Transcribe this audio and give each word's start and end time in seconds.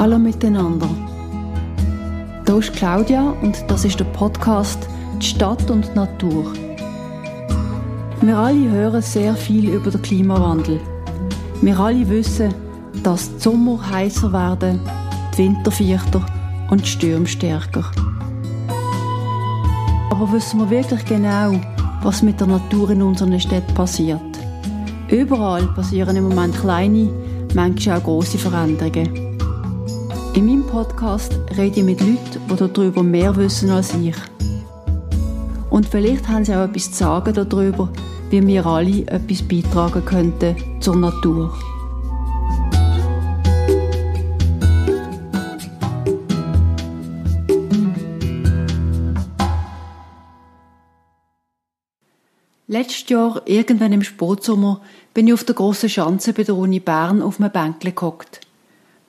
Hallo 0.00 0.18
miteinander. 0.18 0.88
Hier 2.46 2.56
ist 2.56 2.72
Claudia 2.72 3.34
und 3.42 3.62
das 3.68 3.84
ist 3.84 4.00
der 4.00 4.06
Podcast 4.06 4.88
Die 5.20 5.26
Stadt 5.26 5.70
und 5.70 5.88
die 5.88 5.94
Natur. 5.94 6.54
Wir 8.22 8.38
alle 8.38 8.70
hören 8.70 9.02
sehr 9.02 9.34
viel 9.34 9.68
über 9.68 9.90
den 9.90 10.00
Klimawandel. 10.00 10.80
Wir 11.60 11.78
alle 11.78 12.08
wissen, 12.08 12.54
dass 13.02 13.30
die 13.34 13.40
Sommer 13.40 13.90
heißer 13.90 14.32
werden, 14.32 14.80
die 15.34 15.42
Winter 15.42 15.70
vierter 15.70 16.24
und 16.70 16.80
die 16.80 16.88
Stürme 16.88 17.26
stärker. 17.26 17.84
Aber 20.10 20.32
wissen 20.32 20.60
wir 20.60 20.70
wirklich 20.70 21.04
genau, 21.04 21.60
was 22.02 22.22
mit 22.22 22.40
der 22.40 22.46
Natur 22.46 22.88
in 22.88 23.02
unseren 23.02 23.38
Städten 23.38 23.74
passiert? 23.74 24.22
Überall 25.10 25.66
passieren 25.74 26.16
im 26.16 26.30
Moment 26.30 26.58
kleine, 26.58 27.10
manchmal 27.54 27.98
auch 27.98 28.04
große 28.04 28.38
Veränderungen. 28.38 29.29
In 30.40 30.46
meinem 30.46 30.66
Podcast 30.66 31.38
rede 31.58 31.80
ich 31.80 31.84
mit 31.84 32.00
Leuten, 32.00 32.40
die 32.48 32.56
darüber 32.56 33.02
mehr 33.02 33.36
wissen 33.36 33.68
als 33.68 33.92
ich. 33.92 34.16
Und 35.68 35.86
vielleicht 35.86 36.28
haben 36.28 36.46
sie 36.46 36.54
auch 36.54 36.64
etwas 36.64 36.90
zu 36.92 36.96
sagen 36.96 37.34
darüber, 37.34 37.92
wie 38.30 38.46
wir 38.46 38.64
alle 38.64 39.06
etwas 39.08 39.42
beitragen 39.42 40.02
könnten 40.02 40.56
zur 40.80 40.96
Natur. 40.96 41.52
Letztes 52.66 53.10
Jahr, 53.10 53.42
irgendwann 53.44 53.92
im 53.92 54.02
Sportsommer, 54.02 54.80
bin 55.12 55.26
ich 55.26 55.34
auf 55.34 55.44
der 55.44 55.54
grossen 55.54 55.90
Schanze 55.90 56.32
bei 56.32 56.44
der 56.44 56.56
Uni 56.56 56.80
Bern 56.80 57.20
auf 57.20 57.38
einem 57.38 57.52
Bänkle 57.52 57.92
gehockt. 57.92 58.40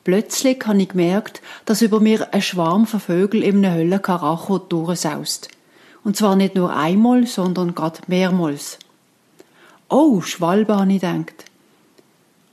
Plötzlich 0.04 0.66
habe 0.66 0.82
ich 0.82 0.90
gemerkt, 0.90 1.42
dass 1.66 1.84
über 1.84 2.00
mir 2.00 2.34
ein 2.34 2.42
Schwarm 2.42 2.88
von 2.88 3.00
Vögeln 3.00 3.44
einem 3.44 3.72
Höllenkaracho 3.72 4.58
durchsaust. 4.58 5.50
Und 6.04 6.18
zwar 6.18 6.36
nicht 6.36 6.56
nur 6.56 6.76
einmal, 6.76 7.28
sondern 7.28 7.76
gerade 7.76 8.00
mehrmals. 8.08 8.80
Oh, 9.90 10.22
Schwalbe, 10.22 10.76
habe 10.76 10.92
ich 10.92 11.02
gedacht. 11.02 11.46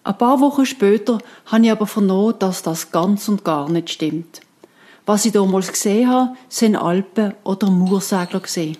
Ein 0.05 0.19
paar 0.19 0.41
Wochen 0.41 0.67
später 0.67 1.19
habe 1.47 1.65
ich 1.65 1.71
aber 1.71 1.87
vernommen, 1.87 2.35
dass 2.39 2.63
das 2.63 2.91
ganz 2.91 3.29
und 3.29 3.45
gar 3.45 3.71
nicht 3.71 3.91
stimmt. 3.91 4.41
Was 5.07 5.25
ich 5.25 5.33
damals 5.33 5.69
gesehen 5.69 6.11
habe, 6.11 6.35
sind 6.51 6.77
Alpen- 6.77 7.35
oder 7.45 7.71
Moorsegler 7.71 8.41
gesehen. 8.41 8.77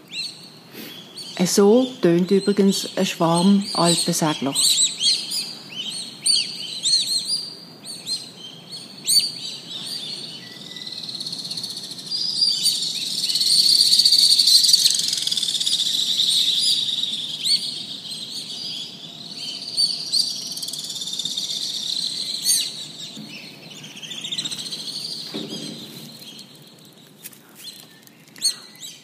So 1.47 1.87
tönt 2.03 2.31
übrigens 2.31 2.91
ein 2.97 3.07
Schwarm 3.07 3.65
Alpensegler. 3.75 4.55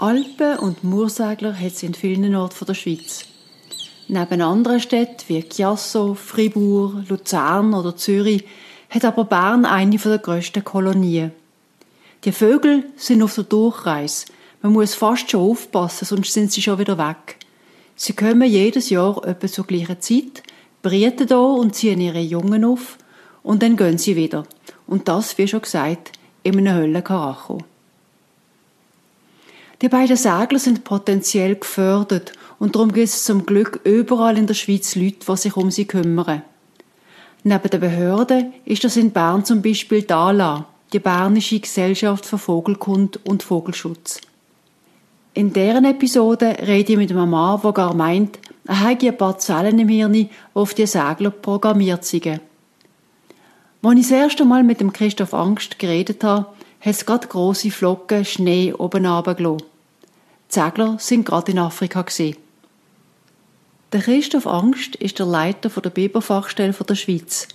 Alpen- 0.05 0.54
und 0.65 0.83
Moorsegler 0.83 1.53
hat 1.53 1.73
es 1.73 1.83
in 1.83 1.93
vielen 1.93 2.35
Orten 2.35 2.65
der 2.65 2.73
Schweiz. 2.73 3.27
Neben 4.09 4.41
anderen 4.41 4.81
Städten 4.81 5.25
wie 5.29 5.43
Chiasso, 5.43 6.15
Fribourg, 6.15 7.07
Luzern 7.07 7.75
oder 7.75 7.95
Zürich 7.97 8.45
hat 8.89 9.05
aber 9.05 9.25
Bern 9.25 9.67
eine 9.67 9.99
der 9.99 10.19
grössten 10.19 10.65
Kolonien. 10.65 11.33
Die 12.25 12.33
Vögel 12.33 12.85
sind 12.97 13.23
auf 13.23 13.35
der 13.35 13.45
Durchreise. 13.45 14.25
Man 14.63 14.73
muss 14.73 14.95
fast 14.95 15.31
schon 15.31 15.51
aufpassen, 15.51 16.07
sonst 16.07 16.33
sind 16.33 16.51
sie 16.51 16.63
schon 16.63 16.79
wieder 16.79 16.97
weg. 16.97 17.37
Sie 17.95 18.15
kommen 18.15 18.49
jedes 18.49 18.89
Jahr 18.89 19.23
etwa 19.27 19.47
zur 19.47 19.67
gleichen 19.67 20.01
Zeit, 20.01 20.43
brüten 20.83 21.29
hier 21.29 21.39
und 21.39 21.75
ziehen 21.75 22.01
ihre 22.01 22.21
Jungen 22.21 22.65
auf 22.65 22.97
und 23.43 23.63
dann 23.63 23.77
gehen 23.77 23.99
sie 23.99 24.17
wieder. 24.17 24.45
Und 24.87 25.09
das, 25.09 25.37
wie 25.37 25.47
schon 25.47 25.61
gesagt, 25.61 26.13
in 26.43 26.57
einem 26.57 26.75
Höllenkaracho. 26.75 27.59
Die 29.85 29.91
beiden 29.91 30.17
Segler 30.17 30.59
sind 30.59 30.83
potenziell 30.83 31.57
gefördert 31.57 32.33
und 32.59 32.75
darum 32.75 32.91
gibt 32.91 33.09
es 33.09 33.25
zum 33.25 33.45
Glück 33.45 33.81
überall 33.85 34.39
in 34.39 34.47
der 34.47 34.55
Schweiz 34.55 34.97
Leute, 34.97 35.19
die 35.29 35.37
sich 35.37 35.59
um 35.59 35.71
sie 35.71 35.85
kümmern. 35.85 36.41
Neben 37.43 37.69
den 37.69 37.81
Behörden 37.81 38.55
ist 38.65 38.83
das 38.83 38.97
in 38.97 39.11
Bern 39.11 39.45
zum 39.45 39.61
Beispiel 39.61 40.01
DALA, 40.01 40.65
die 40.95 41.01
Bernische 41.01 41.61
Gesellschaft 41.61 42.25
für 42.25 42.39
Vogelkund 42.39 43.21
und 43.27 43.43
Vogelschutz. 43.43 44.23
In 45.35 45.53
deren 45.53 45.85
Episode 45.85 46.57
rede 46.67 46.93
ich 46.93 46.99
mit 46.99 47.11
einem 47.11 47.29
Mann, 47.29 47.61
der 47.61 47.73
gar 47.73 47.93
meint, 47.93 48.39
er 48.67 48.81
habe 48.81 49.07
ein 49.07 49.19
paar 49.19 49.39
Zellen 49.39 49.79
im 49.79 49.89
Hirn, 49.89 50.15
die 50.15 50.31
auf 50.55 50.73
die 50.73 50.87
Segler 50.87 51.29
programmiert 51.29 52.07
sind. 52.07 52.41
Als 53.83 53.97
ich 53.97 54.09
das 54.09 54.11
erste 54.13 54.47
Mal 54.47 54.63
mit 54.63 54.81
dem 54.81 54.95
Christoph 54.95 55.35
Angst 55.35 55.79
geredet 55.79 56.25
habe, 56.25 56.47
hat 56.81 56.95
es 56.95 57.05
gerade 57.05 57.29
grosse 57.29 57.71
Flocken 57.71 58.25
Schnee 58.25 58.73
oben 58.73 59.05
runtergelassen. 59.05 59.74
Segler 60.55 60.97
sind 61.01 61.27
gerade 61.27 61.53
in 61.53 61.59
Afrika 61.59 62.03
gesehen. 62.03 62.37
Der 63.93 64.01
Christoph 64.01 64.47
Angst 64.47 64.97
ist 64.97 65.19
der 65.19 65.27
Leiter 65.27 65.69
der 65.69 65.91
Biberfachstelle 65.91 66.73
der 66.73 66.95
Schweiz. 66.95 67.49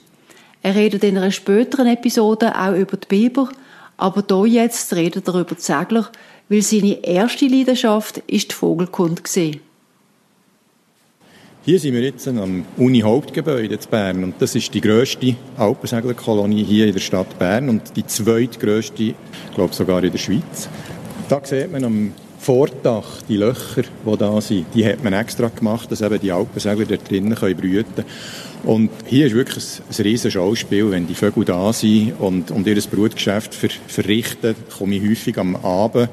Er 0.62 0.76
redet 0.76 1.04
in 1.04 1.18
einer 1.18 1.32
späteren 1.32 1.88
Episode 1.88 2.54
auch 2.60 2.76
über 2.76 2.98
die 2.98 3.08
Biber, 3.08 3.50
aber 3.98 4.24
hier 4.46 4.64
jetzt 4.64 4.94
redet 4.94 5.28
er 5.28 5.36
über 5.36 5.56
die 5.56 5.62
Segler, 5.62 6.10
weil 6.50 6.62
seine 6.62 7.04
erste 7.04 7.48
Leidenschaft 7.48 8.18
ist 8.28 8.52
die 8.52 8.56
Vogelkunde 8.56 9.22
gesehen. 9.22 9.62
Hier 11.64 11.80
sind 11.80 11.94
wir 11.94 12.02
jetzt 12.02 12.28
am 12.28 12.66
Uni-Hauptgebäude 12.78 13.76
in 13.76 13.90
Bern 13.90 14.24
und 14.24 14.36
das 14.40 14.56
ist 14.56 14.74
die 14.74 14.82
grösste 14.82 15.36
Alpenseglerkolonie 15.58 16.64
hier 16.64 16.88
in 16.88 16.94
der 16.94 17.00
Stadt 17.00 17.38
Bern 17.38 17.70
und 17.70 17.96
die 17.96 18.06
zweitgrösste, 18.06 19.04
ich 19.04 19.16
glaube 19.56 19.74
sogar 19.74 20.04
in 20.04 20.12
der 20.12 20.18
Schweiz. 20.18 20.68
Da 21.28 21.40
sieht 21.44 21.72
man 21.72 21.84
am 21.84 22.14
Vordach 22.40 23.22
die 23.28 23.36
Löcher, 23.36 23.84
die 23.84 24.18
da 24.18 24.40
sind, 24.40 24.66
die 24.74 24.86
hat 24.86 25.04
man 25.04 25.12
extra 25.14 25.50
gemacht, 25.50 25.92
dass 25.92 26.02
eben 26.02 26.20
die 26.20 26.32
Alpensegler 26.32 26.86
dort 26.86 27.10
drinnen 27.10 27.36
können 27.36 27.58
brüten 27.58 27.96
können. 27.96 28.08
Und 28.64 28.90
hier 29.06 29.28
ist 29.28 29.36
wirklich 29.36 29.58
ein, 29.58 29.84
ein 29.90 30.04
riesiges 30.04 30.34
Schauspiel, 30.34 30.90
wenn 30.90 31.06
die 31.06 31.16
Vögel 31.16 31.44
da 31.44 31.72
sind 31.74 32.14
und, 32.20 32.52
und 32.52 32.66
ihr 32.66 32.82
Brutgeschäft 32.82 33.54
ver, 33.54 33.70
verrichten, 33.88 34.56
komme 34.78 34.96
ich 34.96 35.10
häufig 35.10 35.38
am 35.38 35.56
Abend 35.58 36.10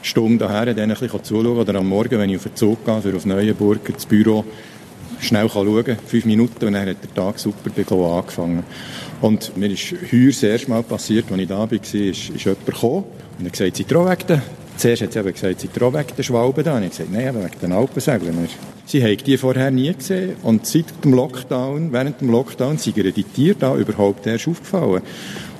Stunde 0.00 0.44
daher, 0.44 0.72
dann 0.74 0.90
ein 0.90 0.96
bisschen 0.96 1.24
zuschauen 1.24 1.58
oder 1.58 1.74
am 1.74 1.88
Morgen, 1.88 2.18
wenn 2.18 2.30
ich 2.30 2.36
auf 2.36 2.44
den 2.44 2.54
Zug 2.54 2.84
gehe, 2.84 3.02
für 3.02 3.16
auf 3.16 3.26
Neuenburg, 3.26 3.88
ins 3.88 4.06
Büro, 4.06 4.44
schnell 5.18 5.48
schauen 5.48 5.84
kann, 5.84 5.98
fünf 6.06 6.24
Minuten, 6.24 6.64
und 6.66 6.72
dann 6.72 6.88
hat 6.88 6.96
der 7.02 7.14
Tag 7.14 7.38
super 7.38 7.70
angefangen. 8.16 8.62
Und 9.20 9.56
mir 9.56 9.70
ist 9.70 9.92
heuer 10.12 10.28
das 10.28 10.42
erste 10.44 10.70
Mal 10.70 10.84
passiert, 10.84 11.30
als 11.30 11.40
ich 11.40 11.48
da 11.48 11.58
war, 11.58 11.72
ist, 11.72 11.94
ist 11.94 12.28
jemand 12.28 12.66
gekommen 12.66 13.04
und 13.38 13.44
er 13.44 13.50
gesagt, 13.50 13.76
sie 13.76 13.84
wegen 13.90 14.26
den 14.28 14.42
Zuerst 14.78 15.02
hat 15.02 15.12
sie 15.12 15.18
eben 15.18 15.32
gesagt, 15.32 15.60
sie 15.60 15.68
wegen 15.68 16.16
der 16.16 16.22
Schwalben 16.22 16.64
da. 16.64 16.76
Und 16.76 16.84
ich 16.84 16.90
gesagt, 16.90 17.12
nein, 17.12 17.34
wegen 17.34 17.60
den 17.60 17.72
Alpenseglern. 17.72 18.48
Sie 18.86 19.02
haben 19.02 19.16
die 19.16 19.36
vorher 19.36 19.72
nie 19.72 19.92
gesehen. 19.92 20.36
Und 20.44 20.66
seit 20.66 21.04
dem 21.04 21.14
Lockdown, 21.14 21.92
während 21.92 22.20
dem 22.20 22.30
Lockdown, 22.30 22.78
sind 22.78 22.96
ihr 22.96 23.10
die 23.10 23.24
Tiere 23.24 23.56
da 23.58 23.76
überhaupt 23.76 24.24
erst 24.26 24.46
aufgefallen. 24.46 25.02
Und 25.02 25.02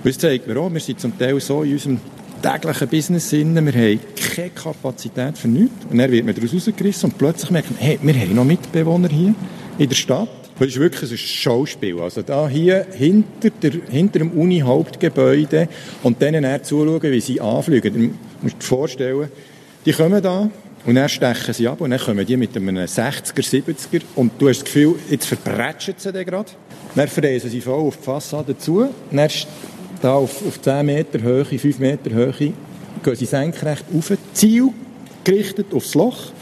das 0.04 0.18
zeigt 0.18 0.46
mir 0.46 0.56
auch, 0.60 0.72
wir 0.72 0.80
sind 0.80 1.00
zum 1.00 1.18
Teil 1.18 1.40
so 1.40 1.64
in 1.64 1.72
unserem 1.72 2.00
täglichen 2.40 2.88
Business 2.88 3.30
drin, 3.30 3.54
wir 3.54 3.72
haben 3.72 4.00
keine 4.34 4.50
Kapazität 4.50 5.36
für 5.36 5.48
nichts. 5.48 5.86
Und 5.90 5.98
dann 5.98 6.12
wird 6.12 6.24
man 6.24 6.36
daraus 6.36 6.54
rausgerissen 6.54 7.10
und 7.10 7.18
plötzlich 7.18 7.50
merkt 7.50 7.72
man, 7.72 7.80
hey, 7.80 7.98
wir 8.00 8.14
haben 8.14 8.34
noch 8.36 8.44
Mitbewohner 8.44 9.08
hier 9.08 9.34
in 9.78 9.88
der 9.88 9.96
Stadt. 9.96 10.37
Das 10.58 10.68
ist 10.68 10.80
wirklich 10.80 11.10
ein 11.10 11.18
Schauspiel. 11.18 12.00
Also 12.00 12.22
da 12.22 12.48
hier 12.48 12.86
hinter, 12.92 13.50
der, 13.50 13.72
hinter 13.90 14.18
dem 14.18 14.32
Uni-Hauptgebäude 14.32 15.68
und 16.02 16.20
denen 16.20 16.42
dann 16.42 16.64
zuschauen, 16.64 17.02
wie 17.02 17.20
sie 17.20 17.40
anfliegen. 17.40 17.94
Du 17.94 18.10
musst 18.42 18.60
dir 18.60 18.66
vorstellen, 18.66 19.28
die 19.86 19.92
kommen 19.92 20.20
da 20.20 20.50
und 20.84 20.94
dann 20.94 21.08
stechen 21.08 21.54
sie 21.54 21.68
ab 21.68 21.80
und 21.80 21.90
dann 21.90 22.00
kommen 22.00 22.26
die 22.26 22.36
mit 22.36 22.56
einem 22.56 22.76
60er, 22.76 23.34
70er 23.34 24.02
und 24.16 24.32
du 24.38 24.48
hast 24.48 24.60
das 24.60 24.64
Gefühl, 24.64 24.96
jetzt 25.08 25.26
verbretschen 25.26 25.94
sie 25.96 26.12
den 26.12 26.26
gerade. 26.26 26.50
Dann 26.94 27.08
fräsen 27.08 27.50
sie 27.50 27.60
voll 27.60 27.86
auf 27.86 27.96
die 27.96 28.02
Fassade 28.02 28.58
zu. 28.58 28.88
Dann 29.12 29.30
da 30.02 30.14
auf, 30.14 30.44
auf 30.46 30.60
10 30.60 30.84
Meter 30.84 31.20
Höhe, 31.20 31.44
5 31.44 31.78
Meter 31.78 32.10
Höhe, 32.10 32.32
gehen 32.32 32.54
sie 33.14 33.26
senkrecht 33.26 33.84
auf, 33.96 34.12
Ziel 34.32 34.70
gerichtet 35.24 35.66
aufs 35.72 35.94
Loch. 35.94 36.32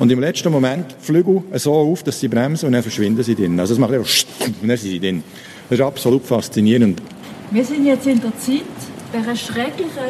Und 0.00 0.10
im 0.10 0.18
letzten 0.18 0.50
Moment 0.50 0.96
Flügel 0.98 1.42
so 1.56 1.74
auf, 1.74 2.02
dass 2.02 2.18
sie 2.18 2.28
bremsen 2.28 2.66
und 2.66 2.72
dann 2.72 2.82
verschwinden 2.82 3.22
sie 3.22 3.34
drin. 3.34 3.60
Also 3.60 3.74
es 3.74 3.78
macht 3.78 3.92
einfach 3.92 4.10
und 4.40 4.54
dann 4.62 4.76
sind 4.78 4.90
sie 4.92 4.98
drin. 4.98 5.22
Das 5.68 5.78
ist 5.78 5.84
absolut 5.84 6.24
faszinierend. 6.24 7.02
Wir 7.50 7.62
sind 7.62 7.84
jetzt 7.84 8.06
in 8.06 8.18
der 8.18 8.32
Zeit, 8.38 8.62
dieser 9.12 9.36
schrecklichen 9.36 10.02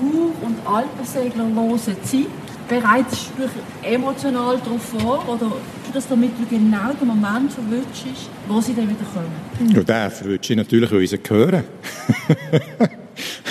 Mur- 0.00 0.32
und 0.42 0.64
Alpenseglerlosen 0.64 1.96
Zeit. 2.04 2.26
Bereitest 2.68 3.32
du 3.36 3.42
dich 3.42 3.92
emotional 3.92 4.58
darauf 4.64 4.82
vor 4.82 5.28
oder 5.28 5.52
dass 5.92 6.06
damit 6.06 6.30
du 6.38 6.46
genau 6.46 6.92
den 6.92 7.08
Moment 7.08 7.52
verwünschst, 7.52 8.30
wo 8.46 8.60
sie 8.60 8.74
dann 8.74 8.88
wieder 8.88 9.04
kommen? 9.12 9.74
Ja, 9.74 9.82
den 9.82 10.10
verwünsche 10.12 10.52
ich 10.52 10.56
natürlich, 10.56 10.92
weil 10.92 11.06
sie 11.06 11.18
höre. 11.28 11.64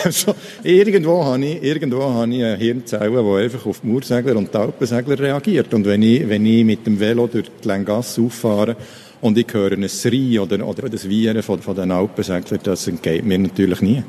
Also, 0.04 0.34
irgendwo 0.64 1.24
habe 1.24 1.46
ich, 1.46 1.64
irgendwo 1.64 2.04
habe 2.04 2.34
ich 2.34 2.44
eine 2.44 2.58
Hirnzelle, 2.58 3.22
die 3.24 3.44
einfach 3.44 3.66
auf 3.66 3.82
die 3.82 3.88
Moorsegler 3.88 4.36
und 4.36 4.54
die 4.54 4.58
Alpensegler 4.58 5.20
reagiert. 5.20 5.74
Und 5.74 5.86
wenn 5.86 6.02
ich, 6.02 6.28
wenn 6.28 6.46
ich 6.46 6.66
mit 6.66 6.86
dem 6.88 7.00
Velo 7.00 7.28
durch 7.28 7.52
die 7.64 7.68
Lengasse 7.68 8.22
auffahre 8.22 8.76
und 9.22 9.38
ich 9.38 9.48
höre 9.52 9.74
ein 9.74 9.88
Schreien 9.90 10.40
oder, 10.40 10.66
oder 10.68 10.90
das 10.90 11.08
Wiehern 11.08 11.44
von, 11.44 11.62
von 11.62 11.76
den 11.76 11.92
Alpenseglern, 11.92 12.62
das 12.64 12.88
entgeht 12.88 13.26
mir 13.26 13.38
natürlich 13.38 13.82
nie. 13.82 14.04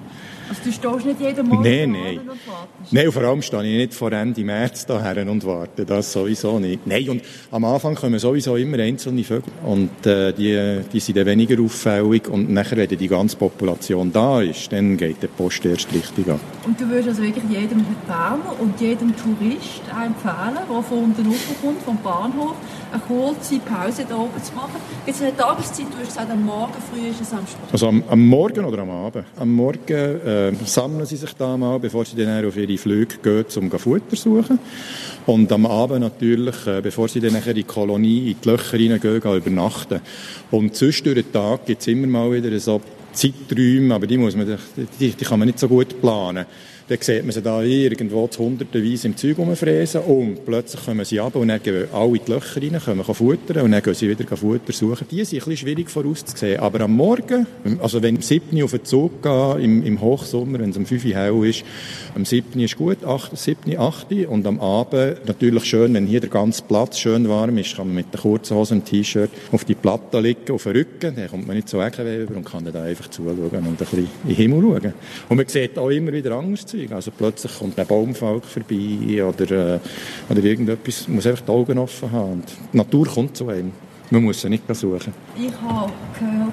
Also 0.52 0.64
du 0.64 0.72
stehst 0.72 1.06
nicht 1.06 1.20
jeden 1.20 1.46
Morgen 1.46 1.62
nein, 1.62 1.92
nein. 1.92 2.18
und 2.18 2.28
wartest? 2.28 2.92
Nein, 2.92 3.10
vor 3.10 3.22
allem 3.22 3.40
stehe 3.40 3.62
ich 3.62 3.76
nicht 3.78 3.94
vor 3.94 4.12
Ende 4.12 4.44
März 4.44 4.84
daher 4.84 5.26
und 5.26 5.46
warte. 5.46 5.86
Das 5.86 6.12
sowieso 6.12 6.58
nicht. 6.58 6.86
Nein, 6.86 7.08
und 7.08 7.22
am 7.50 7.64
Anfang 7.64 7.94
kommen 7.94 8.18
sowieso 8.18 8.56
immer 8.56 8.78
einzelne 8.78 9.24
Vögel. 9.24 9.50
Und 9.64 10.04
äh, 10.04 10.32
die, 10.34 10.82
die 10.92 11.00
sind 11.00 11.16
dann 11.16 11.24
weniger 11.24 11.58
auffällig. 11.62 12.28
Und 12.28 12.50
nachher, 12.50 12.76
wenn 12.76 12.88
die 12.88 13.08
ganze 13.08 13.38
Population 13.38 14.12
da 14.12 14.42
ist, 14.42 14.70
dann 14.70 14.98
geht 14.98 15.22
die 15.22 15.26
Post 15.26 15.64
erst 15.64 15.90
richtig 15.94 16.28
an. 16.28 16.38
Und 16.66 16.78
du 16.78 16.86
würdest 16.86 17.08
also 17.08 17.22
wirklich 17.22 17.44
jedem 17.48 17.86
Berner 18.06 18.54
und 18.60 18.78
jedem 18.78 19.14
Tourist 19.16 19.80
empfehlen, 19.88 20.58
der 20.68 20.82
von 20.82 20.98
unten 20.98 21.34
kommt, 21.62 21.82
vom 21.82 21.96
Bahnhof, 22.02 22.56
eine 22.92 23.02
kurze 23.02 23.58
Pause 23.58 24.04
da 24.08 24.16
oben 24.16 24.42
zu 24.42 24.54
machen. 24.54 24.76
Jetzt 25.06 25.22
eine 25.22 25.36
Tageszeit, 25.36 25.86
du 25.90 25.98
hast 25.98 26.08
gesagt, 26.08 26.30
am 26.30 26.44
Morgen 26.44 26.74
früh 26.90 27.08
ist 27.08 27.20
es 27.20 27.32
am 27.32 27.46
Sport. 27.46 27.72
Also 27.72 27.88
am, 27.88 28.02
am, 28.08 28.26
Morgen 28.26 28.64
oder 28.64 28.82
am 28.82 28.90
Abend? 28.90 29.24
Am 29.36 29.50
Morgen 29.52 30.20
äh, 30.26 30.52
sammeln 30.64 31.06
sie 31.06 31.16
sich 31.16 31.32
da 31.34 31.56
mal, 31.56 31.78
bevor 31.78 32.04
sie 32.04 32.16
dann 32.16 32.44
auf 32.46 32.56
ihre 32.56 32.76
Flüge 32.76 33.16
gehen, 33.22 33.44
um 33.56 33.70
Futter 33.70 34.08
zu 34.10 34.16
suchen. 34.16 34.58
Und 35.26 35.50
am 35.52 35.66
Abend 35.66 36.00
natürlich, 36.00 36.66
äh, 36.66 36.80
bevor 36.82 37.08
sie 37.08 37.20
dann 37.20 37.34
in 37.34 37.54
die 37.54 37.64
Kolonie, 37.64 38.30
in 38.30 38.36
die 38.42 38.48
Löcher 38.48 38.74
reingehen, 38.74 39.20
gehen 39.20 39.36
übernachten. 39.36 40.00
Und 40.50 40.76
sonst 40.76 41.04
durch 41.06 41.14
den 41.14 41.32
Tag 41.32 41.66
gibt 41.66 41.80
es 41.80 41.86
immer 41.88 42.06
mal 42.06 42.32
wieder 42.32 42.58
so 42.60 42.80
Zeiträume, 43.12 43.94
aber 43.94 44.06
die, 44.06 44.18
muss 44.18 44.36
man, 44.36 44.58
die, 44.98 45.10
die 45.10 45.24
kann 45.24 45.38
man 45.38 45.46
nicht 45.46 45.58
so 45.58 45.68
gut 45.68 46.00
planen. 46.00 46.46
Dann 46.92 47.00
sieht 47.00 47.22
man 47.22 47.32
sie 47.32 47.40
da 47.40 47.62
irgendwo 47.62 48.26
zu 48.28 48.42
hundertenweise 48.42 49.06
im 49.06 49.16
Zeug 49.16 49.38
rumfräsen 49.38 50.02
und 50.02 50.44
plötzlich 50.44 50.84
kommen 50.84 51.04
sie 51.06 51.20
ab 51.20 51.34
und 51.36 51.48
dann 51.48 51.62
gehen 51.62 51.86
alle 51.90 52.18
in 52.18 52.20
die 52.26 52.32
Löcher 52.32 52.60
rein, 52.60 52.78
können 52.84 53.02
futtern 53.02 53.62
und 53.62 53.72
dann 53.72 53.82
gehen 53.82 53.94
sie 53.94 54.10
wieder 54.10 54.36
Futter 54.36 54.72
suchen. 54.74 55.06
Die 55.10 55.24
sind 55.24 55.38
ein 55.38 55.48
bisschen 55.48 55.56
schwierig 55.56 55.90
vorauszusehen. 55.90 56.60
Aber 56.60 56.80
am 56.82 56.92
Morgen, 56.94 57.46
also 57.80 58.02
wenn 58.02 58.16
am 58.16 58.22
7. 58.22 58.62
auf 58.62 58.72
den 58.72 58.84
Zug 58.84 59.22
gehen, 59.22 59.60
im, 59.60 59.86
im 59.86 60.00
Hochsommer, 60.02 60.58
wenn 60.58 60.68
es 60.68 60.76
um 60.76 60.84
5 60.84 61.04
Uhr 61.06 61.14
hell 61.14 61.46
ist, 61.46 61.64
am 62.14 62.26
7. 62.26 62.60
ist 62.60 62.76
gut, 62.76 63.02
8, 63.04 63.38
7, 63.38 63.78
8 63.78 64.12
und 64.28 64.46
am 64.46 64.60
Abend 64.60 65.26
natürlich 65.26 65.64
schön, 65.64 65.94
wenn 65.94 66.06
hier 66.06 66.20
der 66.20 66.28
ganze 66.28 66.62
Platz 66.62 66.98
schön 66.98 67.26
warm 67.26 67.56
ist, 67.56 67.74
kann 67.74 67.86
man 67.86 67.96
mit 67.96 68.12
der 68.12 68.20
kurzen 68.20 68.54
Hose 68.54 68.74
und 68.74 68.84
T-Shirt 68.84 69.30
auf 69.50 69.64
die 69.64 69.74
Platte 69.74 70.20
liegen, 70.20 70.52
auf 70.52 70.64
den 70.64 70.72
Rücken, 70.72 71.14
dann 71.16 71.28
kommt 71.28 71.46
man 71.46 71.56
nicht 71.56 71.70
so 71.70 71.80
Eckenweh 71.80 72.24
über 72.24 72.36
und 72.36 72.44
kann 72.44 72.66
dann 72.66 72.76
einfach 72.76 73.08
zuschauen 73.08 73.38
und 73.38 73.66
ein 73.66 73.76
bisschen 73.76 74.10
in 74.24 74.28
den 74.28 74.36
Himmel 74.36 74.60
schauen. 74.60 74.94
Und 75.28 75.36
man 75.36 75.48
sieht 75.48 75.78
auch 75.78 75.88
immer 75.88 76.12
wieder 76.12 76.32
anderes 76.32 76.66
Zeug. 76.66 76.81
Also 76.90 77.10
plötzlich 77.10 77.58
kommt 77.58 77.78
ein 77.78 77.86
Baumfalk 77.86 78.44
vorbei 78.44 79.24
oder, 79.24 79.74
äh, 79.74 79.78
oder 80.28 80.42
irgendetwas. 80.42 81.06
Man 81.06 81.16
muss 81.16 81.26
einfach 81.26 81.44
die 81.44 81.50
Augen 81.50 81.78
offen 81.78 82.10
haben. 82.10 82.32
Und 82.32 82.44
die 82.72 82.76
Natur 82.76 83.06
kommt 83.06 83.36
zu 83.36 83.48
einem. 83.48 83.72
Man 84.10 84.24
muss 84.24 84.40
sie 84.40 84.48
nicht 84.48 84.64
suchen. 84.74 85.14
Ich 85.36 85.52
habe 85.62 85.92
gehört 86.18 86.52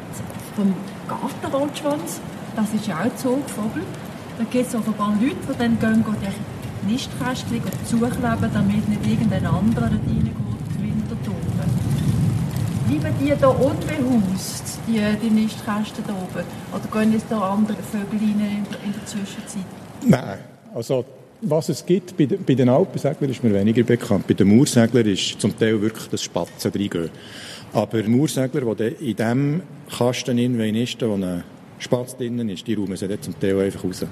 vom 0.56 0.74
Gartenrotschwanz, 1.08 2.22
das 2.56 2.74
ist 2.74 2.88
ja 2.88 3.00
auch 3.00 3.02
ein 3.02 3.18
Zugvogel. 3.18 3.84
Da 4.38 4.46
gibt 4.50 4.68
es 4.68 4.76
offenbar 4.76 5.14
Leute, 5.20 5.36
die 5.36 5.58
dann 5.58 5.80
gehen, 5.80 6.06
die 6.84 6.92
Nistkästchen 6.92 7.62
zukleben, 7.86 8.50
damit 8.54 8.88
nicht 8.88 9.06
irgendein 9.06 9.46
anderer 9.46 9.88
reingeht, 9.88 10.08
die 10.08 10.84
Wintertauben. 10.84 11.50
Bleiben 12.88 13.16
die 13.20 13.26
hier 13.26 13.50
unbehaust, 13.50 14.80
die, 14.88 15.02
die 15.22 15.30
Nistkästen 15.30 16.06
hier 16.06 16.16
oben? 16.16 16.46
Oder 16.72 17.00
gehen 17.00 17.14
jetzt 17.14 17.26
da 17.30 17.40
andere 17.42 17.78
Vögel 17.84 18.20
rein 18.20 18.66
in 18.86 18.94
der 18.94 19.06
Zwischenzeit? 19.06 19.89
Nein, 20.08 20.38
also 20.74 21.06
was 21.42 21.70
es 21.70 21.86
gibt, 21.86 22.18
bei, 22.18 22.26
bei 22.26 22.54
den 22.54 22.70
Alpenseglern 22.70 23.32
ist 23.32 23.44
mir 23.44 23.54
weniger 23.54 23.84
bekannt. 23.84 24.28
Bei 24.28 24.34
den 24.34 24.48
Moorseglern 24.48 25.06
ist 25.06 25.40
zum 25.40 25.58
Teil 25.58 25.82
wirklich 25.82 26.08
das 26.10 26.22
Spatzen 26.24 26.72
reingehen. 26.72 27.10
Aber 27.74 28.04
Moorsegler, 28.04 28.76
die 28.76 29.12
in 29.12 29.16
dem 29.16 29.62
Kasten 29.90 30.38
drin 30.38 30.76
ist, 30.76 31.02
wo 31.02 31.14
ein 31.14 31.44
Spatz 31.78 32.18
drin 32.18 32.50
ist, 32.50 32.68
die 32.68 32.74
räumen 32.74 32.98
sie 32.98 33.22
zum 33.22 33.40
Teil 33.40 33.60
einfach 33.60 33.84
raus. 33.84 34.06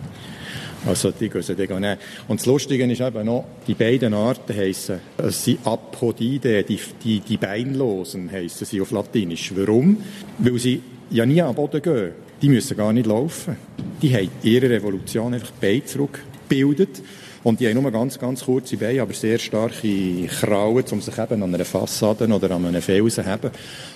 Also 0.85 1.11
die 1.11 1.27
gehen 1.27 1.41
sie 1.41 1.55
dann 1.55 1.81
nehmen. 1.81 1.97
Und 2.27 2.39
das 2.39 2.45
Lustige 2.45 2.89
ist 2.89 3.01
eben 3.01 3.25
noch, 3.25 3.45
die 3.67 3.73
beiden 3.73 4.13
Arten 4.13 4.55
heissen, 4.55 4.99
es 5.17 5.43
sind 5.43 5.65
Apodide, 5.65 6.63
die, 6.63 6.79
die, 7.03 7.19
die 7.19 7.37
Beinlosen 7.37 8.31
heissen 8.31 8.65
sie 8.65 8.79
auf 8.79 8.91
Latinisch. 8.91 9.51
Warum? 9.55 9.97
Weil 10.37 10.59
sie 10.59 10.81
ja 11.09 11.25
nie 11.25 11.41
am 11.41 11.55
Boden 11.55 11.81
gehen 11.81 12.11
die 12.41 12.49
müssen 12.49 12.77
gar 12.77 12.93
nicht 12.93 13.05
laufen. 13.05 13.55
Die 14.01 14.13
haben 14.15 14.29
ihre 14.43 14.69
Revolution 14.69 15.33
einfach 15.33 15.51
Beine 15.51 15.85
zurückgebildet. 15.85 17.01
Und 17.43 17.61
die 17.61 17.67
haben 17.69 17.81
nur 17.81 17.91
ganz, 17.91 18.19
ganz 18.19 18.43
kurze 18.43 18.75
Beine, 18.75 19.01
aber 19.01 19.13
sehr 19.13 19.37
starke 19.39 20.27
Krauen, 20.27 20.83
um 20.91 20.99
sich 21.01 21.17
eben 21.17 21.43
an 21.43 21.53
einer 21.55 21.63
Fassade 21.63 22.27
oder 22.27 22.51
an 22.51 22.65
einem 22.65 22.81
Felsen 22.81 23.23
zu 23.23 23.29
haben. 23.29 23.51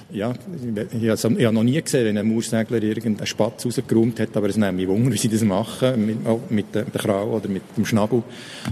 Ja, 0.10 0.34
ich, 0.94 1.04
ich 1.04 1.10
habe 1.10 1.54
noch 1.54 1.64
nie 1.64 1.82
gesehen, 1.82 2.06
wenn 2.06 2.18
ein 2.18 2.28
Mauersegler 2.28 2.82
irgendeinen 2.82 3.28
Spatz 3.28 3.66
rausgeräumt 3.66 4.20
hat, 4.22 4.38
aber 4.38 4.48
es 4.48 4.56
nimmt 4.56 4.78
mich 4.78 4.88
wunder, 4.88 5.12
wie 5.12 5.18
sie 5.18 5.28
das 5.28 5.42
machen, 5.42 6.06
mit, 6.06 6.18
oh, 6.26 6.40
mit 6.50 6.74
der 6.74 6.86
Krauen 6.86 7.32
oder 7.32 7.50
mit 7.50 7.64
dem 7.76 7.86
Schnabel. 7.86 8.24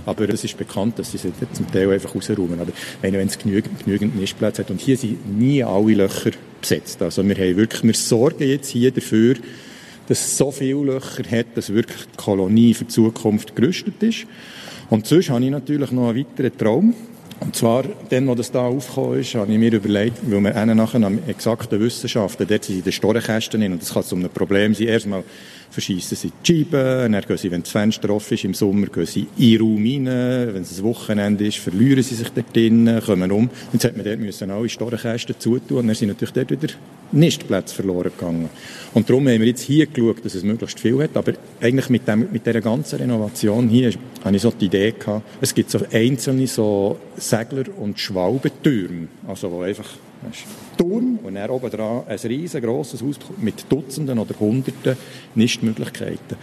Aber 0.05 0.29
es 0.29 0.45
ist 0.45 0.57
bekannt, 0.57 0.97
dass 0.97 1.11
sie 1.11 1.17
sie 1.17 1.33
zum 1.51 1.69
Teil 1.71 1.91
einfach 1.91 2.15
rausräumen. 2.15 2.59
Aber 2.61 2.71
wenn 3.01 3.15
es 3.15 3.37
genügend, 3.37 3.83
genügend 3.83 4.15
Nistplätze 4.15 4.63
hat. 4.63 4.71
Und 4.71 4.79
hier 4.79 4.95
sind 4.95 5.37
nie 5.37 5.61
alle 5.61 5.93
Löcher 5.93 6.31
besetzt. 6.61 7.01
Also 7.01 7.27
wir 7.27 7.35
haben 7.35 7.57
wirklich, 7.57 7.83
wir 7.83 7.93
sorgen 7.93 8.47
jetzt 8.47 8.69
hier 8.69 8.91
dafür, 8.91 9.35
dass 10.07 10.19
es 10.19 10.37
so 10.37 10.51
viele 10.51 10.83
Löcher 10.83 11.23
hat, 11.29 11.47
dass 11.55 11.73
wirklich 11.73 12.05
die 12.05 12.17
Kolonie 12.17 12.73
für 12.73 12.85
die 12.85 12.89
Zukunft 12.89 13.55
gerüstet 13.55 14.01
ist. 14.01 14.25
Und 14.89 15.05
sonst 15.05 15.29
habe 15.29 15.43
ich 15.43 15.51
natürlich 15.51 15.91
noch 15.91 16.09
einen 16.09 16.17
weiteren 16.17 16.57
Traum. 16.57 16.93
Und 17.41 17.55
zwar, 17.55 17.83
dann, 18.09 18.27
wo 18.27 18.35
das 18.35 18.51
da 18.51 18.67
aufgekommen 18.67 19.19
ist, 19.19 19.35
habe 19.35 19.51
ich 19.51 19.57
mir 19.57 19.71
überlegt, 19.71 20.17
weil 20.23 20.41
wir 20.41 20.75
nachher 20.75 21.01
an 21.01 21.19
exakten 21.27 21.79
Wissenschaften, 21.79 22.45
dort 22.47 22.65
sind 22.65 22.77
in 22.77 22.83
den 22.83 22.91
Storenkästen 22.91 23.63
und 23.71 23.81
das 23.81 23.93
kann 23.93 24.03
so 24.03 24.15
ein 24.15 24.29
Problem 24.29 24.73
sein. 24.73 24.87
Erstmal 24.87 25.23
verschießen 25.71 26.17
sie 26.17 26.31
die 26.45 26.65
Scheiben, 26.65 27.11
dann 27.11 27.21
gehen 27.21 27.37
sie, 27.37 27.51
wenn 27.51 27.61
das 27.61 27.71
Fenster 27.71 28.09
offen 28.09 28.33
ist, 28.33 28.43
im 28.43 28.53
Sommer 28.53 28.87
gehen 28.87 29.05
sie 29.05 29.27
in 29.37 29.51
den 29.51 29.61
Raum 29.61 29.83
rein, 29.83 30.53
wenn 30.53 30.61
es 30.61 30.77
ein 30.77 30.83
Wochenende 30.83 31.45
ist, 31.45 31.57
verlieren 31.57 32.03
sie 32.03 32.15
sich 32.15 32.29
dort 32.29 32.55
drinnen, 32.55 33.01
kommen 33.01 33.31
um. 33.31 33.49
Jetzt 33.73 33.85
hat 33.85 33.95
man 33.95 34.05
dort 34.05 34.19
müssen 34.19 34.51
alle 34.51 34.69
Storenkästen 34.69 35.35
zutun 35.39 35.77
und 35.77 35.87
dann 35.87 35.95
sind 35.95 36.09
natürlich 36.09 36.33
dort 36.33 36.51
wieder 36.51 36.73
Nistplätze 37.11 37.73
verloren 37.75 38.11
gegangen. 38.17 38.49
Und 38.93 39.09
darum 39.09 39.27
haben 39.27 39.39
wir 39.39 39.47
jetzt 39.47 39.61
hier 39.61 39.87
geschaut, 39.87 40.23
dass 40.23 40.35
es 40.35 40.43
möglichst 40.43 40.79
viel 40.79 41.01
hat, 41.01 41.15
aber 41.15 41.33
eigentlich 41.59 41.89
mit, 41.89 42.07
dem, 42.07 42.27
mit 42.31 42.45
dieser 42.45 42.61
ganzen 42.61 42.99
Renovation 42.99 43.67
hier 43.67 43.91
habe 44.23 44.35
ich 44.35 44.41
so 44.41 44.51
die 44.51 44.65
Idee 44.65 44.93
gehabt, 44.97 45.23
es 45.41 45.53
gibt 45.53 45.71
so 45.71 45.79
einzelne 45.91 46.47
so 46.47 46.97
Segler- 47.17 47.77
und 47.77 47.99
Schwalbentürme, 47.99 49.07
also 49.27 49.51
wo 49.51 49.61
einfach 49.61 49.89
Turm 50.79 51.19
und 51.23 51.35
dann 51.35 51.49
oben 51.49 51.69
dran 51.69 52.03
ein 52.07 52.17
riesengroßes 52.17 53.03
Haus 53.03 53.17
mit 53.37 53.65
Dutzenden 53.69 54.17
oder 54.17 54.33
Hunderten 54.39 54.95
Nistmöglichkeiten. 55.35 56.37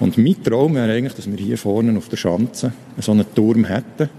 Und 0.00 0.18
mein 0.18 0.42
Traum 0.42 0.74
wäre 0.74 0.92
eigentlich, 0.92 1.14
dass 1.14 1.30
wir 1.30 1.38
hier 1.38 1.56
vorne 1.56 1.96
auf 1.96 2.08
der 2.08 2.16
Schanze 2.16 2.72
so 2.98 3.12
einen 3.12 3.32
Turm 3.32 3.64
hätten 3.64 4.10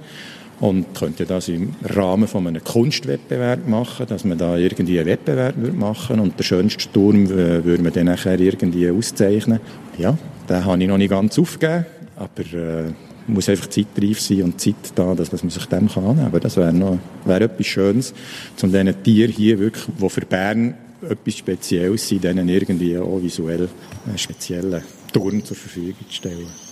und 0.62 0.96
könnte 0.96 1.26
das 1.26 1.50
im 1.50 1.76
Rahmen 1.84 2.28
von 2.28 2.48
einem 2.48 2.64
Kunstwettbewerb 2.64 3.68
machen, 3.68 4.08
dass 4.08 4.24
man 4.24 4.38
da 4.38 4.58
irgendwie 4.58 5.00
einen 5.00 5.08
Wettbewerb 5.08 5.56
machen 5.74 6.22
und 6.22 6.40
den 6.40 6.44
schönsten 6.44 6.94
Turm 6.94 7.28
würde 7.28 7.84
man 7.84 7.92
dann 7.92 8.06
nachher 8.06 8.40
irgendwie 8.40 8.90
auszeichnen. 8.90 9.60
Ja, 9.98 10.18
den 10.50 10.64
habe 10.66 10.82
ich 10.82 10.88
noch 10.88 10.98
nicht 10.98 11.10
ganz 11.10 11.38
aufgegeben, 11.38 11.86
aber 12.16 12.42
äh, 12.54 12.86
muss 13.28 13.50
einfach 13.50 13.68
zeitreif 13.68 14.20
sein 14.20 14.44
und 14.44 14.60
Zeit 14.60 14.76
da, 14.96 15.14
dass 15.14 15.32
man 15.32 15.50
sich 15.50 15.66
dem 15.66 15.90
kann 15.90 16.06
annehmen 16.06 16.32
kann. 16.32 16.42
Das 16.42 16.58
wäre 16.58 16.74
noch 16.74 17.00
wäre 17.26 17.46
etwas 17.46 17.68
Schönes, 17.68 18.14
um 18.62 18.72
diesen 18.72 19.04
Tieren 19.04 19.32
hier 19.32 19.60
wirklich, 19.60 19.86
die 20.00 20.10
für 20.10 20.22
Bern 20.22 20.76
etwas 21.02 21.38
Spezielles 21.38 22.08
sind, 22.08 22.24
denen 22.24 22.50
irgendwie 22.50 22.98
auch 22.98 23.22
visuell 23.22 23.70
einen 24.08 24.18
speziellen 24.18 24.82
Turm 25.14 25.44
zur 25.44 25.58
Verfügung 25.58 26.08
zu 26.08 26.16
stellen. 26.16 26.67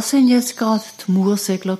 Das 0.00 0.08
sind 0.08 0.28
jetzt 0.28 0.56
gerade 0.56 0.82
die 1.06 1.12
Moorsegler 1.12 1.76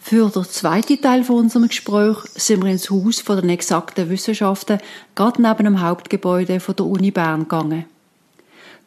Für 0.00 0.30
den 0.30 0.44
zweiten 0.44 1.02
Teil 1.02 1.24
von 1.24 1.36
unserem 1.36 1.68
Gespräch 1.68 2.16
sind 2.36 2.64
wir 2.64 2.70
ins 2.70 2.88
Haus 2.88 3.20
von 3.20 3.38
den 3.38 3.50
exakten 3.50 4.08
Wissenschaften, 4.08 4.78
gerade 5.14 5.42
neben 5.42 5.64
dem 5.64 5.82
Hauptgebäude 5.82 6.58
von 6.58 6.76
der 6.76 6.86
Uni 6.86 7.10
Bern 7.10 7.42
gegangen. 7.42 7.84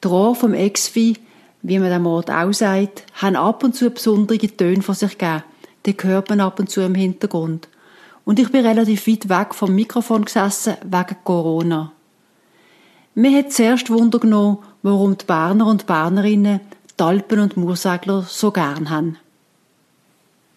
Die 0.03 0.07
Rohre 0.07 0.33
vom 0.33 0.55
Exvi, 0.55 1.17
wie 1.61 1.77
man 1.77 1.91
dem 1.91 2.07
Ort 2.07 2.31
auch 2.31 2.51
sagt, 2.51 3.03
haben 3.13 3.35
ab 3.35 3.63
und 3.63 3.75
zu 3.75 3.91
besondere 3.91 4.39
Töne 4.39 4.81
von 4.81 4.95
sich 4.95 5.19
gegeben. 5.19 5.43
Die 5.85 5.95
hört 6.01 6.31
man 6.31 6.41
ab 6.41 6.59
und 6.59 6.71
zu 6.71 6.81
im 6.81 6.95
Hintergrund. 6.95 7.67
Und 8.25 8.39
ich 8.39 8.51
bin 8.51 8.65
relativ 8.65 9.05
weit 9.05 9.29
weg 9.29 9.53
vom 9.53 9.75
Mikrofon 9.75 10.25
gesessen, 10.25 10.77
wegen 10.81 11.17
Corona. 11.23 11.91
Mir 13.13 13.37
hat 13.37 13.51
zuerst 13.51 13.89
Wunder 13.89 14.19
genommen, 14.19 14.59
warum 14.83 15.17
die 15.17 15.25
Berner 15.25 15.67
und 15.67 15.85
Bernerinnen 15.85 16.61
die 16.97 17.03
Alpen- 17.03 17.39
und 17.39 17.57
Moorsegler 17.57 18.25
so 18.27 18.51
gern 18.51 18.89
haben. 18.89 19.17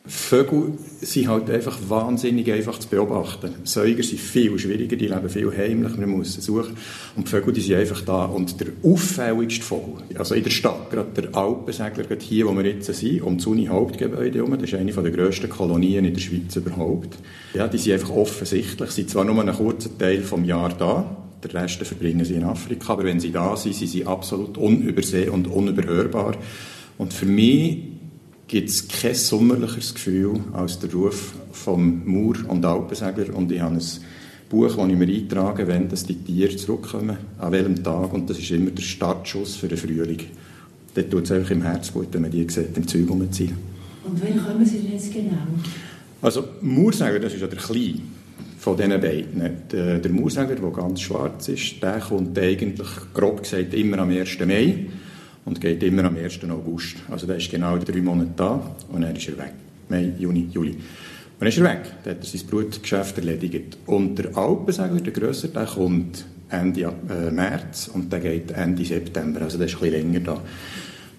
Vögel 0.07 0.75
sind 1.01 1.29
halt 1.29 1.51
einfach 1.51 1.79
wahnsinnig 1.89 2.53
einfach 2.53 2.79
zu 2.79 2.89
beobachten. 2.89 3.55
Säuger 3.65 4.03
sind 4.03 4.21
viel 4.21 4.57
schwieriger, 4.59 4.97
die 4.97 5.09
leben 5.09 5.29
viel 5.31 5.51
heimlich, 5.57 5.97
man 5.97 6.11
muss 6.11 6.35
sie 6.35 6.43
suchen. 6.43 6.77
Und 7.17 7.27
die 7.27 7.31
Vögel, 7.31 7.55
die 7.55 7.63
sind 7.63 7.77
einfach 7.77 8.03
da. 8.03 8.27
Und 8.27 8.61
der 8.61 8.69
auffälligste 8.85 9.65
Vogel, 9.65 10.05
also 10.17 10.35
in 10.35 10.45
der 10.45 10.51
Stadt, 10.51 10.91
gerade 10.91 11.23
der 11.23 11.35
Alpensegler, 11.35 12.05
gerade 12.05 12.23
hier, 12.23 12.47
wo 12.47 12.53
wir 12.53 12.67
jetzt 12.67 12.93
sind, 12.95 13.23
um 13.23 13.39
das 13.39 13.47
Uni-Hauptgebäude 13.47 14.39
herum, 14.39 14.53
das 14.53 14.65
ist 14.65 14.75
eine 14.75 14.93
der 14.93 15.11
grössten 15.11 15.49
Kolonien 15.49 16.05
in 16.05 16.13
der 16.13 16.21
Schweiz 16.21 16.55
überhaupt. 16.55 17.17
Ja, 17.55 17.67
die 17.67 17.79
sind 17.79 17.95
einfach 17.95 18.11
offensichtlich, 18.11 18.91
sind 18.91 19.09
zwar 19.09 19.25
nur 19.25 19.41
einen 19.41 19.57
kurzen 19.57 19.99
Teil 19.99 20.23
vom 20.23 20.45
Jahr 20.45 20.69
da, 20.69 21.24
der 21.45 21.63
Rest 21.63 21.77
verbringen 21.85 22.25
sie 22.25 22.35
in 22.35 22.45
Afrika, 22.45 22.95
aber 22.95 23.05
wenn 23.05 23.21
sie 23.21 23.31
da 23.31 23.57
sind, 23.57 23.75
sind 23.75 23.89
sie 23.89 24.07
absolut 24.07 24.59
unübersehen 24.59 25.31
und 25.31 25.47
unüberhörbar. 25.47 26.37
Und 26.99 27.13
für 27.13 27.27
mich 27.27 27.79
gibt 28.47 28.69
es 28.69 28.89
kein 28.89 29.15
sommerlicheres 29.15 29.95
Gefühl 29.95 30.41
als 30.53 30.79
der 30.79 30.93
Ruf 30.93 31.35
vom 31.53 32.03
Mauer 32.05 32.37
und 32.49 32.65
Alpensegler. 32.65 33.35
Und 33.35 33.51
ich 33.51 33.61
habe 33.61 33.75
ein 33.75 33.83
Buch, 34.49 34.77
das 34.77 34.89
ich 34.89 34.97
mir 34.97 35.07
eintrage, 35.07 35.67
wenn 35.67 35.89
das 35.89 36.05
die 36.05 36.15
Tiere 36.15 36.57
zurückkommen, 36.57 37.17
an 37.39 37.53
welchem 37.53 37.83
Tag. 37.83 38.13
Und 38.13 38.29
das 38.31 38.39
ist 38.39 38.51
immer 38.51 38.71
der 38.71 38.83
Startschuss 38.83 39.57
für 39.57 39.69
den 39.69 39.79
Frühling. 39.79 40.21
Dort 40.95 41.11
tut 41.11 41.25
es 41.25 41.33
einfach 41.33 41.51
im 41.51 41.63
Herz 41.63 41.93
gut, 41.93 42.09
wenn 42.13 42.23
man 42.23 42.31
die 42.31 42.49
sieht, 42.49 42.77
im 42.77 42.87
Zeug 42.87 43.09
rumziehen. 43.09 43.57
Und 44.05 44.23
wann 44.23 44.45
kommen 44.45 44.65
sie 44.65 44.79
denn 44.79 44.93
jetzt 44.93 45.13
genau? 45.13 45.37
Also, 46.23 46.45
Mauersegler, 46.61 47.19
das 47.19 47.35
ist 47.35 47.41
ja 47.41 47.47
der 47.47 47.59
Kleine 47.59 48.01
von 48.65 48.79
diesen 48.79 48.99
beiden. 48.99 49.69
Der, 49.71 49.99
der 49.99 50.11
Mauersegler, 50.11 50.57
der 50.57 50.71
ganz 50.71 51.03
schwarz 51.03 51.49
ist, 51.49 51.83
der 51.83 52.01
kommt 52.01 52.39
eigentlich, 52.39 52.89
grob 53.13 53.43
gesagt, 53.43 53.75
immer 53.75 53.99
am 53.99 54.09
1. 54.09 54.39
Mai 54.47 54.87
und 55.45 55.61
geht 55.61 55.83
immer 55.83 56.05
am 56.05 56.17
1. 56.17 56.41
August. 56.49 56.97
Also 57.11 57.27
der 57.27 57.37
ist 57.37 57.51
genau 57.51 57.77
drei 57.77 58.01
Monate 58.01 58.31
da 58.37 58.77
und 58.91 59.03
dann 59.03 59.15
ist 59.15 59.29
er 59.29 59.37
weg. 59.37 59.53
Mai, 59.91 60.15
Juni, 60.19 60.49
Juli. 60.51 60.71
Und 60.71 60.81
dann 61.41 61.49
ist 61.49 61.59
er 61.59 61.65
weg. 61.65 61.83
Dann 62.05 62.15
hat 62.15 62.23
er 62.23 62.27
sein 62.27 62.47
Brutgeschäft 62.49 63.19
erledigt. 63.19 63.77
Und 63.85 64.19
der 64.19 64.35
Alpensegler, 64.35 65.01
der 65.01 65.13
Grösser, 65.13 65.49
der 65.49 65.67
kommt 65.67 66.25
Ende 66.49 66.91
äh, 67.11 67.31
März 67.31 67.91
und 67.93 68.11
der 68.11 68.21
geht 68.21 68.51
Ende 68.53 68.83
September. 68.83 69.43
Also 69.43 69.59
der 69.59 69.67
ist 69.67 69.83
ein 69.83 69.91
länger 69.91 70.21
da. 70.21 70.41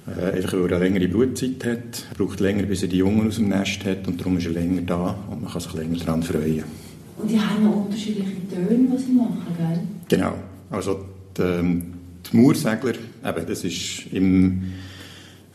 Äh, 0.07 0.37
einfach 0.37 0.53
weil 0.53 0.71
er 0.71 0.77
eine 0.77 0.85
längere 0.85 1.07
Brutzeit 1.09 1.63
hat, 1.63 2.17
braucht 2.17 2.39
länger, 2.39 2.63
bis 2.63 2.81
er 2.81 2.87
die 2.87 2.97
Jungen 2.97 3.27
aus 3.27 3.35
dem 3.35 3.49
Nest 3.49 3.85
hat 3.85 4.07
und 4.07 4.19
darum 4.19 4.37
ist 4.37 4.47
er 4.47 4.53
länger 4.53 4.81
da 4.81 5.15
und 5.29 5.43
man 5.43 5.51
kann 5.51 5.61
sich 5.61 5.73
länger 5.73 5.97
daran 5.97 6.23
freuen. 6.23 6.84
Und 7.25 7.31
die 7.31 7.41
haben 7.41 7.63
noch 7.63 7.85
unterschiedliche 7.85 8.47
Töne, 8.47 8.87
die 8.87 8.97
sie 8.99 9.13
machen, 9.13 9.47
gell? 9.57 9.79
Genau. 10.09 10.33
Also 10.69 11.05
die, 11.35 11.41
ähm, 11.41 11.93
die 12.31 12.37
Moorsegler, 12.37 12.93
eben, 13.25 13.47
das 13.47 13.63
ist 13.63 14.05
im 14.11 14.73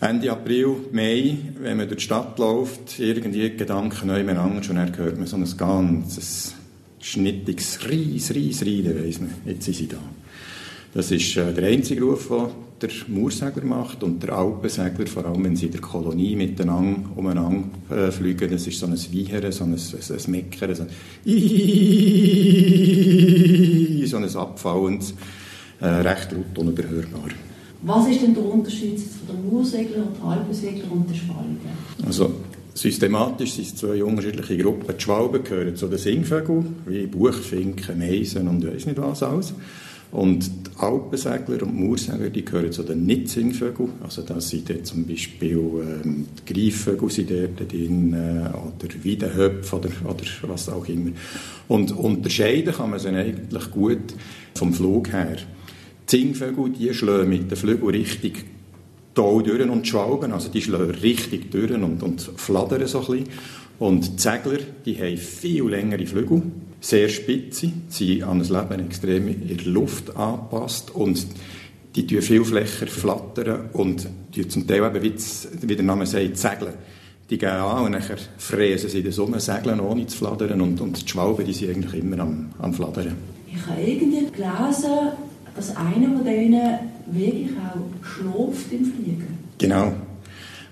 Ende 0.00 0.32
April, 0.32 0.78
Mai, 0.90 1.38
wenn 1.60 1.76
man 1.76 1.86
durch 1.86 1.98
die 1.98 2.04
Stadt 2.06 2.36
läuft, 2.40 2.98
irgendwie 2.98 3.50
Gedanken 3.50 4.08
neu 4.08 4.24
miteinander, 4.24 4.64
schon 4.64 4.78
hört 4.78 5.16
man 5.16 5.28
so 5.28 5.36
ein 5.36 5.46
ganzes 5.56 6.54
schnittiges 6.98 7.88
Ries, 7.88 8.34
Ries, 8.34 8.64
Ries, 8.64 8.84
dann 8.84 9.04
weiss 9.04 9.20
man, 9.20 9.30
jetzt 9.46 9.64
sind 9.64 9.76
sie 9.76 9.86
da. 9.86 9.98
Das 10.92 11.12
ist 11.12 11.36
äh, 11.36 11.54
der 11.54 11.68
einzige 11.68 12.02
Ruf, 12.02 12.26
den 12.26 12.48
der 12.82 12.90
Moorsegler 13.08 13.64
macht 13.64 14.02
und 14.02 14.22
der 14.22 14.32
Alpensegler, 14.32 15.06
vor 15.06 15.24
allem 15.26 15.44
wenn 15.44 15.56
sie 15.56 15.66
in 15.66 15.72
der 15.72 15.80
Kolonie 15.80 16.34
miteinander 16.36 17.10
umeinander 17.16 17.68
äh, 17.90 18.10
fliegen, 18.10 18.50
das 18.50 18.66
ist 18.66 18.78
so 18.78 18.86
ein 18.86 18.96
Wiehern, 19.10 19.52
so 19.52 19.64
ein, 19.64 19.74
ein, 19.74 19.78
ein 19.78 20.30
Meckern, 20.30 20.74
so 20.74 20.84
ein, 20.84 20.88
so 24.06 24.16
ein 24.16 24.36
abfallendes 24.36 25.14
äh, 25.80 25.86
recht 25.86 26.32
laut 26.32 26.58
unüberhörbar. 26.58 27.28
Was 27.82 28.08
ist 28.08 28.22
denn 28.22 28.34
der 28.34 28.44
Unterschied 28.44 28.98
zwischen 28.98 29.26
der 29.26 29.36
Moorsegler 29.36 30.06
und 30.06 30.16
der 30.18 30.24
Alpensegler 30.24 30.92
und 30.92 31.08
der 31.08 31.14
Schwalbe? 31.14 31.68
Also, 32.04 32.34
systematisch 32.74 33.52
sind 33.52 33.66
es 33.66 33.76
zwei 33.76 34.04
unterschiedliche 34.04 34.58
Gruppen. 34.58 34.94
Die 34.94 35.02
Schwalben 35.02 35.42
gehören 35.42 35.76
zu 35.76 35.86
den 35.88 35.98
Singvögeln, 35.98 36.76
wie 36.86 37.06
Buchfinken, 37.06 37.98
Meisen 37.98 38.48
und 38.48 38.66
weiss 38.66 38.84
nicht 38.84 38.98
was 38.98 39.22
alles. 39.22 39.54
Und 40.12 40.48
die 40.48 40.70
Alpensegler 40.78 41.62
und 41.62 41.74
Moorsegler, 41.74 42.30
die 42.30 42.44
gehören 42.44 42.72
zu 42.72 42.82
den 42.82 43.06
Nicht-Singvögeln. 43.06 43.90
Also 44.02 44.22
da 44.22 44.40
sind 44.40 44.68
dort 44.68 44.86
zum 44.86 45.06
Beispiel 45.06 45.58
ähm, 45.58 46.26
die 46.46 46.52
Greifvögel 46.52 47.10
sind 47.10 47.30
dort 47.30 47.72
drin, 47.72 48.12
äh, 48.12 48.48
oder 48.48 49.04
Weidenhöpfe 49.04 49.76
oder, 49.76 49.90
oder 50.04 50.24
was 50.42 50.68
auch 50.68 50.88
immer. 50.88 51.12
Und 51.68 51.96
unterscheiden 51.96 52.74
kann 52.74 52.90
man 52.90 52.98
sie 52.98 53.10
eigentlich 53.10 53.70
gut 53.70 54.14
vom 54.54 54.72
Flug 54.72 55.12
her. 55.12 55.36
Die 56.10 56.16
Singvögel, 56.16 56.70
die 56.70 56.92
schlagen 56.92 57.28
mit 57.28 57.48
den 57.50 57.56
Flügeln 57.56 57.90
richtig 57.90 58.46
toll 59.14 59.44
durch 59.44 59.68
und 59.68 59.86
schwalben, 59.86 60.32
also 60.32 60.48
die 60.48 60.62
schlagen 60.62 60.90
richtig 60.90 61.52
durch 61.52 61.70
und, 61.70 62.02
und 62.02 62.20
flattern 62.20 62.86
so 62.86 63.00
ein 63.00 63.06
bisschen. 63.06 63.28
Und 63.78 64.18
die 64.18 64.22
Segler, 64.22 64.58
die 64.84 64.98
haben 64.98 65.16
viel 65.16 65.68
längere 65.68 66.06
Flügel, 66.06 66.42
sehr 66.80 67.08
spitze, 67.08 67.70
sind 67.88 68.22
an 68.22 68.38
das 68.38 68.48
Leben 68.48 68.86
extrem 68.86 69.28
in 69.28 69.46
der 69.48 69.66
Luft 69.66 70.16
angepasst 70.16 70.90
und 70.92 71.26
die 71.94 72.06
tun 72.06 72.22
viel 72.22 72.44
flächer 72.44 72.86
flattern 72.86 73.70
und 73.72 74.08
die 74.34 74.46
zum 74.48 74.66
Teil 74.66 74.84
eben, 74.84 75.02
wie, 75.02 75.14
wie 75.62 75.76
der 75.76 75.84
Name 75.84 76.06
sagt, 76.06 76.36
segeln. 76.36 76.74
Die 77.28 77.38
gehen 77.38 77.48
an 77.48 77.84
und 77.84 77.92
dann 77.92 78.02
fräsen 78.38 78.90
sie 78.90 78.98
in 78.98 79.04
der 79.04 79.12
Sonne, 79.12 79.40
segeln 79.40 79.80
ohne 79.80 80.06
zu 80.06 80.18
flattern 80.18 80.60
und, 80.60 80.80
und 80.80 81.02
die 81.02 81.08
Schwalben, 81.08 81.44
die 81.44 81.52
sind 81.52 81.70
eigentlich 81.70 82.02
immer 82.02 82.20
am, 82.20 82.50
am 82.58 82.72
Flattern. 82.72 83.14
Ich 83.46 83.66
habe 83.66 83.80
irgendwie 83.80 84.26
gelesen, 84.30 85.10
dass 85.54 85.76
einer 85.76 86.16
von 86.16 86.24
denen 86.24 86.78
wirklich 87.06 87.50
auch 87.50 88.06
schläft 88.06 88.72
im 88.72 88.84
Fliegen. 88.84 89.38
Genau. 89.58 89.92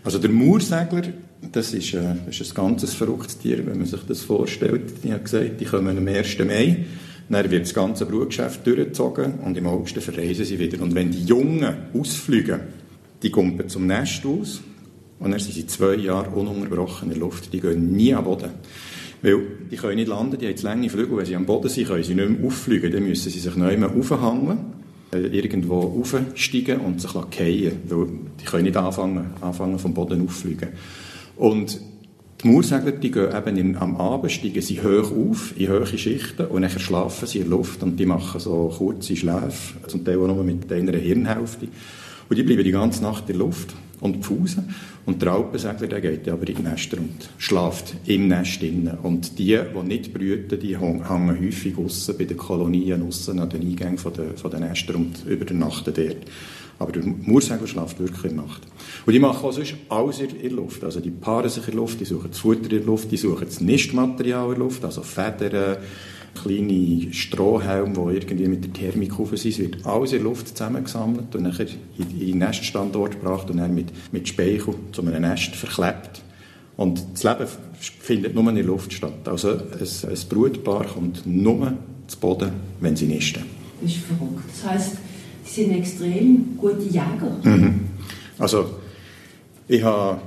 Also 0.04 0.18
der 0.18 0.30
Moorsegler, 0.30 1.02
das 1.52 1.72
ist, 1.72 1.94
äh, 1.94 2.14
ist 2.28 2.40
ein 2.40 2.54
ganz 2.54 2.92
verrücktes 2.94 3.38
Tier, 3.38 3.66
wenn 3.66 3.78
man 3.78 3.86
sich 3.86 4.00
das 4.06 4.22
vorstellt. 4.22 4.92
Ich 5.02 5.10
habe 5.10 5.22
gesagt, 5.22 5.60
die 5.60 5.64
kommen 5.64 5.96
am 5.96 6.06
1. 6.06 6.38
Mai, 6.44 6.84
dann 7.28 7.50
wird 7.50 7.64
das 7.64 7.74
ganze 7.74 8.06
Brutgeschäft 8.06 8.66
durchgezogen 8.66 9.40
und 9.40 9.56
im 9.56 9.66
August 9.66 9.98
verreisen 9.98 10.44
sie 10.44 10.58
wieder. 10.58 10.82
Und 10.82 10.94
wenn 10.94 11.10
die 11.10 11.24
Jungen 11.24 11.76
ausfliegen, 11.94 12.60
die 13.22 13.30
kommen 13.30 13.68
zum 13.68 13.86
Nest 13.86 14.24
aus 14.24 14.60
und 15.18 15.30
dann 15.30 15.40
sind 15.40 15.54
sie 15.54 15.66
zwei 15.66 15.94
Jahre 15.96 16.30
ununterbrochen 16.30 17.08
in 17.08 17.14
der 17.14 17.20
Luft. 17.20 17.52
Die 17.52 17.60
gehen 17.60 17.92
nie 17.92 18.14
am 18.14 18.24
Boden. 18.24 18.50
Weil 19.20 19.40
die 19.70 19.76
können 19.76 19.96
nicht 19.96 20.08
landen, 20.08 20.38
die 20.38 20.46
haben 20.46 20.56
zu 20.56 20.64
lange 20.64 20.88
Flügel. 20.88 21.18
Wenn 21.18 21.26
sie 21.26 21.34
am 21.34 21.44
Boden 21.44 21.68
sind, 21.68 21.88
können 21.88 22.04
sie 22.04 22.14
nicht 22.14 22.28
mehr 22.28 22.46
auffliegen. 22.46 22.92
Dann 22.92 23.02
müssen 23.02 23.30
sie 23.30 23.40
sich 23.40 23.56
neu 23.56 23.76
mehr 23.76 23.90
aufhängen, 23.90 24.58
äh, 25.12 25.26
irgendwo 25.26 26.00
aufsteigen 26.00 26.80
und 26.80 27.00
sich 27.00 27.10
fallen 27.10 27.26
Weil 27.88 28.06
die 28.40 28.44
können 28.44 28.64
nicht 28.64 28.76
anfangen, 28.76 29.30
anfangen 29.40 29.78
vom 29.78 29.92
Boden 29.92 30.24
auffliegen. 30.24 30.68
Und 31.38 31.80
die 32.42 32.48
Moorsegler, 32.48 32.92
die 32.92 33.10
gehen 33.10 33.34
eben 33.34 33.56
in, 33.56 33.76
am 33.76 33.96
Abend, 33.96 34.30
steigen 34.30 34.60
sie 34.60 34.80
hoch 34.80 35.10
auf, 35.10 35.54
in 35.56 35.68
hohe 35.70 35.86
Schichten, 35.86 36.46
und 36.46 36.62
dann 36.62 36.70
schlafen 36.70 37.26
sie 37.26 37.38
in 37.38 37.44
der 37.44 37.56
Luft 37.56 37.82
und 37.82 37.98
die 37.98 38.06
machen 38.06 38.40
so 38.40 38.72
kurze 38.76 39.16
Schläfe, 39.16 39.88
zum 39.88 40.04
Teil 40.04 40.18
auch 40.18 40.26
nur 40.26 40.44
mit 40.44 40.72
einer 40.72 40.96
Hirnhälfte. 40.96 41.68
Und 42.28 42.36
die 42.36 42.42
bleiben 42.42 42.64
die 42.64 42.70
ganze 42.70 43.02
Nacht 43.02 43.22
in 43.28 43.38
der 43.38 43.46
Luft 43.46 43.74
und 44.00 44.24
pfusen. 44.24 44.74
Und 45.06 45.22
der 45.22 45.32
Alpensegler, 45.32 45.86
der 45.86 46.00
geht 46.00 46.28
aber 46.28 46.46
in 46.46 46.56
die 46.56 46.62
Nester 46.62 46.98
und 46.98 47.30
schlaft 47.38 47.94
im 48.04 48.28
Nest 48.28 48.62
innen. 48.62 48.98
Und 49.02 49.38
die, 49.38 49.58
die 49.58 49.86
nicht 49.86 50.12
brüten, 50.12 50.60
die 50.60 50.78
hängen 50.78 51.40
häufig 51.40 51.78
aussen 51.78 52.16
bei 52.18 52.24
den 52.24 52.36
Kolonien, 52.36 53.02
aussen 53.06 53.38
an 53.38 53.48
den 53.48 53.62
Eingängen 53.62 53.98
von 53.98 54.12
den, 54.12 54.36
von 54.36 54.50
den 54.50 54.60
Nestern 54.60 54.96
und 54.96 55.24
über 55.26 55.44
der 55.44 55.56
Nacht 55.56 55.86
dort. 55.86 56.16
Aber 56.78 56.92
der 56.92 57.02
Moorsegler 57.04 57.66
schläft 57.66 57.98
wirklich 57.98 58.24
in 58.24 58.36
der 58.36 58.46
Nacht. 58.46 58.62
Und 59.04 59.12
die 59.12 59.18
machen 59.18 59.44
auch 59.44 59.52
sonst 59.52 59.74
alles 59.88 60.20
in 60.20 60.38
der 60.40 60.50
Luft. 60.50 60.84
Also 60.84 61.00
die 61.00 61.10
paaren 61.10 61.50
sich 61.50 61.64
in 61.66 61.72
der 61.72 61.80
Luft, 61.80 62.00
die 62.00 62.04
suchen 62.04 62.30
das 62.30 62.38
Futter 62.38 62.64
in 62.64 62.68
der 62.68 62.84
Luft, 62.84 63.10
die 63.10 63.16
suchen 63.16 63.44
das 63.44 63.60
Nistmaterial 63.60 64.44
in 64.44 64.50
der 64.50 64.58
Luft, 64.58 64.84
also 64.84 65.02
Federn, 65.02 65.78
kleine 66.40 67.12
Strohhelme, 67.12 67.92
die 67.92 68.16
irgendwie 68.16 68.48
mit 68.48 68.64
der 68.64 68.72
Thermik 68.72 69.18
rauf 69.18 69.30
sind. 69.30 69.52
Es 69.52 69.58
wird 69.58 69.86
alles 69.86 70.12
in 70.12 70.18
der 70.18 70.24
Luft 70.24 70.48
zusammengesammelt 70.48 71.34
und 71.34 71.42
nachher 71.42 71.66
in 71.98 72.18
den 72.18 72.38
Neststandort 72.38 73.20
gebracht 73.20 73.50
und 73.50 73.56
dann 73.56 73.74
mit, 73.74 73.88
mit 74.12 74.28
Speichel 74.28 74.74
zu 74.92 75.02
einem 75.02 75.20
Nest 75.22 75.56
verklebt. 75.56 76.22
Und 76.76 77.04
das 77.12 77.24
Leben 77.24 77.46
findet 78.00 78.34
nur 78.36 78.48
in 78.48 78.54
der 78.54 78.64
Luft 78.64 78.92
statt. 78.92 79.26
Also 79.26 79.50
ein, 79.50 79.58
ein 79.58 80.28
Brutpaar 80.28 80.84
kommt 80.86 81.26
nur 81.26 81.72
zu 82.06 82.18
Boden, 82.18 82.52
wenn 82.80 82.94
sie 82.94 83.06
nisten. 83.06 83.42
Das 83.80 83.90
ist 83.90 84.04
verrückt. 84.04 84.44
Das 84.48 84.70
heisst, 84.70 84.96
sie 85.48 85.64
sind 85.64 85.78
extrem 85.78 86.56
gute 86.56 86.84
Jäger. 86.84 87.36
Mhm. 87.42 87.80
Also, 88.38 88.70
ich 89.66 89.82
habe 89.82 90.20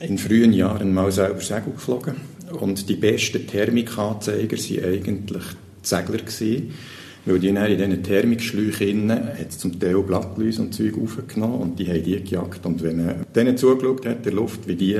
in 0.00 0.18
frühen 0.18 0.52
Jahren 0.52 0.92
mal 0.92 1.10
selber 1.10 1.40
Segel 1.40 1.72
geflogen 1.72 2.14
und 2.60 2.88
die 2.88 2.96
besten 2.96 3.46
Thermikanzeiger 3.46 4.56
waren 4.56 4.84
eigentlich 4.84 5.44
die 5.82 5.86
Segler. 5.86 6.18
Gewesen, 6.18 6.74
weil 7.24 7.40
die 7.40 7.48
in 7.48 7.56
diesen 7.56 8.02
Thermikschläuchen 8.02 9.10
hat 9.10 9.52
zum 9.52 9.78
Teil 9.80 10.00
Blattläuse 10.02 10.62
und 10.62 10.74
Zeug 10.74 10.94
aufgenommen 10.96 11.60
und 11.60 11.78
die 11.78 11.88
haben 11.88 12.02
die 12.02 12.22
gejagt. 12.22 12.64
Und 12.64 12.82
wenn 12.82 13.04
man 13.04 13.26
denen 13.34 13.56
zugeschaut 13.56 14.06
hat, 14.06 14.24
der 14.24 14.32
Luft, 14.32 14.68
wie 14.68 14.76
die 14.76 14.98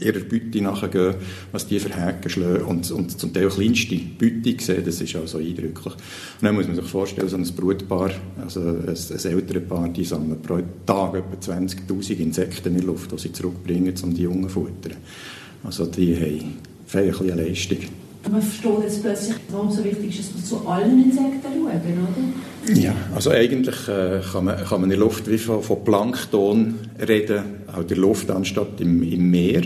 ihrer 0.00 0.20
Beute 0.20 0.62
nachgehen, 0.62 1.14
was 1.52 1.66
die 1.66 1.78
für 1.78 1.94
Häken 1.94 2.30
schlagen 2.30 2.64
und, 2.64 2.90
und 2.90 3.18
zum 3.18 3.32
Teil 3.32 3.48
kleinste 3.48 3.96
Beute 3.96 4.62
sehen, 4.62 4.84
das 4.84 5.00
ist 5.00 5.16
auch 5.16 5.26
so 5.26 5.38
eindrücklich. 5.38 5.94
Und 5.94 6.42
dann 6.42 6.54
muss 6.54 6.66
man 6.66 6.76
sich 6.76 6.84
vorstellen, 6.84 7.28
so 7.28 7.36
ein 7.36 7.44
Brutpaar, 7.44 8.10
also 8.40 8.60
ein, 8.60 8.88
ein 8.88 9.32
älteres 9.32 9.68
Paar, 9.68 9.88
die 9.88 10.04
sammeln 10.04 10.40
pro 10.40 10.60
Tag 10.86 11.14
etwa 11.14 11.52
20'000 11.52 12.18
Insekten 12.18 12.68
in 12.68 12.76
der 12.76 12.84
Luft, 12.84 13.12
die 13.12 13.18
sie 13.18 13.32
zurückbringen, 13.32 13.94
um 14.02 14.14
die 14.14 14.22
Jungen 14.22 14.48
zu 14.48 14.60
futtern. 14.60 14.96
Also 15.62 15.86
die 15.86 16.16
haben 16.16 16.58
feierliche 16.86 17.34
Leistung. 17.34 17.78
Man 18.30 18.42
versteht 18.42 18.82
jetzt 18.82 19.02
plötzlich, 19.02 19.36
warum 19.50 19.68
es 19.68 19.76
so 19.76 19.84
wichtig 19.84 20.18
ist, 20.18 20.34
dass 20.34 20.36
wir 20.36 20.44
zu 20.44 20.68
allen 20.68 21.02
Insekten 21.02 21.40
schauen, 21.42 21.64
oder? 21.64 22.74
Ja, 22.74 22.94
also 23.14 23.30
eigentlich 23.30 23.88
äh, 23.88 24.20
kann, 24.32 24.44
man, 24.44 24.56
kann 24.56 24.80
man 24.80 24.84
in 24.84 24.90
der 24.90 24.98
Luft 24.98 25.30
wie 25.30 25.38
von, 25.38 25.62
von 25.62 25.84
Plankton 25.84 26.74
reden, 27.06 27.42
auch 27.72 27.84
der 27.84 27.96
Luft 27.96 28.30
anstatt 28.30 28.80
im, 28.80 29.02
im 29.02 29.30
Meer. 29.30 29.62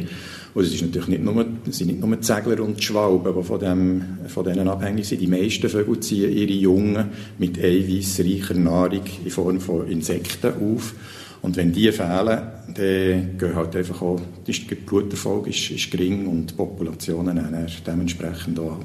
Und 0.52 0.64
es 0.64 0.74
ist 0.74 0.82
natürlich 0.82 1.08
nicht 1.08 1.24
nur, 1.24 1.46
sind 1.70 1.86
nicht 1.86 2.00
nur 2.00 2.16
die 2.16 2.60
und 2.60 2.82
Schwalben, 2.82 3.34
die 3.36 3.42
von, 3.44 3.60
dem, 3.60 4.02
von 4.26 4.44
denen 4.44 4.68
abhängig 4.68 5.06
sind. 5.06 5.20
Die 5.20 5.28
meisten 5.28 5.68
Vögel 5.68 6.00
ziehen 6.00 6.32
ihre 6.32 6.52
Jungen 6.52 7.10
mit 7.38 7.58
eiweißreicher 7.58 8.54
Nahrung 8.54 9.04
in 9.24 9.30
Form 9.30 9.60
von 9.60 9.86
Insekten 9.86 10.52
auf. 10.74 10.94
Und 11.42 11.56
wenn 11.56 11.73
die 11.73 11.90
fehlen, 11.90 12.26
dann 12.26 12.75
gehen 12.75 13.54
halt 13.54 13.75
einfach 13.75 14.02
auch, 14.02 14.20
die 14.47 14.52
Bluterfolg 14.75 15.47
ist, 15.47 15.70
ist 15.70 15.90
gering 15.90 16.26
und 16.26 16.50
die 16.50 16.54
Populationen 16.54 17.37
dann 17.37 17.66
dementsprechend 17.87 18.59
auch 18.59 18.73
ab. 18.73 18.85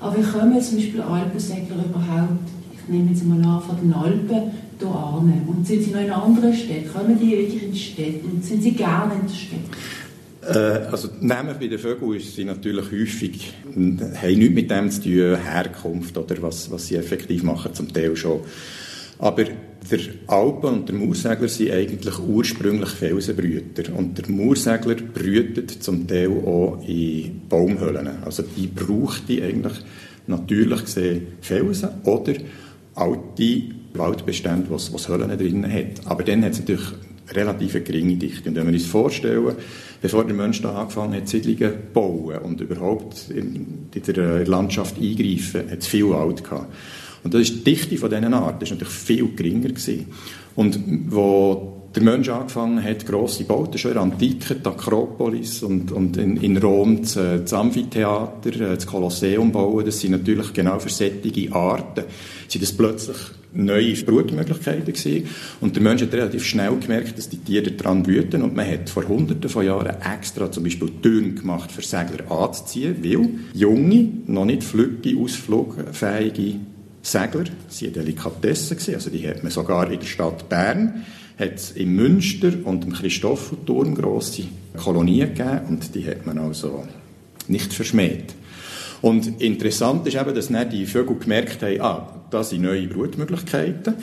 Aber 0.00 0.16
wie 0.16 0.22
kommen 0.22 0.60
zum 0.60 0.78
Beispiel 0.78 1.00
Alpensegler 1.00 1.84
überhaupt, 1.84 2.40
ich 2.74 2.88
nehme 2.88 3.10
jetzt 3.10 3.24
mal 3.24 3.36
an, 3.44 3.62
von 3.62 3.76
den 3.80 3.92
Alpen 3.92 4.50
hier 4.78 4.88
an? 4.88 5.42
Und 5.46 5.66
sind 5.66 5.84
sie 5.84 5.90
noch 5.90 6.00
in 6.00 6.10
anderen 6.10 6.54
Städten? 6.54 6.92
Kommen 6.92 7.18
die 7.18 7.30
wirklich 7.30 7.62
in 7.62 7.72
die 7.72 7.78
Städte? 7.78 8.26
Und 8.26 8.44
sind 8.44 8.62
sie 8.62 8.72
gerne 8.72 9.12
in 9.14 9.26
der 9.26 9.34
Stadt? 9.34 9.60
Äh, 10.44 10.88
also 10.90 11.08
nämlich 11.20 11.56
bei 11.56 11.68
den 11.68 11.78
Vögeln 11.78 12.14
ist 12.14 12.34
sie 12.34 12.44
natürlich 12.44 12.90
häufig, 12.90 13.52
haben 13.74 14.38
nichts 14.38 14.54
mit 14.54 14.70
dem 14.70 14.90
zu 14.90 15.02
tun, 15.02 15.36
Herkunft 15.36 16.18
oder 16.18 16.42
was, 16.42 16.70
was 16.70 16.88
sie 16.88 16.96
effektiv 16.96 17.44
machen, 17.44 17.72
zum 17.74 17.92
Teil 17.92 18.16
schon. 18.16 18.40
Aber 19.22 19.44
der 19.44 20.00
Alpen 20.26 20.70
und 20.70 20.88
der 20.88 20.96
Maursegler 20.96 21.46
sind 21.46 21.70
eigentlich 21.70 22.18
ursprünglich 22.18 22.88
Felsenbrüter. 22.88 23.94
Und 23.96 24.18
der 24.18 24.28
Maursegler 24.28 24.96
brütet 24.96 25.70
zum 25.70 26.08
Teil 26.08 26.28
auch 26.44 26.82
in 26.84 27.42
Baumhöhlen. 27.48 28.24
Also 28.24 28.42
die 28.42 28.66
braucht 28.66 29.28
die 29.28 29.40
eigentlich 29.40 29.74
natürlich 30.26 30.84
gesehen 30.84 31.28
Felsen 31.40 31.90
oder 32.02 32.32
alte 32.96 33.62
Waldbestände, 33.94 34.66
was, 34.70 34.92
was 34.92 35.08
Höhlen 35.08 35.38
drin 35.38 35.72
hat. 35.72 36.04
Aber 36.04 36.24
dann 36.24 36.44
hat 36.44 36.54
es 36.54 36.58
natürlich 36.58 36.88
relativ 37.30 37.84
geringe 37.84 38.16
Dichte. 38.16 38.48
Und 38.48 38.56
wenn 38.56 38.66
wir 38.66 38.74
uns 38.74 38.86
vorstellen, 38.86 39.54
bevor 40.00 40.24
der 40.24 40.34
Mensch 40.34 40.62
da 40.62 40.74
angefangen 40.74 41.14
hat, 41.14 41.28
Siedlungen 41.28 41.74
zu 41.74 41.92
bauen 41.92 42.38
und 42.38 42.60
überhaupt 42.60 43.30
in, 43.30 43.86
in 43.94 44.02
der 44.02 44.46
Landschaft 44.48 44.96
eingreifen, 44.98 45.70
hat 45.70 45.78
es 45.78 45.86
viel 45.86 46.10
Wald 46.10 46.42
gehabt. 46.42 46.66
Und 47.24 47.34
das 47.34 47.42
ist 47.42 47.54
die 47.54 47.64
Dichte 47.64 47.96
von 47.96 48.10
diesen 48.10 48.34
Arten 48.34 48.64
ist 48.64 48.70
natürlich 48.70 48.92
viel 48.92 49.28
geringer 49.34 49.68
gewesen. 49.68 50.06
Und 50.56 50.78
wo 51.08 51.82
der 51.94 52.02
Mensch 52.02 52.28
angefangen 52.28 52.82
hat, 52.82 53.06
grosse 53.06 53.44
Bauten, 53.44 53.78
schon 53.78 53.90
in 53.90 53.94
der 53.94 54.02
Antike, 54.02 54.54
die 54.54 54.66
Akropolis 54.66 55.62
und, 55.62 55.92
und 55.92 56.16
in, 56.16 56.36
in 56.38 56.56
Rom 56.56 57.02
das, 57.02 57.14
das 57.14 57.52
Amphitheater, 57.52 58.54
äh, 58.54 58.74
das 58.74 58.86
Kolosseum 58.86 59.52
bauen, 59.52 59.84
das 59.84 60.00
sind 60.00 60.12
natürlich 60.12 60.52
genau 60.52 60.78
für 60.78 60.88
solche 60.88 61.52
Arten, 61.52 62.04
sind 62.48 62.62
das 62.62 62.72
plötzlich 62.72 63.16
neue 63.54 63.94
Brutmöglichkeiten 63.94 64.92
gewesen. 64.92 65.28
Und 65.60 65.76
der 65.76 65.82
Mensch 65.82 66.00
hat 66.00 66.14
relativ 66.14 66.44
schnell 66.44 66.74
gemerkt, 66.76 67.18
dass 67.18 67.28
die 67.28 67.36
Tiere 67.36 67.70
daran 67.70 68.02
brüten 68.02 68.42
und 68.42 68.56
man 68.56 68.66
hat 68.66 68.88
vor 68.88 69.06
hunderten 69.06 69.50
von 69.50 69.66
Jahren 69.66 69.96
extra 70.00 70.50
zum 70.50 70.64
Beispiel 70.64 70.90
Türen 71.02 71.36
gemacht, 71.36 71.70
für 71.70 71.82
Segler 71.82 72.30
anzuziehen, 72.30 72.96
weil 73.02 73.28
junge, 73.52 74.08
noch 74.26 74.46
nicht 74.46 74.64
flügge, 74.64 75.18
ausflugfähige 75.18 76.60
Segler, 77.02 77.44
das 77.66 77.82
waren 77.82 77.92
Delikatessen, 77.92 78.78
also 78.94 79.10
die 79.10 79.26
hat 79.28 79.42
man 79.42 79.50
sogar 79.50 79.90
in 79.90 79.98
der 79.98 80.06
Stadt 80.06 80.48
Bern, 80.48 81.04
hat 81.38 81.72
im 81.74 81.96
Münster 81.96 82.52
und 82.64 82.84
im 82.84 82.92
Christoffelturm 82.92 83.94
grosse 83.94 84.44
Kolonien 84.76 85.34
gegeben 85.34 85.60
und 85.68 85.94
die 85.94 86.06
hat 86.06 86.24
man 86.24 86.38
also 86.38 86.86
nicht 87.48 87.72
verschmäht. 87.72 88.34
Und 89.00 89.40
interessant 89.42 90.06
ist 90.06 90.16
eben, 90.16 90.32
dass 90.32 90.48
dann 90.48 90.70
die 90.70 90.86
Vögel 90.86 91.16
gemerkt 91.18 91.62
haben, 91.62 91.80
ah, 91.80 92.22
da 92.30 92.44
sind 92.44 92.62
neue 92.62 92.86
Brutmöglichkeiten. 92.86 93.94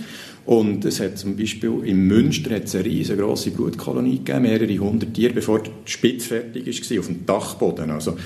Und 0.45 0.83
es 0.83 0.99
hat 0.99 1.17
zum 1.17 1.37
Beispiel 1.37 1.83
im 1.85 2.07
Münster 2.07 2.55
hat 2.55 2.65
es 2.65 2.75
eine 2.75 2.85
riesengroße 2.85 3.51
Brutkolonie 3.51 4.17
gegeben, 4.17 4.41
mehrere 4.41 4.77
hundert 4.77 5.13
Tiere, 5.13 5.33
bevor 5.33 5.61
die 5.63 5.69
Spitze 5.85 6.27
fertig 6.27 6.91
war, 6.91 6.99
auf 6.99 7.07
dem 7.07 7.25
Dachboden. 7.25 7.91
Also, 7.91 8.17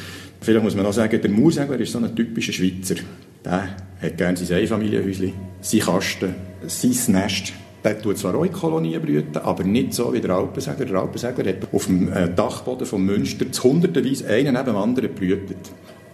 vielleicht 0.42 0.64
muss 0.64 0.76
man 0.76 0.86
auch 0.86 0.94
sagen, 0.94 1.22
der 1.22 1.30
Maursegler 1.30 1.80
ist 1.80 1.92
so 1.92 2.00
ein 2.00 2.16
typischer 2.16 2.54
Schweizer. 2.54 2.96
Der 3.44 3.76
hat 4.04 4.18
gerne 4.18 4.38
sein 4.38 4.60
Einfamilienhäuschen, 4.60 5.34
sein 5.62 5.80
Kasten, 5.80 6.36
sein 6.68 7.13
Nest. 7.13 7.54
Der 7.84 8.02
tut 8.02 8.18
zwar 8.18 8.36
auch 8.36 8.50
Kolonien 8.50 9.02
brüten, 9.02 9.38
aber 9.39 9.63
nicht 9.63 9.94
so 9.94 10.13
wie 10.13 10.22
der 10.22 10.32
Alpensegler. 10.32 10.86
Der 10.86 11.02
Alpensegler 11.02 11.50
hat 11.50 11.74
auf 11.74 11.86
dem 11.86 12.12
äh, 12.12 12.30
Dachboden 12.34 12.86
von 12.86 13.06
Münster 13.06 13.52
zu 13.52 13.63
hundertenweise 13.63 14.28
einen 14.28 14.54
neben 14.54 14.66
dem 14.66 14.76
anderen 14.78 15.13
brütet. 15.13 15.58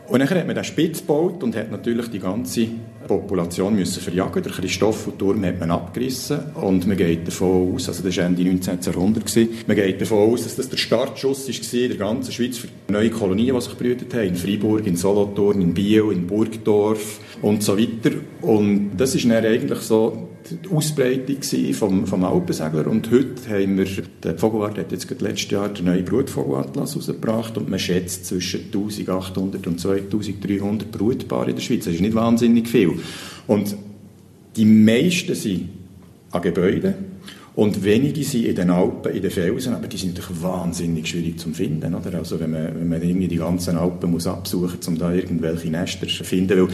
Und 0.09 0.19
dann 0.19 0.29
hat 0.29 0.47
man 0.47 0.55
den 0.55 0.63
Spitz 0.63 1.01
gebaut 1.01 1.43
und 1.43 1.55
hat 1.55 1.69
natürlich 1.69 2.07
die 2.09 2.19
ganze 2.19 2.67
Population 3.07 3.75
müssen 3.75 4.01
verjagen. 4.01 4.41
Der 4.41 4.51
Christoffelturm 4.51 5.45
hat 5.45 5.59
man 5.59 5.69
abgerissen 5.69 6.39
und 6.55 6.87
man 6.87 6.97
geht 6.97 7.27
davon 7.27 7.75
aus, 7.75 7.87
also 7.87 8.03
das 8.03 8.17
war 8.17 8.25
Ende 8.25 8.43
19. 8.43 8.79
Jahrhundert, 8.81 9.31
man 9.67 9.75
geht 9.75 10.01
davon 10.01 10.31
aus, 10.31 10.43
dass 10.43 10.55
das 10.55 10.69
der 10.69 10.77
Startschuss 10.77 11.47
war 11.47 11.81
in 11.81 11.89
der 11.89 11.97
ganzen 11.97 12.31
Schweiz 12.31 12.57
für 12.57 12.67
neue 12.91 13.11
Kolonien, 13.11 13.55
die 13.55 13.61
sich 13.61 13.77
gebrütet 13.77 14.13
haben, 14.15 14.29
in 14.29 14.35
Freiburg, 14.35 14.87
in 14.87 14.95
Solothurn, 14.95 15.61
in 15.61 15.73
Biel, 15.75 16.11
in 16.11 16.25
Burgdorf 16.25 17.19
und 17.43 17.61
so 17.61 17.77
weiter. 17.77 18.15
Und 18.41 18.97
das 18.97 19.13
ist 19.13 19.25
dann 19.25 19.45
eigentlich 19.45 19.79
so 19.79 20.29
die 20.49 20.69
Ausbreitung 20.69 21.73
vom, 21.73 22.07
vom 22.07 22.23
Alpensegler 22.23 22.87
und 22.87 23.09
heute 23.11 23.49
haben 23.49 23.77
wir, 23.77 23.87
der 24.23 24.37
Vogelwart 24.37 24.77
hat 24.77 24.91
jetzt 24.91 25.07
gerade 25.07 25.25
letztes 25.25 25.51
Jahr 25.51 25.69
den 25.69 25.85
neuen 25.85 26.05
Brutvogelatlas 26.05 26.91
herausgebracht 26.91 27.57
und 27.57 27.69
man 27.69 27.79
schätzt 27.79 28.25
zwischen 28.25 28.65
1800 28.65 29.67
und 29.67 29.79
2300 29.79 30.91
Brutpaare 30.91 31.49
in 31.49 31.55
der 31.55 31.63
Schweiz. 31.63 31.85
Das 31.85 31.93
ist 31.93 32.01
nicht 32.01 32.15
wahnsinnig 32.15 32.67
viel. 32.67 32.99
Und 33.47 33.75
die 34.55 34.65
meisten 34.65 35.35
sind 35.35 35.69
an 36.31 36.41
Gebäuden 36.41 37.08
und 37.59 37.83
wenige 37.83 38.23
sind 38.23 38.45
in 38.45 38.55
den 38.55 38.69
Alpen, 38.69 39.11
in 39.11 39.21
den 39.21 39.31
Felsen, 39.31 39.73
aber 39.73 39.87
die 39.87 39.97
sind 39.97 40.15
natürlich 40.15 40.41
wahnsinnig 40.41 41.05
schwierig 41.05 41.37
zu 41.39 41.49
finden. 41.49 41.93
Oder? 41.93 42.17
Also 42.17 42.39
wenn 42.39 42.51
man, 42.51 42.67
wenn 42.67 42.87
man 42.87 43.01
irgendwie 43.01 43.27
die 43.27 43.35
ganzen 43.35 43.77
Alpen 43.77 44.11
muss 44.11 44.27
absuchen 44.27 44.77
muss, 44.77 44.87
um 44.87 44.97
da 44.97 45.11
irgendwelche 45.11 45.69
Nester 45.69 46.07
zu 46.07 46.23
finden, 46.23 46.57
weil 46.57 46.67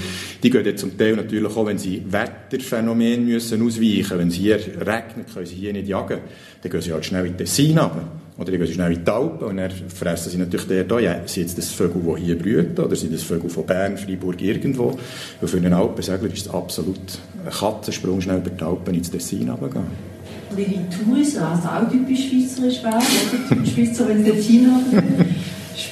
die 0.43 0.50
gehen 0.52 0.63
dann 0.63 0.78
zum 0.78 0.95
Teil 0.95 1.15
natürlich 1.15 1.58
auch, 1.58 1.65
wenn 1.65 1.80
sie 1.80 2.04
Wetterphänomene 2.08 3.17
müssen 3.17 3.65
ausweichen, 3.65 4.19
wenn 4.19 4.28
es 4.28 4.36
hier 4.36 4.58
regnet, 4.58 5.34
können 5.34 5.48
sie 5.48 5.56
hier 5.56 5.74
nicht 5.74 5.88
jagen, 5.88 6.19
dann 6.62 6.71
gehen 6.71 6.82
sie 6.82 6.93
halt 6.93 7.04
schnell 7.04 7.26
in 7.26 7.32
den 7.32 7.38
Tessin 7.39 7.80
runter. 7.80 8.08
Oder 8.38 8.52
die 8.52 8.58
gehen 8.60 8.67
schnell 8.71 8.93
in 8.93 9.04
die 9.04 9.12
Alpen 9.12 9.48
und 9.48 9.58
dann 9.58 9.71
fressen 9.71 10.30
sie 10.30 10.38
natürlich 10.38 10.67
der 10.67 10.84
da, 10.84 11.00
ja, 11.00 11.15
sind 11.26 11.45
jetzt 11.45 11.58
das 11.58 11.71
Vögel, 11.71 12.00
die 12.15 12.26
hier 12.26 12.38
brüten, 12.38 12.80
oder 12.80 12.95
sind 12.95 13.12
das 13.12 13.24
Vögel 13.24 13.50
von 13.50 13.65
Bern, 13.65 13.98
Freiburg, 13.98 14.39
irgendwo. 14.39 14.95
Und 15.41 15.48
für 15.48 15.58
einen 15.58 15.74
Alpensegler 15.74 16.32
ist 16.32 16.45
es 16.45 16.54
absolut 16.54 17.00
ein 17.43 17.52
Katzensprung, 17.52 18.21
schnell 18.21 18.38
über 18.38 18.52
die 18.52 18.63
Alpen 18.63 18.93
ins 18.93 19.10
Tessin 19.10 19.50
runtergehen. 19.50 20.14
Wie 20.55 20.63
die 20.65 20.79
Tours, 20.89 21.38
also 21.38 21.67
auch 21.67 21.89
typisch 21.89 22.29
schweizerisch 22.29 22.84
wäre, 22.84 22.97
oder? 22.97 23.65
Schweizer, 23.65 24.08
wenn 24.08 24.23
sie 24.23 24.31
dort 24.31 24.43
hinhaben. 24.43 25.25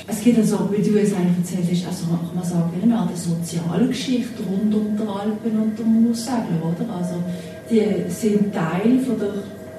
Es 0.07 0.21
gibt 0.21 0.37
also, 0.37 0.69
wie 0.71 0.81
du 0.81 0.97
es 0.97 1.13
eigentlich 1.13 1.37
erzählt 1.39 1.67
hast, 1.71 1.87
also 1.87 2.05
kann 2.07 2.35
man 2.35 2.43
sagen, 2.43 2.71
eine 2.81 2.97
Art 2.97 3.17
Sozialgeschichte 3.17 4.43
rund 4.43 4.73
um 4.73 4.95
die 4.95 5.01
Alpen 5.01 5.59
und 5.59 5.77
den 5.77 6.03
Moorsegler, 6.03 6.61
oder? 6.61 6.93
Also, 6.95 7.15
die 7.69 7.81
sind 8.09 8.53
Teil 8.53 8.99
von 8.99 9.19
der 9.19 9.33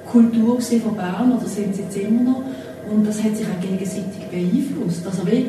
Kultur 0.05 0.59
von 0.59 0.95
Bern, 0.95 1.31
oder 1.31 1.47
sind 1.47 1.75
sie 1.75 1.81
jetzt 1.83 1.97
immer 1.97 2.21
noch, 2.21 2.43
und 2.91 3.07
das 3.07 3.23
hat 3.23 3.35
sich 3.35 3.45
auch 3.47 3.61
gegenseitig 3.61 4.27
beeinflusst. 4.29 5.05
Also, 5.05 5.25
wie 5.25 5.45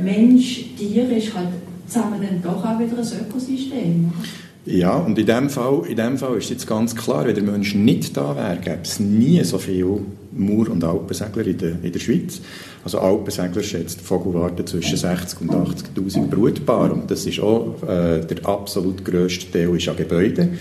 Mensch, 0.00 0.66
Tier 0.76 1.10
ist 1.16 1.34
halt 1.34 1.48
zusammen 1.88 2.20
dann 2.20 2.42
doch 2.42 2.64
auch 2.64 2.78
wieder 2.78 2.98
ein 2.98 3.28
Ökosystem. 3.28 4.12
Ja, 4.66 4.96
und 4.96 5.16
in 5.16 5.26
dem 5.26 5.48
Fall, 5.48 5.82
in 5.88 5.96
dem 5.96 6.18
Fall 6.18 6.38
ist 6.38 6.50
jetzt 6.50 6.66
ganz 6.66 6.96
klar, 6.96 7.24
wenn 7.24 7.36
der 7.36 7.44
Mensch 7.44 7.76
nicht 7.76 8.16
da 8.16 8.34
wäre, 8.34 8.56
gäbe 8.56 8.80
es 8.82 8.98
nie 8.98 9.42
so 9.44 9.58
viele 9.58 10.00
Mur- 10.32 10.68
und 10.68 10.82
Alpensegler 10.82 11.46
in 11.46 11.56
der, 11.56 11.76
in 11.82 11.92
der 11.92 12.00
Schweiz. 12.00 12.40
Also 12.82 12.98
Alpensegler 12.98 13.62
schätzt 13.62 14.00
Vogelwarte 14.00 14.64
zwischen 14.64 14.96
60 14.96 15.40
und 15.42 15.52
80'000 15.52 16.26
Brutpaare 16.26 16.94
und 16.94 17.08
das 17.08 17.26
ist 17.26 17.38
auch 17.38 17.80
äh, 17.84 18.20
der 18.20 18.44
absolut 18.44 19.04
grösste 19.04 19.52
Teil 19.52 19.76
ist 19.76 19.88
an 19.88 19.96
Gebäuden. 19.96 20.58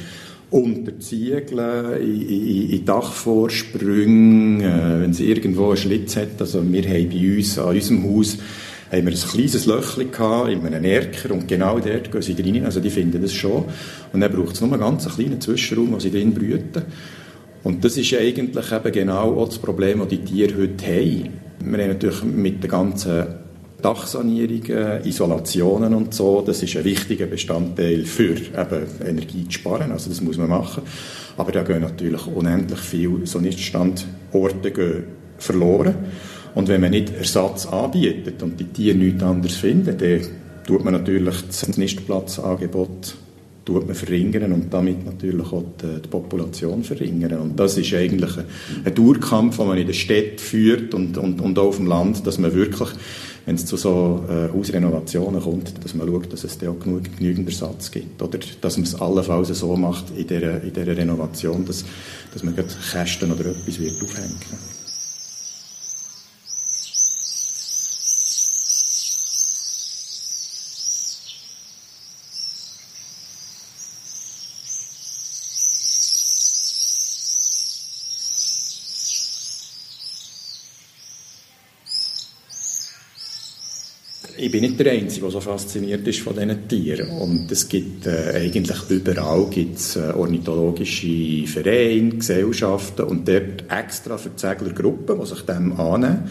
Unter 0.51 0.99
Ziegeln, 0.99 1.99
in, 1.99 2.29
in, 2.29 2.69
in 2.69 2.85
Dachvorsprüngen, 2.85 4.61
äh, 4.61 5.01
wenn 5.01 5.09
es 5.09 5.19
irgendwo 5.19 5.69
einen 5.69 5.77
Schlitz 5.77 6.15
hat. 6.15 6.39
Also 6.39 6.61
wir 6.63 6.83
haben 6.83 7.09
bei 7.09 7.37
uns, 7.37 7.57
an 7.57 7.75
unserem 7.75 8.03
Haus, 8.03 8.37
haben 8.91 9.05
wir 9.05 9.13
ein 9.13 9.19
kleines 9.19 9.65
Löchchen 9.65 10.09
in 10.49 10.65
einem 10.65 10.83
Erker 10.83 11.33
und 11.33 11.47
genau 11.47 11.79
dort 11.79 12.11
gehen 12.11 12.21
sie 12.21 12.33
rein, 12.33 12.65
also 12.65 12.79
die 12.79 12.89
finden 12.89 13.21
das 13.21 13.33
schon. 13.33 13.65
Und 14.13 14.21
dann 14.21 14.31
braucht 14.31 14.55
es 14.55 14.61
nur 14.61 14.71
einen 14.71 14.81
ganz 14.81 15.07
kleinen 15.07 15.41
Zwischenraum, 15.41 15.93
wo 15.93 15.99
sie 15.99 16.11
drin 16.11 16.33
brüten. 16.33 16.83
Und 17.63 17.83
das 17.83 17.97
ist 17.97 18.13
eigentlich 18.13 18.71
eben 18.71 18.91
genau 18.91 19.41
auch 19.41 19.47
das 19.47 19.57
Problem, 19.57 19.99
das 19.99 20.09
die 20.09 20.23
Tiere 20.23 20.55
heute 20.55 20.85
haben. 20.85 21.29
Wir 21.63 21.83
haben 21.83 21.87
natürlich 21.87 22.23
mit 22.23 22.63
den 22.63 22.69
ganzen 22.69 23.25
Dachsanierungen, 23.81 25.03
Isolationen 25.03 25.93
und 25.93 26.13
so, 26.13 26.41
das 26.45 26.61
ist 26.63 26.75
ein 26.75 26.85
wichtiger 26.85 27.25
Bestandteil 27.25 28.05
für 28.05 28.35
eben 28.35 28.85
Energie 29.05 29.45
zu 29.45 29.53
sparen, 29.53 29.91
also 29.91 30.09
das 30.09 30.21
muss 30.21 30.37
man 30.37 30.49
machen. 30.49 30.83
Aber 31.37 31.51
da 31.51 31.63
gehen 31.63 31.81
natürlich 31.81 32.25
unendlich 32.27 32.79
viele 32.79 33.25
so 33.25 33.39
Nichtstandorte 33.39 35.03
verloren. 35.37 35.95
Und 36.55 36.67
wenn 36.69 36.81
man 36.81 36.91
nicht 36.91 37.13
Ersatz 37.13 37.65
anbietet 37.67 38.41
und 38.41 38.59
die 38.59 38.65
Tiere 38.65 38.97
nichts 38.97 39.21
anderes 39.21 39.55
finden, 39.55 39.97
dann 39.97 40.21
tut 40.65 40.83
man 40.83 40.93
natürlich 40.93 41.35
das 41.47 41.77
Nistplatzangebot 41.77 43.15
tut 43.65 43.87
man 43.87 43.95
verringern 43.95 44.53
und 44.53 44.71
damit 44.71 45.03
natürlich 45.03 45.51
auch 45.51 45.63
die, 45.81 46.01
die, 46.01 46.07
Population 46.07 46.83
verringern. 46.83 47.39
Und 47.39 47.59
das 47.59 47.77
ist 47.77 47.93
eigentlich 47.93 48.37
ein, 48.37 48.45
ein 48.85 48.93
Durchkampf, 48.93 49.57
den 49.57 49.67
man 49.67 49.77
in 49.77 49.87
der 49.87 49.93
Stadt 49.93 50.39
führt 50.39 50.93
und, 50.93 51.17
und, 51.17 51.41
und 51.41 51.57
auch 51.57 51.69
auf 51.69 51.77
dem 51.77 51.87
Land, 51.87 52.25
dass 52.27 52.37
man 52.37 52.53
wirklich, 52.53 52.89
wenn 53.45 53.55
es 53.55 53.65
zu 53.65 53.75
so 53.75 54.23
äh, 54.29 54.55
Hausrenovationen 54.55 55.41
kommt, 55.41 55.83
dass 55.83 55.95
man 55.95 56.07
schaut, 56.07 56.31
dass 56.31 56.43
es 56.43 56.57
da 56.59 56.69
auch 56.69 56.79
genug, 56.79 57.03
genügend 57.17 57.49
Ersatz 57.49 57.89
gibt. 57.89 58.21
Oder 58.21 58.39
dass 58.61 58.77
man 58.77 58.85
es 58.85 58.95
allenfalls 58.95 59.47
so 59.47 59.75
macht 59.75 60.05
in 60.15 60.27
dieser, 60.27 60.61
in 60.61 60.71
dieser 60.71 60.95
Renovation, 60.95 61.65
dass, 61.65 61.85
dass 62.33 62.43
man 62.43 62.55
Kästen 62.55 63.31
oder 63.31 63.47
etwas 63.47 63.79
wird 63.79 64.01
aufhängen 64.01 64.74
ich 84.45 84.51
bin 84.51 84.61
nicht 84.61 84.79
der 84.79 84.91
Einzige, 84.91 85.21
der 85.21 85.31
so 85.31 85.39
fasziniert 85.39 86.07
ist 86.07 86.19
von 86.19 86.35
diesen 86.35 86.67
Tieren. 86.67 87.09
Und 87.09 87.51
es 87.51 87.67
gibt 87.67 88.05
äh, 88.05 88.33
eigentlich 88.35 88.77
überall 88.89 89.47
gibt's, 89.49 89.95
äh, 89.95 90.13
ornithologische 90.15 91.47
Vereine, 91.47 92.09
Gesellschaften 92.11 93.05
und 93.05 93.27
dort 93.27 93.63
extra 93.69 94.19
für 94.19 94.29
Seglergruppen, 94.35 95.19
die 95.19 95.25
sich 95.25 95.41
dem 95.41 95.79
annehmen. 95.79 96.29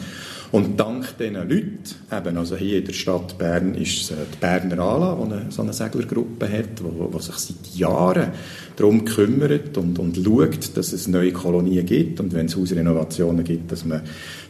Und 0.55 0.79
dank 0.79 1.19
diesen 1.19 1.35
Leuten, 1.35 1.81
eben 2.12 2.37
also 2.38 2.55
hier 2.55 2.79
in 2.79 2.85
der 2.85 2.93
Stadt 2.93 3.37
Bern 3.38 3.75
ist 3.75 4.03
es 4.03 4.11
äh, 4.12 4.14
die 4.33 4.38
Berner 4.38 4.79
Ala, 4.85 5.17
die 5.17 5.33
eine, 5.33 5.47
so 5.51 5.62
eine 5.62 5.73
Seglergruppe 5.73 6.49
hat, 6.49 6.79
die 6.79 7.23
sich 7.23 7.35
seit 7.35 7.75
Jahren 7.75 8.29
darum 8.77 9.05
kümmert 9.05 9.77
und, 9.77 9.99
und 9.99 10.17
schaut, 10.17 10.77
dass 10.77 10.93
es 10.93 11.09
neue 11.09 11.33
Kolonien 11.33 11.85
gibt 11.85 12.21
und 12.21 12.33
wenn 12.35 12.47
es 12.47 12.57
Hausrenovationen 12.57 13.43
gibt, 13.43 13.73
dass 13.73 13.85
man 13.85 14.03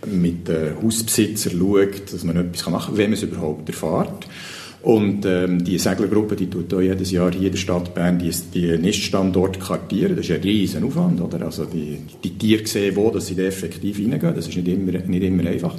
mit 0.04 0.46
den 0.46 0.76
Hausbesitzern 0.82 1.58
schaut, 1.58 2.12
dass 2.12 2.22
man 2.22 2.36
etwas 2.36 2.68
machen 2.68 2.88
kann, 2.88 2.98
wenn 2.98 3.10
man 3.10 3.14
es 3.14 3.22
überhaupt 3.22 3.66
erfährt. 3.70 4.26
Und 4.84 5.24
ähm, 5.24 5.64
die 5.64 5.78
Seglergruppe, 5.78 6.36
die 6.36 6.50
tut 6.50 6.72
auch 6.74 6.80
jedes 6.80 7.10
Jahr 7.10 7.32
hier 7.32 7.46
in 7.46 7.52
der 7.52 7.58
Stadt 7.58 7.94
Bern 7.94 8.18
die, 8.18 8.30
die 8.52 8.76
Niststandorte 8.76 9.58
kartieren. 9.58 10.14
Das 10.14 10.26
ist 10.26 10.32
ein 10.32 10.42
riesen 10.42 10.84
Aufwand, 10.84 11.22
oder? 11.22 11.40
Also 11.46 11.64
die, 11.64 12.00
die 12.22 12.36
Tiere 12.36 12.66
sehen, 12.66 12.94
wo 12.94 13.10
dass 13.10 13.26
sie 13.26 13.34
da 13.34 13.44
effektiv 13.44 13.98
reingehen. 13.98 14.34
Das 14.34 14.46
ist 14.46 14.54
nicht 14.54 14.68
immer, 14.68 14.92
nicht 14.92 15.22
immer 15.22 15.48
einfach. 15.48 15.74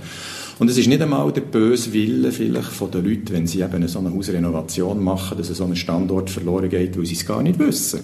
Und 0.57 0.71
es 0.71 0.77
ist 0.79 0.87
nicht 0.87 1.03
einmal 1.03 1.31
der 1.31 1.41
böse 1.41 1.93
Wille 1.93 2.31
vielleicht 2.31 2.69
von 2.69 2.89
den 2.89 3.05
Leuten, 3.05 3.31
wenn 3.33 3.45
sie 3.45 3.61
eben 3.61 3.87
so 3.87 3.99
eine 3.99 4.11
Hausrenovation 4.11 5.03
machen, 5.03 5.37
dass 5.37 5.49
so 5.49 5.65
ein 5.65 5.75
Standort 5.75 6.31
verloren 6.31 6.69
geht, 6.69 6.97
weil 6.97 7.05
sie 7.05 7.13
es 7.13 7.27
gar 7.27 7.43
nicht 7.43 7.59
wissen. 7.59 7.99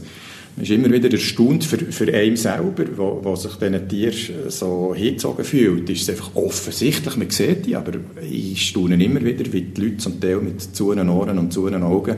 Man 0.55 0.63
ist 0.63 0.71
immer 0.71 0.91
wieder 0.91 1.11
erstaunt 1.11 1.63
für, 1.63 1.77
für 1.77 2.13
einen 2.13 2.35
selber, 2.35 2.85
wo, 2.95 3.19
wo 3.23 3.35
sich 3.35 3.55
diesen 3.55 3.87
Tier 3.87 4.11
so 4.49 4.93
hingezogen 4.93 5.45
fühlt. 5.45 5.89
Ist 5.89 6.03
es 6.03 6.09
einfach 6.09 6.35
offensichtlich, 6.35 7.15
man 7.15 7.29
sieht 7.29 7.65
die, 7.65 7.75
aber 7.75 7.93
ich 8.21 8.67
staune 8.67 9.01
immer 9.01 9.23
wieder, 9.23 9.51
wie 9.53 9.61
die 9.61 9.81
Leute 9.81 9.97
zum 9.97 10.19
Teil 10.19 10.37
mit 10.37 10.61
zu 10.61 10.89
Ohren 10.89 11.37
und 11.37 11.53
zu 11.53 11.67
Augen 11.67 12.17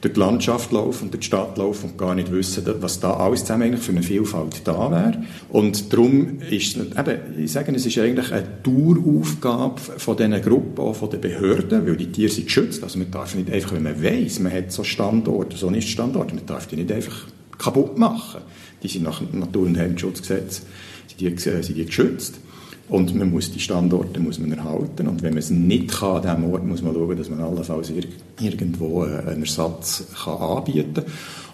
durch 0.00 0.14
die 0.14 0.20
Landschaft 0.20 0.72
laufen 0.72 1.04
und 1.04 1.14
durch 1.14 1.20
die 1.20 1.26
Stadt 1.26 1.58
laufen 1.58 1.90
und 1.90 1.98
gar 1.98 2.14
nicht 2.14 2.32
wissen, 2.32 2.64
was 2.80 3.00
da 3.00 3.14
alles 3.14 3.40
zusammen 3.40 3.64
eigentlich 3.64 3.82
für 3.82 3.92
eine 3.92 4.02
Vielfalt 4.02 4.62
da 4.64 4.90
wäre. 4.90 5.24
Und 5.50 5.92
darum 5.92 6.40
ist 6.50 6.76
es, 6.76 6.86
eben, 6.96 7.18
ich 7.38 7.52
sage, 7.52 7.72
es 7.74 7.84
ist 7.84 7.98
eigentlich 7.98 8.32
eine 8.32 8.46
Daueraufgabe 8.62 9.80
von 9.80 10.16
diesen 10.16 10.40
Gruppen, 10.40 10.82
auch 10.82 10.94
von 10.94 11.10
den 11.10 11.20
Behörden, 11.20 11.86
weil 11.86 11.96
die 11.96 12.10
Tiere 12.10 12.30
sind 12.30 12.46
geschützt. 12.46 12.82
Also 12.82 12.98
man 12.98 13.10
darf 13.10 13.34
nicht 13.34 13.50
einfach, 13.50 13.72
wenn 13.72 13.82
man 13.82 14.02
weiss, 14.02 14.38
man 14.38 14.52
hat 14.52 14.72
so 14.72 14.84
Standorte, 14.84 15.56
so 15.56 15.70
nicht 15.70 15.88
Standorte, 15.88 16.34
man 16.34 16.46
darf 16.46 16.66
die 16.66 16.76
nicht 16.76 16.92
einfach 16.92 17.26
kaputt 17.60 17.98
machen. 17.98 18.40
Die 18.82 18.88
sind 18.88 19.04
nach 19.04 19.20
dem 19.20 19.40
Natur- 19.40 19.66
und 19.66 19.78
Heimschutzgesetz 19.78 20.62
sind 21.06 21.20
die, 21.20 21.26
äh, 21.26 21.62
sind 21.62 21.76
die 21.76 21.84
geschützt. 21.84 22.40
Und 22.88 23.14
man 23.14 23.30
muss 23.30 23.52
die 23.52 23.60
Standorte 23.60 24.18
muss 24.18 24.40
man 24.40 24.50
erhalten. 24.50 25.06
Und 25.06 25.22
wenn 25.22 25.30
man 25.30 25.38
es 25.38 25.50
nicht 25.50 25.92
kann 25.92 26.16
an 26.16 26.22
diesem 26.22 26.52
Ort, 26.52 26.66
muss 26.66 26.82
man 26.82 26.92
schauen, 26.92 27.16
dass 27.16 27.30
man 27.30 27.40
allenfalls 27.40 27.92
irgendwo 28.40 29.04
äh, 29.04 29.18
einen 29.28 29.42
Ersatz 29.42 30.06
kann 30.24 30.38
anbieten 30.38 30.94
kann. 30.94 31.04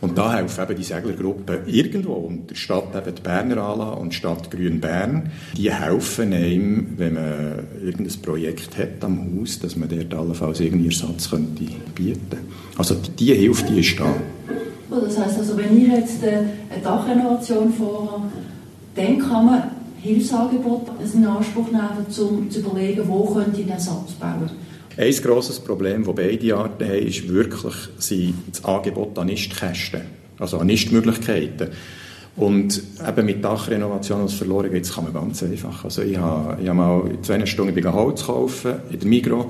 Und 0.01 0.17
da 0.17 0.35
helfen 0.35 0.65
eben 0.65 0.77
die 0.77 0.83
Seglergruppen 0.83 1.59
irgendwo. 1.67 2.13
Und 2.15 2.51
die 2.51 2.57
Stadt 2.57 2.95
eben 2.97 3.15
die 3.15 3.21
Berner 3.21 3.59
Ala 3.59 3.91
und 3.91 4.15
die 4.15 4.17
Stadt 4.17 4.51
Grün 4.51 4.81
Bern, 4.81 5.31
die 5.55 5.71
helfen 5.71 6.33
einem, 6.33 6.95
wenn 6.97 7.15
man 7.15 7.59
irgendein 7.85 8.23
Projekt 8.23 8.79
hat 8.79 9.05
am 9.05 9.39
Haus, 9.39 9.59
dass 9.59 9.77
man 9.77 9.91
dort 9.91 10.15
allenfalls 10.15 10.61
irgendwie 10.61 10.87
Ersatz 10.87 11.29
könnte 11.29 11.65
bieten 11.95 12.39
Also 12.79 12.95
die 12.95 13.35
Hilfe, 13.35 13.67
die 13.67 13.81
ist 13.81 14.01
da. 14.01 14.15
Das 14.91 15.19
heisst 15.19 15.39
also, 15.39 15.57
wenn 15.57 15.77
ich 15.77 15.89
jetzt 15.89 16.23
äh, 16.23 16.45
eine 16.71 16.83
Dachrenovation 16.83 17.73
vorhabe, 17.73 18.31
dann 18.95 19.19
kann 19.19 19.47
man 19.47 19.63
Hilfsangebote 20.01 20.93
in 21.15 21.27
Anspruch 21.27 21.67
nehmen, 21.67 22.07
um 22.07 22.51
zu 22.51 22.61
überlegen, 22.61 23.03
wo 23.09 23.25
könnte 23.35 23.61
ich 23.61 23.67
einen 23.67 23.73
Ersatz 23.73 24.13
bauen. 24.13 24.51
Ein 24.97 25.13
grosses 25.13 25.61
Problem, 25.61 26.05
das 26.05 26.15
beide 26.15 26.57
Arten 26.57 26.89
haben, 26.89 27.07
ist 27.07 27.29
wirklich 27.29 27.75
das 27.97 28.65
Angebot 28.65 29.19
an 29.19 29.27
Nistkästen, 29.27 30.03
also 30.39 30.59
an 30.59 30.69
Nistmöglichkeiten. 30.69 31.69
Und 32.37 32.83
eben 33.07 33.27
mit 33.27 33.43
Dachrenovation, 33.43 34.25
was 34.25 34.35
verloren 34.35 34.71
geht, 34.71 34.91
kann 34.91 35.05
man 35.05 35.13
ganz 35.13 35.43
einfach. 35.43 35.85
Also 35.85 36.03
ich 36.03 36.19
habe, 36.19 36.61
ich 36.63 36.69
habe 36.69 36.77
mal 36.77 37.03
zwei 37.23 37.45
Stunden 37.47 37.93
Holz 37.93 38.27
kaufen 38.27 38.75
in 38.91 39.01
der 39.01 39.09
Migros 39.09 39.47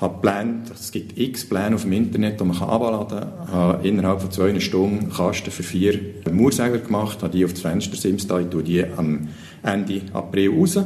habe 0.00 0.20
Pläne, 0.20 0.62
es 0.72 0.92
gibt 0.92 1.18
x 1.18 1.44
Pläne 1.48 1.74
auf 1.74 1.82
dem 1.82 1.92
Internet, 1.92 2.40
die 2.40 2.44
man 2.44 2.56
abladen 2.56 3.18
kann, 3.18 3.52
habe 3.52 3.88
innerhalb 3.88 4.20
von 4.20 4.30
zwei 4.30 4.58
Stunden 4.60 5.10
Kasten 5.10 5.50
für 5.50 5.62
vier 5.62 5.98
Mauersäger 6.30 6.78
gemacht, 6.78 7.22
habe 7.22 7.36
die 7.36 7.44
auf 7.44 7.52
das 7.52 7.62
Fenstersims 7.62 8.26
da, 8.26 8.38
ich 8.38 8.46
tue 8.46 8.62
die 8.62 8.84
am 8.84 9.28
Ende 9.62 10.02
April 10.12 10.50
raus, 10.50 10.78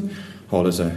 hole 0.50 0.72
sie 0.72 0.90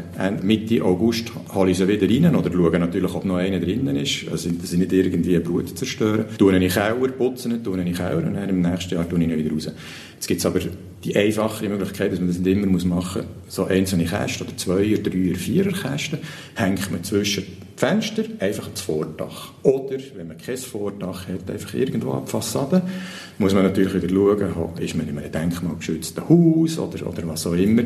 Mitte 0.43 0.84
August 0.84 1.32
hole 1.54 1.71
ich 1.71 1.78
sie 1.78 1.88
wieder 1.88 2.08
rein 2.08 2.36
oder 2.36 2.51
schaue 2.51 2.80
natürlich, 2.80 3.13
ob 3.13 3.25
noch 3.25 3.36
einer 3.36 3.60
drinnen 3.60 3.95
ist, 3.97 4.30
also, 4.32 4.49
dass 4.49 4.69
sie 4.69 4.78
nicht 4.78 4.93
irgendwie 4.93 5.38
Blut 5.39 5.78
zerstören. 5.78 6.25
Tue 6.38 6.58
den 6.58 6.69
Keller, 6.69 6.95
putze 7.17 7.49
ihn, 7.49 7.63
tue 7.63 7.78
den 7.78 7.93
Keller 7.93 8.17
und 8.17 8.34
dann 8.36 8.49
im 8.49 8.62
nächsten 8.62 8.95
Jahr 8.95 9.08
tue 9.08 9.19
ich 9.19 9.25
ihn 9.30 9.38
wieder 9.38 9.51
raus. 9.51 9.71
Jetzt 10.13 10.28
gibt 10.28 10.39
es 10.39 10.45
aber 10.45 10.60
die 11.04 11.15
einfache 11.15 11.67
Möglichkeit, 11.67 12.12
dass 12.12 12.19
man 12.19 12.30
das 12.30 12.39
nicht 12.39 12.47
immer 12.47 12.67
machen 12.67 13.23
muss, 13.45 13.56
so 13.56 13.65
einzelne 13.65 14.06
Kästen 14.06 14.47
oder 14.47 14.58
zwei, 14.58 14.93
oder 14.93 15.10
drei 15.10 15.30
oder 15.30 15.39
vier 15.39 15.71
Kästen, 15.71 16.19
hängt 16.56 16.91
man 16.91 17.04
zwischen 17.04 17.43
Fenster, 17.77 18.23
einfach 18.39 18.69
das 18.69 18.81
Vordach. 18.81 19.51
Oder, 19.63 19.97
wenn 20.15 20.27
man 20.27 20.38
kein 20.38 20.57
Vordach 20.57 21.27
hat, 21.27 21.49
einfach 21.51 21.73
irgendwo 21.73 22.13
ab 22.13 22.29
Fassade, 22.29 22.81
muss 23.38 23.53
man 23.53 23.63
natürlich 23.63 23.93
wieder 23.93 24.09
schauen, 24.09 24.77
ist 24.79 24.95
man 24.95 25.09
in 25.09 25.17
einem 25.17 25.31
denkmalgeschützten 25.31 26.23
Haus 26.29 26.79
oder, 26.79 27.07
oder 27.07 27.27
was 27.27 27.45
auch 27.45 27.53
immer. 27.53 27.83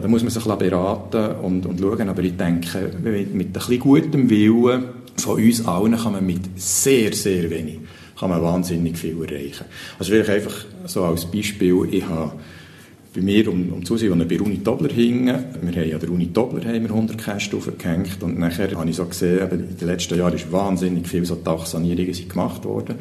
Da 0.00 0.06
muss 0.06 0.22
man 0.22 0.30
sich 0.30 0.44
beraten 0.44 1.36
und, 1.42 1.66
und 1.66 1.80
schauen. 1.80 2.08
Aber 2.08 2.22
ich 2.22 2.36
denke, 2.36 2.92
mit, 3.02 3.34
mit 3.34 3.48
ein 3.48 3.52
bisschen 3.52 3.80
gutem 3.80 4.30
Willen 4.30 4.84
von 5.16 5.42
uns 5.42 5.66
allen 5.66 5.96
kann 5.96 6.12
man 6.12 6.24
mit 6.24 6.60
sehr, 6.60 7.12
sehr 7.12 7.50
wenig 7.50 7.80
kann 8.22 8.30
man 8.30 8.40
wahnsinnig 8.40 8.96
viel 8.96 9.20
erreichen. 9.20 9.64
Also 9.98 10.12
vielleicht 10.12 10.30
einfach 10.30 10.64
so 10.86 11.02
als 11.02 11.24
Beispiel, 11.26 11.88
ich 11.90 12.06
habe 12.06 12.30
bei 13.14 13.20
mir 13.20 13.48
um, 13.48 13.72
um 13.72 13.84
zu 13.84 13.96
sein, 13.96 14.12
als 14.12 14.28
bei 14.28 14.40
Uni 14.40 14.58
Dobler 14.58 14.90
hingen. 14.90 15.44
Wir 15.60 15.82
haben 15.82 15.90
ja 15.90 15.98
der 15.98 16.10
Uni 16.10 16.32
Dobler 16.32 16.64
haben 16.64 16.82
wir 16.82 16.90
100 16.90 17.18
Kästen 17.18 17.58
aufgehängt 17.58 18.22
und 18.22 18.38
nachher 18.38 18.70
habe 18.72 18.88
ich 18.88 18.96
so 18.96 19.04
gesehen, 19.04 19.42
eben 19.42 19.68
in 19.68 19.76
den 19.76 19.88
letzten 19.88 20.16
Jahren 20.16 20.34
ist 20.34 20.50
wahnsinnig 20.50 21.06
viel 21.06 21.24
so 21.24 21.34
Dachsanierungen 21.34 22.28
gemacht 22.28 22.64
worden. 22.64 22.96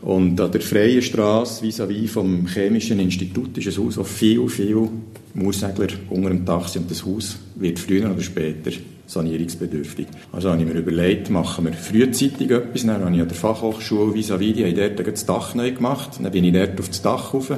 Und 0.00 0.40
an 0.40 0.50
der 0.50 0.60
Freien 0.60 1.00
Straße, 1.00 1.64
vis-à-vis 1.64 2.10
vom 2.10 2.46
Chemischen 2.46 2.98
Institut, 2.98 3.56
ist 3.56 3.68
ein 3.68 3.84
Haus, 3.84 3.96
wo 3.96 4.02
viel, 4.02 4.48
viel 4.48 4.88
Mauersegler 5.34 5.88
unter 6.10 6.30
dem 6.30 6.44
Dach 6.44 6.66
sind. 6.66 6.82
Und 6.82 6.90
das 6.90 7.06
Haus 7.06 7.38
wird 7.54 7.78
früher 7.78 8.10
oder 8.10 8.20
später 8.20 8.72
sanierungsbedürftig. 9.06 10.06
Also 10.32 10.50
habe 10.50 10.60
ich 10.60 10.66
mir 10.66 10.78
überlegt, 10.78 11.30
machen 11.30 11.66
wir 11.66 11.72
frühzeitig 11.74 12.50
etwas. 12.50 12.84
Dann 12.84 13.04
habe 13.04 13.14
ich 13.14 13.22
an 13.22 13.28
der 13.28 13.36
Fachhochschule 13.36 14.12
vis-à-vis, 14.12 14.54
die 14.54 14.64
haben 14.64 14.96
dort 14.96 15.06
das 15.06 15.26
Dach 15.26 15.54
neu 15.54 15.70
gemacht. 15.70 16.18
Dann 16.20 16.32
bin 16.32 16.44
ich 16.44 16.52
dort 16.52 16.80
auf 16.80 16.88
das 16.88 17.02
Dach 17.02 17.32
rauf, 17.32 17.52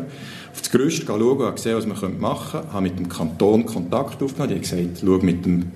auf 0.54 0.60
das 0.60 0.70
Gerüst 0.70 1.04
schauen, 1.04 1.42
habe 1.42 1.52
gesehen, 1.54 1.76
was 1.76 1.86
man 1.86 2.20
machen 2.20 2.60
könnte. 2.60 2.72
Habe 2.72 2.82
mit 2.82 2.96
dem 2.96 3.08
Kanton 3.08 3.66
Kontakt 3.66 4.22
aufgenommen. 4.22 4.50
Die 4.50 4.54
haben 4.54 4.86
gesagt, 4.86 5.04
schau 5.04 5.18
mit 5.18 5.44
dem 5.44 5.72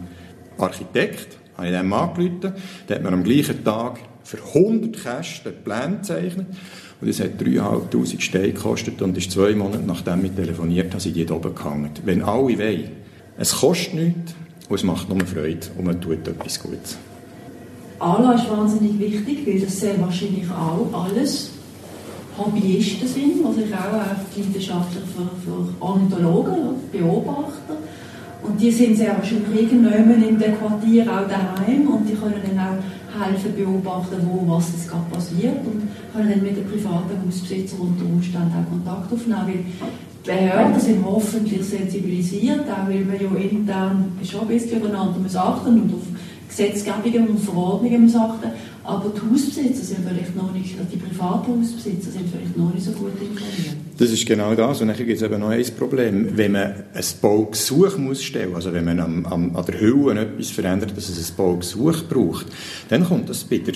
Architekt. 0.56 1.36
Habe 1.56 1.66
ich 1.66 1.72
dem 1.76 1.92
angerufen. 1.92 2.52
Der 2.88 2.96
hat 2.96 3.02
mir 3.02 3.12
am 3.12 3.24
gleichen 3.24 3.64
Tag 3.64 3.98
für 4.22 4.38
100 4.54 5.02
Kästen 5.02 5.52
Pläne 5.64 5.96
gezeichnet. 5.96 6.46
Und 7.00 7.08
es 7.08 7.18
hat 7.18 7.40
3'500 7.40 8.20
Steine 8.20 8.52
gekostet 8.52 9.02
und 9.02 9.18
ist 9.18 9.32
zwei 9.32 9.52
Monate 9.56 9.82
nachdem 9.84 10.24
ich 10.24 10.32
telefoniert 10.32 10.92
habe, 10.92 11.00
sind 11.00 11.16
die 11.16 11.28
oben 11.28 11.54
gehangen. 11.54 11.90
Wenn 12.04 12.22
alle 12.22 12.58
wollen, 12.58 12.90
es 13.36 13.56
kostet 13.56 13.94
nichts, 13.94 14.34
Und 14.68 14.76
es 14.76 14.84
macht 14.84 15.08
nur 15.08 15.26
Freude 15.26 15.66
und 15.76 15.86
man 15.86 16.00
tut 16.00 16.28
etwas 16.28 16.62
Gutes. 16.62 16.98
ALA 17.98 18.34
ist 18.34 18.48
wahnsinnig 18.48 18.98
wichtig, 18.98 19.46
weil 19.46 19.60
das 19.60 19.80
sehr 19.80 20.00
wahrscheinlich 20.00 20.48
auch 20.50 20.88
alles 20.92 21.50
Hobbyisten 22.38 23.08
sind, 23.08 23.44
also 23.44 23.60
ich 23.60 23.74
auch 23.74 23.92
leidenschaftlich 24.36 25.04
für, 25.14 25.28
für 25.44 25.68
Ornithologen, 25.80 26.54
Beobachter. 26.92 27.76
Und 28.42 28.60
die 28.60 28.70
sind 28.70 28.96
sehr 28.96 29.16
wahrscheinlich 29.16 29.72
irgendwann 29.72 30.22
in 30.22 30.38
dem 30.38 30.58
Quartier 30.58 31.02
auch 31.02 31.28
daheim 31.28 31.88
und 31.88 32.08
die 32.08 32.14
können 32.14 32.40
dann 32.44 32.58
auch 32.58 33.26
helfen 33.26 33.54
beobachten, 33.56 34.16
wo 34.30 34.54
was 34.54 34.72
das 34.72 34.86
gerade 34.86 35.10
passiert 35.10 35.58
und 35.66 35.88
können 36.14 36.30
dann 36.30 36.42
mit 36.42 36.56
den 36.56 36.64
privaten 36.64 37.26
Hausbesitzern 37.26 37.80
unter 37.80 38.04
Umständen 38.04 38.52
auch 38.52 38.70
Kontakt 38.70 39.12
aufnehmen. 39.12 39.42
Weil 39.44 39.64
die 40.24 40.30
Behörden 40.30 40.80
sind 40.80 41.04
hoffentlich 41.04 41.64
sensibilisiert, 41.64 42.66
auch 42.70 42.88
weil 42.88 43.06
wir 43.10 43.20
ja 43.20 43.50
intern 43.50 44.12
schon 44.22 44.42
ein 44.42 44.48
bisschen 44.48 44.82
aufeinander 44.82 45.44
achten 45.44 45.82
und 45.82 45.94
auf 45.94 46.06
Gesetzgebungen 46.48 47.28
und 47.28 47.40
Verordnungen 47.40 48.14
achten. 48.14 48.50
Aber 48.88 49.10
die 49.10 49.20
Hausbesitzer 49.20 49.84
sind 49.84 49.98
vielleicht 50.08 50.34
noch 50.34 50.50
nicht, 50.50 50.78
also 50.78 50.90
die 50.90 50.96
privaten 50.96 51.60
Hausbesitzer 51.60 52.10
sind 52.10 52.30
vielleicht 52.30 52.56
noch 52.56 52.72
nicht 52.72 52.86
so 52.86 52.92
gut 52.92 53.12
informiert. 53.20 53.76
Das 53.98 54.10
ist 54.10 54.24
genau 54.26 54.54
das. 54.54 54.80
Und 54.80 54.88
dann 54.88 54.96
gibt 54.96 55.10
es 55.10 55.20
eben 55.20 55.40
noch 55.40 55.50
ein 55.50 55.64
Problem. 55.78 56.34
Wenn 56.34 56.52
man 56.52 56.72
ein 56.94 57.04
Baugesuch 57.20 57.98
muss 57.98 58.22
stellen, 58.22 58.54
also 58.54 58.72
wenn 58.72 58.86
man 58.86 58.98
am, 58.98 59.26
am, 59.26 59.54
an 59.54 59.66
der 59.66 59.78
Hülle 59.78 60.18
etwas 60.18 60.48
verändert, 60.48 60.96
dass 60.96 61.10
es 61.10 61.30
ein 61.30 61.36
Baugesuch 61.36 62.04
braucht, 62.08 62.46
dann 62.88 63.04
kommt 63.04 63.28
das 63.28 63.44
bei 63.44 63.58
der 63.58 63.74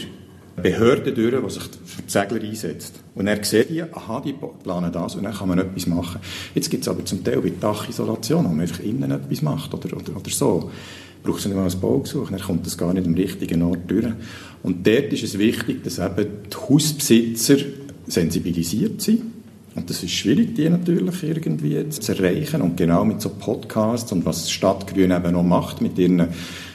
Behörde 0.57 1.12
durch, 1.12 1.44
die 1.44 1.51
sich 1.51 1.62
für 1.85 2.03
die 2.03 2.11
Segler 2.11 2.40
einsetzt. 2.40 2.94
Und 3.14 3.27
er 3.27 3.44
sieht 3.44 3.68
die, 3.68 3.83
aha, 3.83 4.22
die 4.25 4.35
planen 4.62 4.92
das 4.92 5.14
und 5.16 5.25
dann 5.25 5.35
kann 5.35 5.48
man 5.48 5.59
etwas 5.59 5.87
machen. 5.88 6.22
Jetzt 6.55 6.70
gibt 6.70 6.85
es 6.85 6.88
aber 6.88 7.05
zum 7.05 7.22
Teil 7.22 7.42
bei 7.42 7.53
Dachisolation, 7.61 8.46
wo 8.46 8.48
man 8.48 8.62
einfach 8.62 8.81
innen 8.81 9.11
etwas 9.11 9.42
macht 9.42 9.75
oder, 9.75 9.94
oder, 9.94 10.16
oder 10.16 10.31
so 10.31 10.70
braucht 11.22 11.40
es 11.40 11.46
nicht 11.46 11.56
mal 11.56 11.68
ein 11.68 11.80
Baugesuch, 11.80 12.30
dann 12.30 12.40
kommt 12.40 12.66
das 12.66 12.76
gar 12.76 12.92
nicht 12.92 13.06
am 13.06 13.14
richtigen 13.14 13.62
Ort 13.62 13.88
durch. 13.88 14.06
Und 14.62 14.87
dort 14.87 15.12
ist 15.12 15.24
es 15.24 15.38
wichtig, 15.38 15.82
dass 15.85 15.98
eben 15.98 16.26
die 16.50 16.56
Hausbesitzer 16.56 17.56
sensibilisiert 18.06 19.00
sind. 19.00 19.22
Und 19.74 19.88
das 19.88 20.02
ist 20.02 20.11
schwierig, 20.11 20.54
die 20.54 20.68
natürlich 20.68 21.22
irgendwie 21.22 21.88
zu 21.88 22.12
erreichen. 22.12 22.61
Und 22.61 22.76
genau 22.76 23.04
mit 23.04 23.22
so 23.22 23.30
Podcasts 23.30 24.12
und 24.12 24.26
was 24.26 24.50
Stadtgrün 24.50 25.11
eben 25.11 25.32
noch 25.32 25.42
macht, 25.42 25.80
mit 25.80 25.98
ihren 25.98 26.28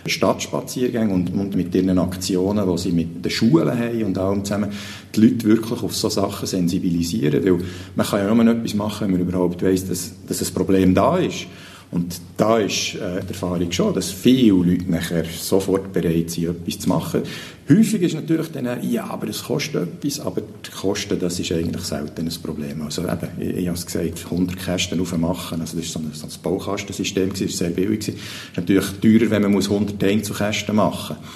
Stadtspaziergängen 0.08 1.12
und, 1.12 1.34
und 1.34 1.56
mit 1.56 1.76
ihren 1.76 2.00
Aktionen, 2.00 2.68
die 2.68 2.78
sie 2.78 2.92
mit 2.92 3.24
den 3.24 3.30
Schulen 3.30 3.78
haben 3.78 4.04
und 4.04 4.18
allem 4.18 4.44
zusammen, 4.44 4.72
die 5.16 5.22
Leute 5.22 5.46
wirklich 5.46 5.84
auf 5.84 5.96
so 5.96 6.10
Sachen 6.10 6.48
sensibilisieren. 6.48 7.46
Weil 7.46 7.60
man 7.96 8.06
kann 8.06 8.20
ja 8.20 8.34
nur 8.34 8.48
etwas 8.48 8.74
machen, 8.74 9.06
wenn 9.06 9.12
man 9.12 9.22
überhaupt 9.22 9.62
weiss, 9.62 9.88
dass, 9.88 10.14
dass 10.28 10.42
ein 10.42 10.54
Problem 10.54 10.96
da 10.96 11.18
ist. 11.18 11.46
Und 11.90 12.20
da 12.36 12.60
ist 12.60 12.96
äh, 12.96 13.22
die 13.24 13.30
Erfahrung 13.30 13.72
schon, 13.72 13.94
dass 13.94 14.12
viele 14.12 14.52
Leute 14.52 14.92
nachher 14.92 15.24
sofort 15.24 15.94
bereit 15.94 16.30
sind, 16.32 16.50
etwas 16.50 16.80
zu 16.80 16.90
machen. 16.90 17.22
Häufig 17.70 18.02
ist 18.02 18.16
natürlich 18.16 18.52
dann, 18.52 18.68
ja, 18.90 19.06
aber 19.06 19.28
es 19.30 19.44
kostet 19.44 19.84
etwas, 19.84 20.20
aber 20.20 20.42
die 20.42 20.72
Kosten, 20.72 21.18
das 21.18 21.40
ist 21.40 21.52
eigentlich 21.52 21.84
selten 21.84 22.28
ein 22.28 22.42
Problem. 22.44 22.82
Also 22.82 23.04
eben, 23.04 23.30
ich, 23.40 23.58
ich 23.58 23.68
habe 23.68 23.78
es 23.78 23.86
gesagt, 23.86 24.26
100 24.26 24.58
Kästen 24.58 25.00
aufmachen, 25.00 25.62
also 25.62 25.78
das 25.78 25.96
war 25.96 26.02
so 26.02 26.08
ein, 26.08 26.14
so 26.14 26.28
ein 26.28 26.34
Baukastensystem, 26.44 27.30
das 27.30 27.42
war 27.42 27.48
sehr 27.48 27.70
billig. 27.70 28.00
Es 28.00 28.08
ist 28.10 28.18
natürlich 28.58 28.88
teurer, 29.02 29.32
wenn 29.32 29.44
man 29.44 29.56
100 29.56 30.04
Einzelkästen 30.04 30.76
machen 30.76 31.16
muss. 31.16 31.28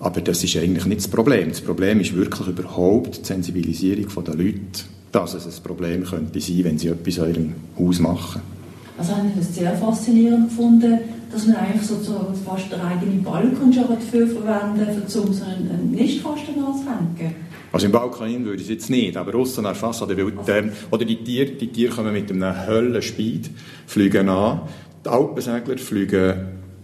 Aber 0.00 0.20
das 0.20 0.44
ist 0.44 0.56
eigentlich 0.56 0.84
nicht 0.84 1.00
das 1.00 1.08
Problem. 1.08 1.48
Das 1.48 1.62
Problem 1.62 2.00
ist 2.00 2.14
wirklich 2.14 2.46
überhaupt 2.48 3.22
die 3.22 3.24
Sensibilisierung 3.24 4.24
der 4.24 4.34
Leute, 4.34 4.84
dass 5.12 5.32
es 5.32 5.46
ein 5.46 5.62
Problem 5.62 6.04
könnte 6.04 6.40
sein, 6.40 6.64
wenn 6.64 6.78
sie 6.78 6.88
etwas 6.88 7.16
in 7.16 7.28
ihrem 7.30 7.52
Haus 7.78 8.00
machen. 8.00 8.53
Also 8.96 9.16
habe 9.16 9.28
ich 9.28 9.34
das 9.36 9.54
sehr 9.54 9.74
faszinierend 9.76 10.50
gefunden, 10.50 11.00
dass 11.32 11.46
man 11.46 11.56
eigentlich 11.56 11.82
sozusagen 11.82 12.34
fast 12.34 12.70
den 12.70 12.80
eigenen 12.80 13.22
Balkon 13.24 13.72
schon 13.72 13.88
dafür 13.88 14.26
verwenden 14.26 15.02
um 15.02 15.08
so 15.08 15.44
einen 15.44 15.90
Nistkasten 15.90 16.64
anzuhängen. 16.64 17.34
Also 17.72 17.86
im 17.86 17.92
Balkon 17.92 18.44
würde 18.44 18.62
ich 18.62 18.62
es 18.62 18.68
jetzt 18.68 18.90
nicht, 18.90 19.16
aber 19.16 19.34
an 19.34 19.64
der 19.64 19.74
Fassade, 19.74 20.16
weil 20.16 20.30
die, 20.30 20.70
oder 20.92 21.04
die 21.04 21.24
Tiere, 21.24 21.50
die 21.50 21.66
Tiere 21.72 21.92
kommen 21.92 22.12
mit 22.12 22.30
einem 22.30 22.66
Höllenspeed, 22.66 23.50
fliegen 23.86 24.28
an, 24.28 24.60
die 25.04 25.08
Alpensegler 25.08 25.78
fliegen 25.78 26.34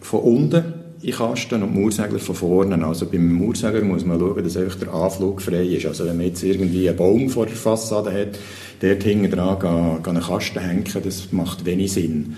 von 0.01 0.21
unten 0.21 0.80
in 1.03 1.13
Kasten 1.13 1.63
und 1.63 1.75
die 1.75 1.79
Moorsegler 1.81 2.19
von 2.19 2.35
vorne. 2.35 2.87
Also 2.87 3.07
beim 3.07 3.33
Moorsegler 3.33 3.83
muss 3.83 4.05
man 4.05 4.19
schauen, 4.19 4.45
dass 4.45 4.57
einfach 4.57 4.79
der 4.79 4.93
Anflug 4.93 5.41
frei 5.41 5.65
ist. 5.65 5.87
Also 5.87 6.05
wenn 6.05 6.17
man 6.17 6.27
jetzt 6.27 6.43
irgendwie 6.43 6.89
einen 6.89 6.99
Baum 6.99 7.29
vor 7.31 7.47
der 7.47 7.57
Fassade 7.57 8.13
hat, 8.13 8.39
dort 8.81 9.03
hinten 9.03 9.31
dran 9.31 10.05
einen 10.05 10.23
Kasten 10.23 10.61
hängen, 10.61 10.85
das 11.03 11.33
macht 11.33 11.65
wenig 11.65 11.93
Sinn. 11.93 12.37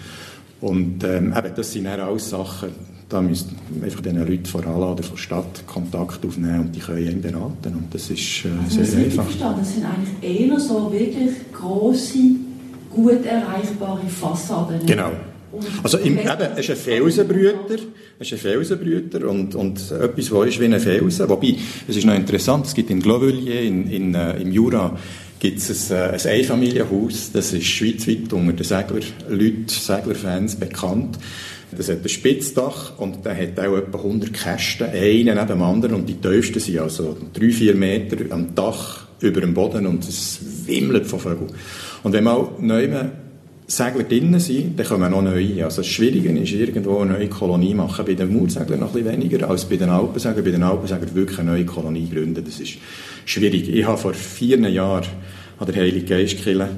Und 0.61 1.03
ähm, 1.03 1.35
eben, 1.37 1.55
das 1.57 1.73
sind 1.73 1.89
auch 1.89 1.99
alles 1.99 2.31
Sachen, 2.31 2.71
da 3.09 3.21
müssen 3.21 3.57
einfach 3.83 4.01
den 4.01 4.17
Leuten 4.17 4.47
von 4.47 4.65
Ala 4.65 4.93
oder 4.93 5.03
von 5.03 5.17
Stadt 5.17 5.67
Kontakt 5.67 6.25
aufnehmen 6.25 6.61
und 6.61 6.77
die 6.77 6.81
können 6.81 7.07
ihn 7.07 7.21
beraten. 7.21 7.75
Und 7.75 7.93
das 7.93 8.11
ist 8.11 8.45
äh, 8.45 8.49
also 8.65 8.85
sehr 8.85 9.07
einfach. 9.07 9.25
Verstanden. 9.25 9.59
Das 9.59 9.75
sind 9.75 9.85
eigentlich 9.85 10.41
eher 10.41 10.61
so 10.61 10.93
wirklich 10.93 11.31
grosse, 11.53 12.19
gut 12.91 13.27
erreichbare 13.27 14.07
Fassaden. 14.09 14.87
Genau. 14.87 15.11
Also 15.83 15.99
im, 15.99 16.19
eben, 16.19 16.49
es 16.57 16.61
ist 16.61 16.71
ein 16.71 16.77
Felsenbrüter, 16.77 17.77
es 18.19 18.27
ist 18.27 18.33
ein 18.33 18.39
Felsenbrüter 18.39 19.29
und, 19.29 19.55
und 19.55 19.79
etwas, 19.91 20.33
was 20.33 20.49
ist 20.49 20.61
wie 20.61 20.65
ein 20.65 20.81
Felsen. 20.81 21.29
Wobei, 21.29 21.57
es 21.87 21.97
ist 21.97 22.07
noch 22.07 22.15
interessant, 22.15 22.67
es 22.67 22.75
gibt 22.75 22.91
in 22.91 23.01
Glovilliers, 23.01 23.65
in, 23.65 23.91
in, 23.91 24.15
äh, 24.15 24.41
im 24.41 24.53
Jura, 24.53 24.97
gibt 25.39 25.59
es 25.59 25.91
ein, 25.91 25.97
äh, 25.97 26.11
ein 26.13 26.27
Einfamilienhaus, 26.27 27.33
das 27.33 27.53
ist 27.53 27.67
schweizweit 27.67 28.33
unter 28.33 28.53
den 28.53 28.65
Seglerleuten, 28.65 29.69
Seglerfans 29.69 30.57
bekannt. 30.57 31.19
Das 31.77 31.89
hat 31.89 32.03
ein 32.03 32.09
Spitzdach 32.09 32.99
und 32.99 33.25
der 33.25 33.35
hat 33.35 33.59
auch 33.59 33.77
etwa 33.77 33.99
100 33.99 34.33
Kästen, 34.33 34.89
einen 34.91 35.35
neben 35.35 35.47
dem 35.47 35.63
anderen 35.63 35.95
und 35.95 36.09
die 36.09 36.17
tiefsten 36.17 36.61
sind 36.61 36.79
also 36.79 37.17
drei, 37.33 37.51
vier 37.51 37.75
Meter 37.75 38.19
am 38.31 38.55
Dach 38.55 39.07
über 39.21 39.41
dem 39.41 39.55
Boden 39.55 39.87
und 39.87 40.07
es 40.07 40.39
wimmelt 40.67 41.07
von 41.07 41.19
Vögeln. 41.19 41.51
Und 42.03 42.13
wenn 42.13 42.25
man 42.25 42.49
neu 42.61 42.89
Segler 43.73 44.05
drinnen 44.05 44.39
sind, 44.39 44.79
dann 44.79 44.87
kommen 44.87 45.11
noch 45.11 45.23
neue. 45.23 45.65
Also 45.65 45.79
das 45.79 45.87
Schwierige 45.87 46.29
ist, 46.39 46.53
irgendwo 46.53 46.99
eine 46.99 47.15
neue 47.15 47.29
Kolonie 47.29 47.73
machen. 47.73 48.05
Bei 48.05 48.13
den 48.13 48.31
Murseglern 48.31 48.81
noch 48.81 48.95
ein 48.95 49.03
bisschen 49.03 49.23
weniger 49.23 49.49
als 49.49 49.65
bei 49.65 49.77
den 49.77 49.89
Alpenseglern. 49.89 50.45
Bei 50.45 50.51
den 50.51 50.63
Alpenseglern 50.63 51.15
wirklich 51.15 51.39
eine 51.39 51.53
neue 51.53 51.65
Kolonie 51.65 52.07
gründen. 52.07 52.45
Das 52.45 52.61
ist 52.61 52.75
schwierig. 53.25 53.71
Ich 53.71 53.87
habe 53.87 53.97
vor 53.97 54.13
vier 54.13 54.59
Jahren 54.69 55.07
an 55.59 55.67
der 55.67 55.75
Heilige 55.77 56.05
Geistkirche 56.05 56.69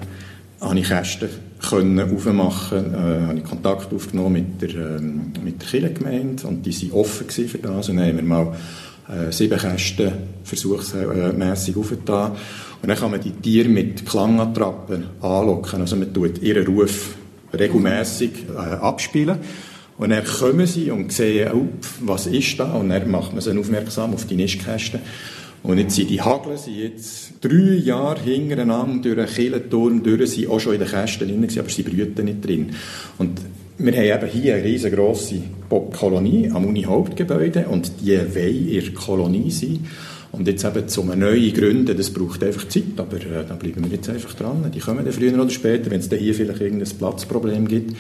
habe 0.61 0.79
ich 0.79 0.89
Kästen 0.89 1.29
können 1.69 2.15
aufmachen, 2.15 2.95
äh, 2.95 3.27
habe 3.27 3.39
ich 3.39 3.45
Kontakt 3.45 3.93
aufgenommen 3.93 4.33
mit 4.33 4.63
der, 4.63 4.99
ähm, 4.99 5.33
mit 5.43 5.61
der 5.63 5.69
Kirchengemeinde 5.69 6.47
und 6.47 6.65
die 6.65 6.93
waren 6.93 7.01
offen 7.01 7.29
für 7.29 7.59
das 7.59 7.89
und 7.89 7.97
dann 7.97 8.07
haben 8.07 8.17
wir 8.17 8.23
mal 8.23 8.57
äh, 9.09 9.33
sieben 9.33 9.59
Kästen 9.59 10.13
versuchsmässig 10.45 11.77
aufgetan 11.77 12.33
und 12.85 12.89
dann 12.89 12.99
kann 12.99 13.13
man 13.13 13.21
die 13.23 13.31
Tiere 13.31 13.71
mit 13.71 14.05
Klangattrappen 14.05 15.05
anlocken, 15.23 15.81
also 15.81 15.97
man 15.97 16.13
tut 16.13 16.43
ihren 16.43 16.67
Ruf 16.67 17.15
regelmäßig 17.59 18.31
äh, 18.55 18.59
abspielen 18.59 19.39
und 19.97 20.11
dann 20.11 20.23
kommen 20.23 20.67
sie 20.67 20.91
und 20.91 21.11
sehen, 21.11 21.51
oh, 21.55 21.69
was 22.01 22.27
ist 22.27 22.61
da 22.61 22.75
und 22.75 22.91
dann 22.91 23.11
macht 23.11 23.33
man 23.33 23.41
sie 23.41 23.59
aufmerksam 23.59 24.13
auf 24.13 24.27
die 24.27 24.37
Nistkästen 24.37 25.01
und 25.63 25.79
jetzt 25.79 25.97
sind 25.97 26.11
die 26.11 26.21
Hagler 26.21 26.59
sind 26.59 26.77
jetzt 26.77 27.33
drei 27.41 27.77
Jahre 27.83 28.21
hintereinander 28.21 29.15
durch 29.15 29.19
einen 29.19 29.35
Kielenturm 29.35 30.03
durch, 30.03 30.33
sind 30.33 30.51
auch 30.51 30.61
schon 30.61 30.75
in 30.75 30.81
den 30.81 30.89
Kästen 30.91 31.27
drin, 31.27 31.49
aber 31.59 31.71
sie 31.71 31.83
brüten 31.85 32.27
nicht 32.27 32.47
drin. 32.47 32.77
Und 33.17 33.41
wir 33.79 33.93
haben 33.93 34.27
eben 34.27 34.31
hier 34.31 34.57
eine 34.57 34.65
riesengroße 34.65 35.41
Kolonie 35.71 36.51
am 36.53 36.67
Uni-Hauptgebäude 36.67 37.67
und 37.67 37.93
die 38.03 38.19
wollen 38.35 38.69
in 38.69 38.95
Kolonie 38.95 39.51
sein. 39.51 39.87
Und 40.37 40.49
jetzt 40.49 40.65
eben 40.65 40.89
zu 40.89 41.03
einem 41.03 41.21
neuen 41.21 41.53
gründen, 41.53 41.97
das 41.97 42.11
braucht 42.11 42.43
einfach 42.43 42.69
Zeit, 42.69 42.83
aber 42.97 43.17
äh, 43.17 43.45
da 43.49 43.55
bleiben 43.55 43.85
wir 43.85 43.93
jetzt 43.93 44.09
einfach 44.09 44.35
dran. 44.35 44.71
Die 44.75 44.81
kommen 44.81 45.05
dann 45.05 45.13
früher 45.13 45.35
oder 45.35 45.51
später, 45.51 45.91
wenn 45.91 46.01
es 46.01 46.09
dann 46.09 46.19
hier 46.19 46.35
vielleicht 46.35 46.61
irgendein 46.61 46.89
Platzproblem 46.89 47.69
gibt. 47.69 47.97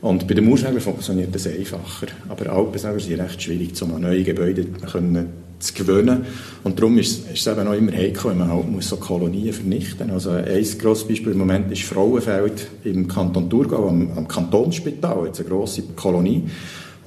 Und 0.00 0.28
bei 0.28 0.34
den 0.34 0.48
Mauersägern 0.48 0.80
funktioniert 0.80 1.34
das 1.34 1.46
einfacher. 1.46 2.06
Aber 2.28 2.50
Alpensäger 2.50 3.00
sind 3.00 3.20
recht 3.20 3.42
schwierig, 3.42 3.82
um 3.82 3.94
an 3.94 4.02
neue 4.02 4.22
Gebäude 4.22 4.64
können 4.64 5.28
zu 5.58 5.74
gewöhnen. 5.74 6.24
Und 6.62 6.78
darum 6.78 6.98
ist, 6.98 7.28
ist 7.30 7.46
es 7.46 7.52
eben 7.52 7.66
auch 7.66 7.72
immer 7.72 7.92
heikel, 7.92 8.30
wenn 8.30 8.38
man 8.38 8.48
halt 8.48 8.70
muss 8.70 8.88
so 8.88 8.96
Kolonien 8.96 9.52
vernichten 9.52 10.06
muss. 10.06 10.26
Also 10.26 10.30
ein 10.30 10.78
grosses 10.78 11.08
Beispiel 11.08 11.32
im 11.32 11.38
Moment 11.38 11.70
ist 11.72 11.82
Frauenfeld 11.82 12.68
im 12.84 13.08
Kanton 13.08 13.50
Thurgau, 13.50 13.88
am, 13.88 14.10
am 14.16 14.28
Kantonsspital, 14.28 15.26
jetzt 15.26 15.40
eine 15.40 15.48
grosse 15.48 15.82
Kolonie. 15.96 16.44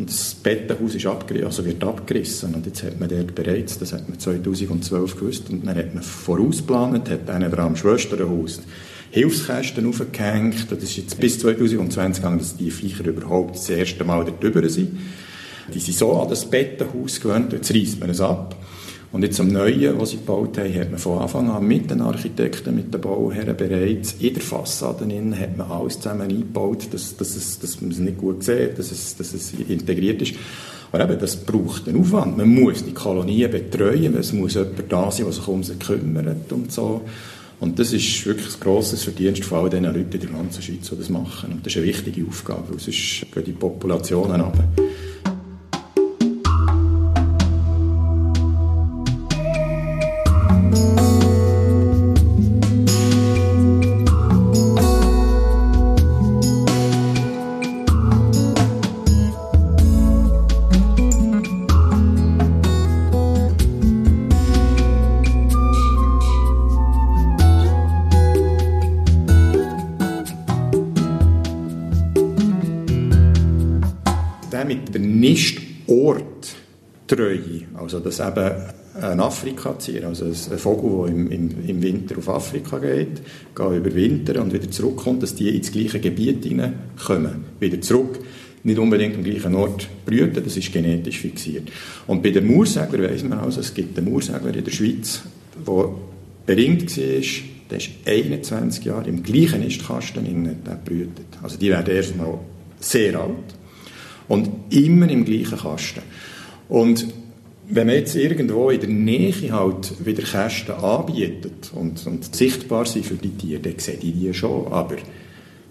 Und 0.01 0.09
das 0.09 0.33
Bettenhaus 0.33 0.95
ist 0.95 1.05
abgerissen, 1.05 1.45
also 1.45 1.63
wird 1.63 1.83
abgerissen. 1.83 2.55
Und 2.55 2.65
jetzt 2.65 2.81
hat 2.81 2.99
man 2.99 3.07
dort 3.07 3.35
bereits, 3.35 3.77
das 3.77 3.93
hat 3.93 4.09
man 4.09 4.17
2012 4.17 5.15
gewusst, 5.15 5.51
und 5.51 5.63
dann 5.67 5.77
hat 5.77 5.93
man 5.93 6.01
vorausgeplant, 6.01 7.07
hat 7.07 7.29
einen 7.29 7.53
am 7.53 7.75
Schwesterhaus 7.75 8.61
Hilfskästen 9.11 9.87
aufgehängt. 9.87 10.71
Das 10.71 10.81
ist 10.81 10.97
jetzt 10.97 11.19
bis 11.19 11.37
2020 11.37 12.19
gegangen, 12.19 12.39
dass 12.39 12.57
die 12.57 12.71
Viecher 12.71 13.05
überhaupt 13.05 13.57
das 13.57 13.69
erste 13.69 14.03
Mal 14.03 14.25
darüber 14.25 14.67
sind. 14.69 14.97
Die 15.71 15.79
sind 15.79 15.95
so 15.95 16.19
an 16.19 16.29
das 16.29 16.49
Bettenhaus 16.49 17.21
gewöhnt, 17.21 17.53
jetzt 17.53 17.71
reißt 17.71 17.99
man 17.99 18.09
es 18.09 18.21
ab. 18.21 18.55
Und 19.11 19.23
jetzt 19.23 19.39
am 19.41 19.49
Neuen, 19.49 19.99
was 19.99 20.11
sie 20.11 20.17
gebaut 20.17 20.57
haben, 20.57 20.73
hat 20.73 20.89
man 20.89 20.99
von 20.99 21.19
Anfang 21.19 21.49
an 21.49 21.67
mit 21.67 21.91
den 21.91 21.99
Architekten, 21.99 22.75
mit 22.75 22.93
den 22.93 23.01
Bauherren 23.01 23.57
bereits 23.57 24.15
in 24.19 24.33
der 24.33 24.41
Fassade 24.41 25.05
drin, 25.05 25.37
hat 25.37 25.57
man 25.57 25.69
alles 25.69 25.99
zusammen 25.99 26.21
eingebaut, 26.21 26.87
dass, 26.91 27.17
dass, 27.17 27.35
es, 27.35 27.59
dass 27.59 27.81
man 27.81 27.91
es 27.91 27.99
nicht 27.99 28.17
gut 28.17 28.43
sieht, 28.43 28.79
dass 28.79 28.89
es, 28.89 29.17
dass 29.17 29.33
es 29.33 29.53
integriert 29.53 30.21
ist. 30.21 30.35
Aber 30.93 31.03
eben, 31.03 31.19
das 31.19 31.35
braucht 31.35 31.89
einen 31.89 31.99
Aufwand. 31.99 32.37
Man 32.37 32.49
muss 32.49 32.85
die 32.85 32.93
Kolonien 32.93 33.51
betreuen, 33.51 34.15
es 34.15 34.31
muss 34.31 34.53
jemand 34.53 34.89
da 34.89 35.11
sein, 35.11 35.25
der 35.25 35.33
sich 35.33 35.47
um 35.47 35.63
sie 35.63 35.75
kümmert 35.75 36.51
und 36.51 36.71
so. 36.71 37.01
Und 37.59 37.79
das 37.79 37.93
ist 37.93 38.25
wirklich 38.25 38.55
ein 38.55 38.59
grosses 38.59 39.03
Verdienst 39.03 39.43
von 39.43 39.59
all 39.59 39.69
den 39.69 39.83
Leuten 39.83 40.13
in 40.13 40.19
der 40.19 40.29
ganzen 40.29 40.61
Schweiz, 40.63 40.89
die 40.89 40.97
das 40.97 41.09
machen. 41.09 41.51
Und 41.51 41.65
das 41.65 41.73
ist 41.73 41.77
eine 41.77 41.85
wichtige 41.85 42.25
Aufgabe, 42.27 42.63
weil 42.69 42.79
sonst 42.79 43.25
gehen 43.33 43.43
die 43.45 43.51
Populationen 43.51 44.41
runter. 44.41 44.67
Also 77.81 77.99
dass 77.99 78.19
eben 78.19 78.51
ein 79.01 79.19
Afrikazier, 79.19 80.05
also 80.07 80.25
ein 80.25 80.57
Vogel, 80.57 81.05
der 81.05 81.15
im, 81.15 81.31
im, 81.31 81.49
im, 81.65 81.81
Winter 81.81 82.17
auf 82.17 82.29
Afrika 82.29 82.77
geht, 82.77 83.21
geht 83.55 83.77
überwintern 83.77 84.43
und 84.43 84.53
wieder 84.53 84.69
zurückkommt, 84.69 85.23
dass 85.23 85.35
die 85.35 85.55
ins 85.55 85.71
gleiche 85.71 85.99
Gebiet 85.99 86.43
hineinkommen, 86.43 87.45
wieder 87.59 87.79
zurück. 87.81 88.19
Nicht 88.63 88.77
unbedingt 88.77 89.15
am 89.15 89.23
gleichen 89.23 89.55
Ort 89.55 89.87
brüten, 90.05 90.43
das 90.43 90.55
ist 90.55 90.71
genetisch 90.71 91.19
fixiert. 91.19 91.71
Und 92.05 92.21
bei 92.21 92.29
den 92.29 92.45
Moorsegler 92.45 93.09
weiss 93.09 93.23
man 93.23 93.39
also, 93.39 93.61
es 93.61 93.73
gibt 93.73 93.97
einen 93.97 94.11
Moorsegler 94.11 94.53
in 94.53 94.63
der 94.63 94.71
Schweiz, 94.71 95.23
der 95.65 95.89
beringt 96.45 96.95
war, 96.97 97.21
der 97.71 97.77
ist 97.77 97.89
21 98.05 98.85
Jahre 98.85 99.09
im 99.09 99.23
gleichen 99.23 99.61
Nistkasten 99.61 100.59
brütet. 100.85 101.25
Also 101.41 101.57
die 101.57 101.69
werden 101.69 101.95
erstmal 101.95 102.37
sehr 102.79 103.19
alt 103.19 103.55
und 104.27 104.49
immer 104.69 105.09
im 105.09 105.25
gleichen 105.25 105.57
Kasten. 105.57 106.01
Und 106.69 107.07
wenn 107.73 107.87
man 107.87 107.95
jetzt 107.95 108.15
irgendwo 108.15 108.69
in 108.69 108.79
der 108.79 108.89
Nähe 108.89 109.51
halt 109.51 110.05
wieder 110.05 110.23
Kästen 110.23 110.75
anbietet 110.75 111.71
und, 111.73 112.05
und 112.05 112.35
sichtbar 112.35 112.85
sind 112.85 113.05
für 113.05 113.15
die 113.15 113.29
Tiere, 113.29 113.61
dann 113.61 113.79
sehen 113.79 113.99
die 114.01 114.11
die 114.11 114.33
schon. 114.33 114.71
Aber 114.71 114.95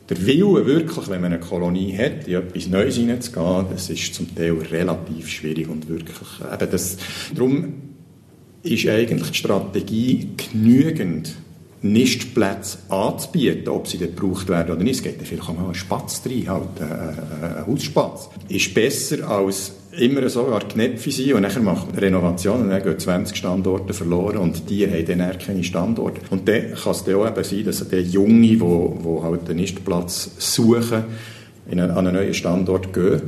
der 0.08 0.26
Wille 0.26 0.66
wirklich, 0.66 1.08
wenn 1.08 1.20
man 1.20 1.32
eine 1.32 1.40
Kolonie 1.40 1.96
hat, 1.96 2.26
in 2.26 2.34
etwas 2.34 2.68
Neues 2.68 2.96
hineinzugehen, 2.96 3.66
das 3.70 3.90
ist 3.90 4.14
zum 4.14 4.34
Teil 4.34 4.54
relativ 4.54 5.28
schwierig 5.28 5.68
und 5.68 5.88
wirklich, 5.88 6.16
eben 6.52 6.70
das, 6.70 6.96
darum 7.34 7.74
ist 8.62 8.88
eigentlich 8.88 9.30
die 9.30 9.36
Strategie 9.36 10.28
genügend 10.36 11.34
Nistplätze 11.82 12.78
anzubieten, 12.88 13.68
ob 13.68 13.86
sie 13.86 13.98
dort 13.98 14.16
gebraucht 14.16 14.48
werden 14.48 14.74
oder 14.74 14.82
nicht. 14.82 14.96
Es 14.96 15.02
geht 15.02 15.16
vielleicht 15.22 15.48
auch 15.48 15.54
mal 15.54 15.68
ein 15.68 15.74
Spatz 15.74 16.22
rein, 16.26 16.48
halt, 16.48 16.80
ein, 16.80 16.90
äh, 16.90 17.46
äh, 17.46 17.58
ein 17.58 17.66
Hausspatz. 17.66 18.28
Ist 18.48 18.74
besser 18.74 19.28
als 19.28 19.72
immer 19.98 20.28
so 20.28 20.46
Art 20.48 20.68
Knäpfe 20.68 21.10
sein 21.10 21.34
und 21.34 21.42
nachher 21.42 21.62
macht 21.62 21.88
man 21.88 21.98
Renovation 21.98 22.62
und 22.62 22.68
dann 22.70 22.82
gehen 22.82 22.98
20 22.98 23.36
Standorte 23.36 23.92
verloren 23.92 24.38
und 24.38 24.70
die 24.70 24.86
haben 24.86 25.04
dann 25.06 25.38
keine 25.38 25.64
Standorte. 25.64 26.20
Und 26.30 26.48
dann 26.48 26.74
kann 26.74 26.92
es 26.92 27.04
dann 27.04 27.14
auch 27.16 27.26
eben 27.26 27.44
sein, 27.44 27.64
dass 27.64 27.88
die 27.88 27.96
Junge, 27.96 28.40
die, 28.40 28.56
die 28.56 29.22
halt 29.22 29.48
einen 29.48 29.58
Nistplatz 29.58 30.30
suchen, 30.38 31.04
in 31.68 31.80
einen, 31.80 31.90
an 31.90 32.06
einen 32.06 32.14
neuen 32.14 32.34
Standort 32.34 32.92
gehen 32.92 33.20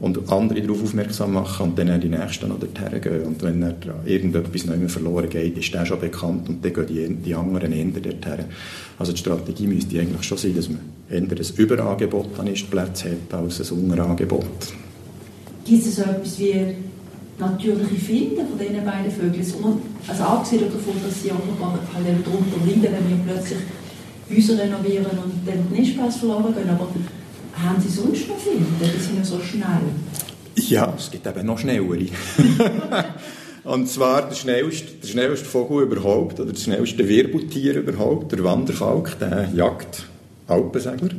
und 0.00 0.30
andere 0.30 0.60
darauf 0.60 0.82
aufmerksam 0.82 1.32
machen 1.32 1.70
und 1.70 1.78
dann 1.78 2.00
die 2.00 2.08
Nächsten 2.08 2.48
noch 2.48 2.60
dorthin 2.60 3.00
gehen. 3.00 3.22
Und 3.22 3.42
wenn 3.42 3.62
er 3.62 3.74
irgendetwas 4.04 4.66
nicht 4.66 4.78
mehr 4.78 4.88
verloren 4.88 5.28
geht, 5.28 5.58
ist 5.58 5.74
der 5.74 5.86
schon 5.86 6.00
bekannt 6.00 6.48
und 6.48 6.64
dann 6.64 6.72
gehen 6.72 6.86
die, 6.86 7.14
die 7.14 7.34
anderen 7.34 7.72
eher 7.72 7.86
dorthin. 7.86 8.44
Also 8.98 9.12
die 9.12 9.18
Strategie 9.18 9.66
müsste 9.66 9.98
eigentlich 9.98 10.22
schon 10.22 10.38
sein, 10.38 10.54
dass 10.54 10.68
man 10.68 10.80
eher 11.10 11.22
ein 11.22 11.38
Überangebot 11.56 12.38
an 12.38 12.44
Nistplätzen 12.44 13.12
hat 13.12 13.40
als 13.40 13.72
ein 13.72 13.78
Unterangebot. 13.78 14.74
Gibt 15.64 15.86
es 15.86 15.96
so 15.96 16.02
etwas 16.02 16.38
wie 16.38 16.76
natürliche 17.38 17.94
Finden 17.94 18.46
von 18.46 18.58
diesen 18.58 18.84
beiden 18.84 19.10
Vögeln? 19.10 19.80
Also 20.06 20.22
abgesehen 20.22 20.64
davon, 20.64 20.94
dass 21.04 21.22
sie 21.22 21.32
auch 21.32 21.36
halt 21.36 22.06
eben 22.06 22.22
darunter 22.22 22.66
leiden, 22.66 22.82
wenn 22.82 23.08
wir 23.08 23.34
plötzlich 23.34 23.58
Häuser 24.30 24.62
renovieren 24.62 25.06
und 25.06 25.46
dann 25.46 25.66
die 25.70 25.80
Nistplätze 25.80 26.20
verloren 26.20 26.54
gehen, 26.54 26.68
aber 26.68 26.88
haben 27.56 27.80
Sie 27.80 27.88
sonst 27.88 28.28
noch 28.28 28.38
Filme? 28.38 28.66
Die 28.80 29.00
sind 29.00 29.18
ja 29.18 29.24
so 29.24 29.38
schnell. 29.40 29.82
Ja, 30.56 30.92
es 30.96 31.10
gibt 31.10 31.26
eben 31.26 31.46
noch 31.46 31.58
schnellere. 31.58 32.06
Und 33.64 33.88
zwar 33.88 34.28
der 34.28 34.34
schnellste, 34.34 34.92
der 35.02 35.08
schnellste 35.08 35.46
Vogel 35.46 35.84
überhaupt, 35.84 36.38
oder 36.38 36.52
das 36.52 36.62
schnellste 36.62 37.08
Wirbeltier 37.08 37.76
überhaupt, 37.76 38.32
der 38.32 38.44
Wanderfalk, 38.44 39.18
der 39.18 39.48
jagt 39.54 40.04
Alpensegler. 40.46 41.10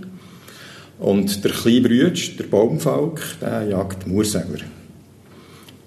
Und 0.99 1.43
der 1.43 1.51
kleine 1.51 1.81
Brütsch, 1.81 2.38
der 2.38 2.45
Baumfalk, 2.45 3.21
der 3.41 3.63
jagt 3.63 4.08
Moorsegler. 4.08 4.65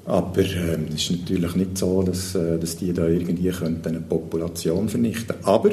Aber 0.05 0.40
ähm, 0.40 0.87
es 0.88 1.11
ist 1.11 1.11
natürlich 1.11 1.55
nicht 1.55 1.79
so, 1.79 2.03
dass, 2.03 2.35
äh, 2.35 2.59
dass 2.59 2.77
die 2.77 2.92
da 2.92 3.07
irgendwie 3.07 3.51
eine 3.51 4.01
Population 4.01 4.88
vernichten 4.88 5.29
können. 5.29 5.44
Aber 5.44 5.71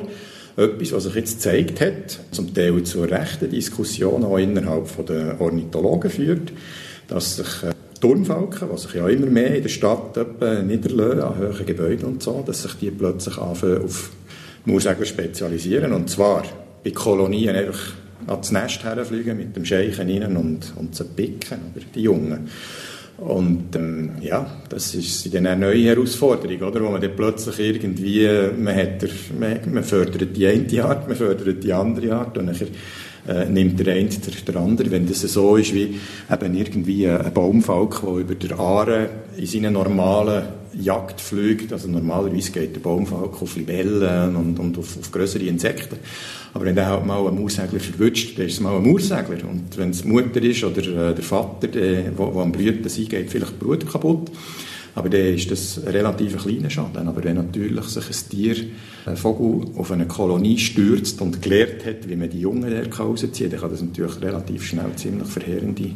etwas, 0.58 0.92
was 0.94 1.04
sich 1.04 1.16
jetzt 1.16 1.36
gezeigt 1.36 1.82
hat, 1.82 2.20
zum 2.32 2.54
Teil 2.54 2.84
zu 2.84 3.04
rechten 3.04 3.50
Diskussionen 3.50 4.26
auch 4.26 4.38
innerhalb 4.38 5.06
der 5.06 5.40
Ornithologen 5.40 6.10
führt, 6.10 6.52
dass 7.08 7.38
sich 7.38 7.64
äh, 7.64 7.74
Turmfalken, 8.00 8.70
die 8.74 8.78
sich 8.78 8.94
ja 8.94 9.08
immer 9.08 9.28
mehr 9.28 9.56
in 9.56 9.64
der 9.64 9.70
Stadt 9.70 10.18
niederlassen, 10.66 11.22
an 11.22 11.40
hohen 11.40 11.66
Gebäuden 11.66 12.06
und 12.06 12.24
so, 12.24 12.44
dass 12.46 12.64
sich 12.64 12.74
die 12.76 12.92
plötzlich 12.92 13.38
auf 13.38 14.12
Moorsegler 14.66 15.06
spezialisieren. 15.06 15.94
Und 15.94 16.10
zwar 16.10 16.44
bei 16.84 16.92
Kolonien 16.92 17.56
einfach 17.56 17.94
ans 18.28 18.52
Nest 18.52 18.84
herfliegen 18.84 19.38
mit 19.38 19.56
dem 19.56 19.66
Scheichen 19.66 20.10
rein 20.10 20.38
und, 20.38 20.74
und 20.76 20.96
sie 20.96 21.04
picken, 21.04 21.60
oder 21.76 21.86
die 21.94 22.02
Jungen. 22.02 22.50
Und 23.18 23.76
ähm, 23.78 24.12
ja, 24.20 24.46
das 24.68 24.94
ist 24.94 25.34
dann 25.34 25.48
eine 25.48 25.68
neue 25.68 25.86
Herausforderung, 25.86 26.62
oder? 26.62 26.82
wo 26.82 26.90
man 26.90 27.02
dann 27.02 27.16
plötzlich 27.16 27.60
irgendwie, 27.60 28.28
man, 28.58 28.76
hat 28.76 29.06
man, 29.40 29.74
man 29.74 29.84
fördert 29.84 30.36
die 30.36 30.48
eine 30.48 30.84
Art, 30.84 31.08
man 31.08 31.16
fördert 31.16 31.64
die 31.64 31.72
andere 31.72 32.14
Art 32.14 32.38
und 32.38 32.48
dann 32.48 32.56
äh, 33.28 33.46
nimmt 33.46 33.80
der 33.80 33.94
eine 33.94 34.10
der, 34.10 34.54
der 34.54 34.62
andere. 34.62 34.92
Wenn 34.92 35.08
das 35.08 35.22
so 35.22 35.56
ist 35.56 35.74
wie 35.74 36.00
eben 36.32 36.56
irgendwie 36.56 37.08
ein 37.08 37.34
Baumfalk, 37.34 38.02
der 38.02 38.16
über 38.18 38.36
der 38.36 38.60
Aare 38.60 39.10
in 39.38 39.46
seinen 39.46 39.74
normalen 39.74 40.44
Jagd 40.80 41.22
fliegt, 41.22 41.72
also 41.72 41.88
normalerweise 41.88 42.52
geht 42.52 42.76
der 42.76 42.82
Baumfalk 42.82 43.42
auf 43.42 43.56
Libellen 43.56 44.36
und, 44.36 44.60
und 44.60 44.78
auf, 44.78 44.98
auf 45.00 45.12
größere 45.12 45.44
Insekten. 45.44 45.98
Aber 46.54 46.66
wenn 46.66 46.76
der 46.76 46.88
halt 46.88 47.06
mal 47.06 47.26
einen 47.28 47.40
Maursegler 47.40 47.80
verwünscht, 47.80 48.38
dann 48.38 48.46
ist 48.46 48.54
es 48.54 48.60
mal 48.60 48.78
ein 48.78 48.90
Maursegler. 48.90 49.50
Und 49.50 49.78
wenn 49.78 49.90
es 49.90 50.04
die 50.04 50.08
Mutter 50.08 50.42
ist 50.42 50.64
oder 50.64 51.10
äh, 51.10 51.14
der 51.16 51.24
Vater, 51.24 51.68
der 51.68 52.12
am 52.18 52.52
Brüten 52.52 52.88
sein 52.88 53.08
geht 53.08 53.30
vielleicht 53.30 53.54
die 53.54 53.64
Brut 53.64 53.90
kaputt. 53.90 54.32
Aber 54.96 55.10
dann 55.10 55.36
ist 55.36 55.52
das 55.52 55.78
ein 55.86 55.92
relativ 55.92 56.38
kleiner 56.42 56.70
Schaden. 56.70 57.08
Aber 57.08 57.22
wenn 57.24 57.36
natürlich 57.36 57.84
sich 57.86 58.06
ein 58.08 58.30
Tier, 58.30 58.56
ein 59.06 59.18
Vogel, 59.18 59.68
auf 59.76 59.92
eine 59.92 60.08
Kolonie 60.08 60.58
stürzt 60.58 61.22
und 61.22 61.42
gelernt 61.42 61.86
hat, 61.86 62.08
wie 62.08 62.16
man 62.16 62.30
die 62.30 62.40
Jungen 62.40 62.70
der 62.70 62.92
rausziehen 62.92 63.52
dann 63.52 63.60
kann 63.60 63.72
das 63.72 63.82
natürlich 63.82 64.22
relativ 64.22 64.64
schnell 64.64 64.96
ziemlich 64.96 65.28
verheerende 65.28 65.92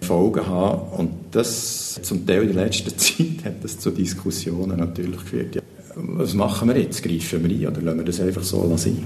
Folgen 0.00 0.44
haben. 0.44 0.98
Und 0.98 1.10
das, 1.30 2.00
zum 2.02 2.26
Teil 2.26 2.42
in 2.42 2.54
der 2.54 2.64
letzten 2.64 2.90
Zeit, 2.98 3.44
hat 3.44 3.62
das 3.62 3.78
zu 3.78 3.92
Diskussionen 3.92 4.78
natürlich 4.78 5.20
geführt. 5.20 5.54
Ja, 5.54 5.62
was 5.94 6.34
machen 6.34 6.68
wir 6.68 6.78
jetzt? 6.78 7.00
Greifen 7.00 7.48
wir 7.48 7.68
ein 7.68 7.72
oder 7.72 7.82
lassen 7.82 7.98
wir 7.98 8.04
das 8.04 8.20
einfach 8.20 8.42
so 8.42 8.76
sein? 8.76 9.04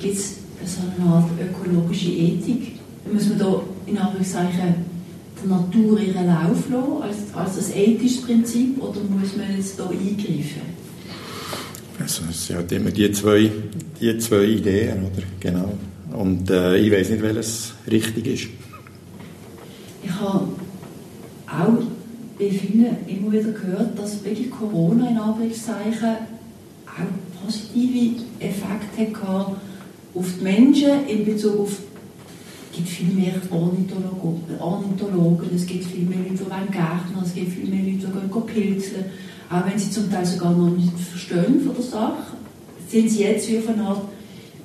Gibt 0.00 0.16
es 0.16 0.38
so 0.64 0.80
eine 0.98 1.08
Art 1.08 1.30
ökologische 1.40 2.10
Ethik? 2.10 2.80
Muss 3.12 3.28
man 3.28 3.38
da 3.38 3.62
in 3.86 3.96
Anführungszeichen 3.96 4.93
der 5.44 5.56
Natur 5.56 6.00
ihren 6.00 6.26
Lauf 6.26 6.68
lassen, 6.70 7.02
als, 7.02 7.56
als 7.56 7.72
ein 7.72 7.78
ethisches 7.78 8.22
Prinzip, 8.22 8.82
oder 8.82 9.00
muss 9.00 9.36
man 9.36 9.56
jetzt 9.56 9.78
da 9.78 9.84
eingreifen? 9.84 10.62
Also 11.98 12.22
es 12.28 12.46
sind 12.46 12.56
halt 12.56 12.72
immer 12.72 12.90
die 12.90 13.10
zwei, 13.12 13.50
die 14.00 14.18
zwei 14.18 14.44
Ideen, 14.44 14.98
oder? 14.98 15.22
Genau. 15.40 15.72
Und 16.12 16.50
äh, 16.50 16.76
ich 16.78 16.92
weiß 16.92 17.10
nicht, 17.10 17.22
welches 17.22 17.72
richtig 17.90 18.26
ist. 18.26 18.48
Ich 20.02 20.10
habe 20.10 20.48
auch 21.46 21.82
bei 22.38 22.50
vielen 22.50 22.96
immer 23.06 23.32
wieder 23.32 23.52
gehört, 23.52 23.98
dass 23.98 24.24
wirklich 24.24 24.50
Corona 24.50 25.08
in 25.08 25.18
Anführungszeichen 25.18 26.16
auch 26.86 27.44
positive 27.44 28.22
Effekte 28.40 29.20
hatte 29.22 29.56
auf 30.14 30.26
die 30.38 30.44
Menschen 30.44 31.06
in 31.08 31.24
Bezug 31.24 31.60
auf 31.60 31.78
gibt 32.74 32.88
viel 32.88 33.14
mehr 33.14 33.34
Ornithologen, 33.50 35.48
es 35.54 35.66
gibt 35.66 35.84
viel 35.84 36.04
mehr 36.04 36.18
Leute, 36.18 36.44
die 36.44 36.50
wollen 36.50 36.70
Gärtner, 36.70 37.22
es 37.24 37.34
gibt 37.34 37.52
viel 37.52 37.68
mehr 37.68 37.84
Leute, 37.84 38.06
die 38.06 38.32
gehen 38.32 38.46
pilzeln. 38.46 39.04
Auch 39.50 39.66
wenn 39.66 39.78
sie 39.78 39.90
zum 39.90 40.10
Teil 40.10 40.24
sogar 40.24 40.52
noch 40.52 40.76
nicht 40.76 40.98
verstehen 40.98 41.60
von 41.64 41.74
der 41.74 41.84
Sache, 41.84 42.36
sind 42.88 43.10
sie 43.10 43.22
jetzt 43.22 43.48
wie 43.48 43.58
eine 43.58 43.82
Art 43.82 44.02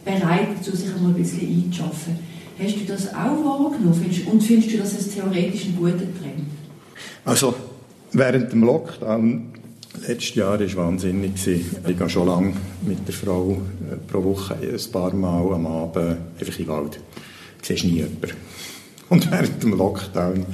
bereit 0.05 0.47
dazu, 0.57 0.75
sich 0.75 0.93
einmal 0.93 1.11
ein 1.11 1.21
bisschen 1.21 1.47
einzuschaffen. 1.47 2.19
Hast 2.61 2.75
du 2.75 2.85
das 2.85 3.13
auch 3.13 3.43
wahrgenommen 3.43 4.05
und 4.31 4.43
findest 4.43 4.73
du 4.73 4.77
das 4.77 4.95
als 4.95 5.09
theoretisch 5.09 5.65
einen 5.65 5.77
guten 5.77 5.97
Trend? 6.19 6.47
Also, 7.25 7.53
während 8.11 8.51
dem 8.51 8.63
Lockdown 8.63 9.53
letztes 10.07 10.35
Jahr 10.35 10.59
war 10.59 10.75
wahnsinnig. 10.75 11.47
Ich 11.47 11.97
gehe 11.97 12.09
schon 12.09 12.27
lange 12.27 12.53
mit 12.85 13.07
der 13.07 13.13
Frau 13.13 13.61
äh, 13.89 13.95
pro 14.11 14.23
Woche 14.23 14.55
ein 14.55 14.91
paar 14.91 15.13
Mal 15.13 15.53
am 15.53 15.67
Abend 15.67 16.17
einfach 16.39 16.59
in 16.59 16.65
den 16.65 16.67
Wald. 16.67 16.99
Siehst 17.61 17.83
nie 17.83 17.97
jemanden. 17.97 18.31
Und 19.09 19.31
während 19.31 19.63
dem 19.63 19.77
Lockdown 19.77 20.45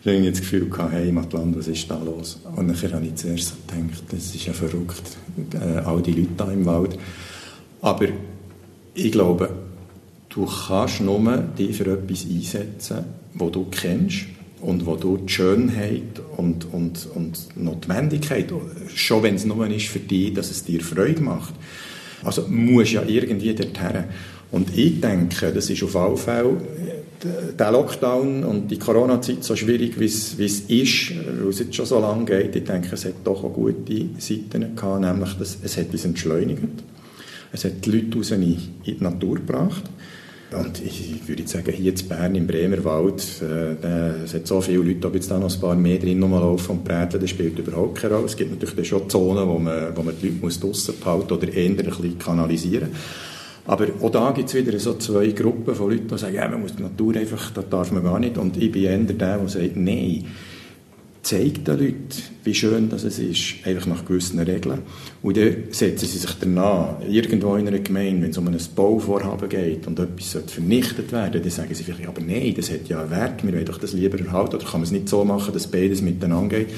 hatte 0.00 0.12
ich 0.12 0.30
das 0.30 0.40
Gefühl, 0.40 0.70
hey 0.90 1.10
Matland, 1.10 1.56
was 1.56 1.68
ist 1.68 1.90
da 1.90 2.00
los? 2.02 2.40
Und 2.54 2.68
dann 2.68 2.92
habe 2.92 3.06
ich 3.06 3.14
zuerst 3.16 3.54
gedacht, 3.66 4.04
das 4.10 4.34
ist 4.34 4.46
ja 4.46 4.52
verrückt, 4.52 5.02
äh, 5.54 5.78
all 5.78 6.02
die 6.02 6.12
Leute 6.12 6.30
da 6.36 6.52
im 6.52 6.64
Wald. 6.66 6.98
Aber 7.80 8.06
ich 8.94 9.12
glaube, 9.12 9.50
du 10.28 10.46
kannst 10.46 11.00
nur 11.00 11.36
dich 11.58 11.76
für 11.76 11.92
etwas 11.92 12.24
einsetzen, 12.24 13.04
das 13.34 13.50
du 13.50 13.66
kennst 13.70 14.26
und 14.60 14.86
wo 14.86 14.96
du 14.96 15.18
die 15.18 15.32
Schönheit 15.32 16.20
und, 16.36 16.72
und, 16.72 17.08
und 17.14 17.48
Notwendigkeit, 17.56 18.52
schon 18.94 19.22
wenn 19.22 19.34
es 19.34 19.44
nur 19.44 19.66
ist 19.68 19.88
für 19.88 19.98
dich, 19.98 20.34
dass 20.34 20.50
es 20.50 20.64
dir 20.64 20.80
Freude 20.82 21.22
macht, 21.22 21.54
also 22.24 22.46
musst 22.48 22.92
ja 22.92 23.02
irgendwie 23.02 23.54
dorthin. 23.54 24.04
Und 24.50 24.76
ich 24.76 25.00
denke, 25.00 25.52
das 25.52 25.70
ist 25.70 25.82
auf 25.82 25.96
alle 25.96 26.16
Fälle 26.16 26.56
der 27.58 27.72
Lockdown 27.72 28.44
und 28.44 28.70
die 28.70 28.78
Corona-Zeit 28.78 29.42
so 29.42 29.56
schwierig, 29.56 29.98
wie 29.98 30.04
es, 30.04 30.34
ist, 30.34 31.12
weil 31.16 31.48
es 31.48 31.58
jetzt 31.58 31.74
schon 31.74 31.86
so 31.86 31.98
lange 31.98 32.24
geht. 32.24 32.54
Ich 32.54 32.64
denke, 32.64 32.88
es 32.92 33.04
hat 33.04 33.14
doch 33.24 33.42
auch 33.42 33.52
gute 33.52 34.06
Seiten 34.18 34.76
gehabt, 34.76 35.00
nämlich, 35.00 35.34
dass 35.34 35.58
es 35.62 35.76
hat 35.76 35.92
uns 35.92 36.04
entschleunigt. 36.04 36.62
Es 37.52 37.64
hat 37.64 37.84
die 37.84 37.90
Leute 37.90 38.18
raus 38.18 38.30
in 38.32 38.58
die 38.84 38.96
Natur 39.00 39.36
gebracht. 39.36 39.84
Und 40.52 40.80
ich 40.84 41.26
würde 41.26 41.46
sagen, 41.46 41.72
hier 41.72 41.92
in 41.92 42.08
Bern, 42.08 42.34
im 42.36 42.46
Bremerwald, 42.46 43.24
äh, 43.42 44.24
es 44.24 44.32
hat 44.32 44.46
so 44.46 44.60
viele 44.60 44.78
Leute, 44.82 45.08
ob 45.08 45.14
jetzt 45.14 45.30
da 45.30 45.38
noch 45.38 45.52
ein 45.52 45.60
paar 45.60 45.74
mehr 45.74 45.98
drin 45.98 46.20
laufen 46.20 46.70
und 46.70 46.84
präteln, 46.84 47.20
das 47.20 47.30
spielt 47.30 47.58
überhaupt 47.58 47.98
keine 47.98 48.14
Rolle. 48.14 48.26
Es 48.26 48.36
gibt 48.36 48.60
natürlich 48.60 48.88
schon 48.88 49.10
Zonen, 49.10 49.48
wo 49.48 49.58
man, 49.58 49.96
wo 49.96 50.02
man 50.02 50.14
die 50.20 50.28
Leute 50.28 50.40
muss 50.40 50.60
draussen 50.60 50.94
behalten 51.00 51.32
oder 51.32 51.46
bisschen 51.46 52.18
kanalisieren 52.18 52.90
aber 53.66 53.86
auch 54.00 54.10
da 54.10 54.30
gibt 54.30 54.48
es 54.48 54.54
wieder 54.54 54.78
so 54.78 54.94
zwei 54.94 55.28
Gruppen 55.28 55.74
von 55.74 55.90
Leuten, 55.90 56.08
die 56.08 56.18
sagen, 56.18 56.34
ja, 56.34 56.48
man 56.48 56.62
muss 56.62 56.76
die 56.76 56.82
Natur 56.82 57.16
einfach, 57.16 57.50
das 57.50 57.68
darf 57.68 57.90
man 57.90 58.04
gar 58.04 58.18
nicht. 58.20 58.38
Und 58.38 58.56
ich 58.56 58.70
bin 58.70 58.84
eher 58.84 58.98
der, 58.98 59.38
der 59.38 59.48
sagt, 59.48 59.76
nein, 59.76 60.24
zeigt 61.26 61.66
den 61.66 61.78
Leuten, 61.78 62.22
wie 62.44 62.54
schön 62.54 62.88
das 62.88 63.02
ist, 63.02 63.54
einfach 63.64 63.86
nach 63.86 64.04
gewissen 64.04 64.38
Regeln. 64.38 64.82
Und 65.22 65.36
dann 65.36 65.64
setzen 65.70 66.06
sie 66.06 66.18
sich 66.18 66.30
danach, 66.40 67.00
irgendwo 67.08 67.56
in 67.56 67.66
einer 67.66 67.80
Gemeinde, 67.80 68.22
wenn 68.22 68.30
es 68.30 68.38
um 68.38 68.46
ein 68.46 68.56
Bauvorhaben 68.76 69.48
geht 69.48 69.88
und 69.88 69.98
etwas 69.98 70.38
vernichtet 70.46 71.10
werden 71.10 71.42
dann 71.42 71.50
sagen 71.50 71.74
sie 71.74 71.82
vielleicht, 71.82 72.06
aber 72.06 72.20
nein, 72.20 72.54
das 72.56 72.70
hat 72.70 72.88
ja 72.88 73.00
einen 73.00 73.10
Wert, 73.10 73.44
wir 73.44 73.52
wollen 73.52 73.64
doch 73.64 73.78
das 73.78 73.92
lieber 73.92 74.20
erhalten, 74.20 74.54
oder 74.54 74.64
kann 74.64 74.80
man 74.80 74.84
es 74.84 74.92
nicht 74.92 75.08
so 75.08 75.24
machen, 75.24 75.52
dass 75.52 75.66
beides 75.66 76.00
miteinander 76.00 76.58
geht. 76.58 76.68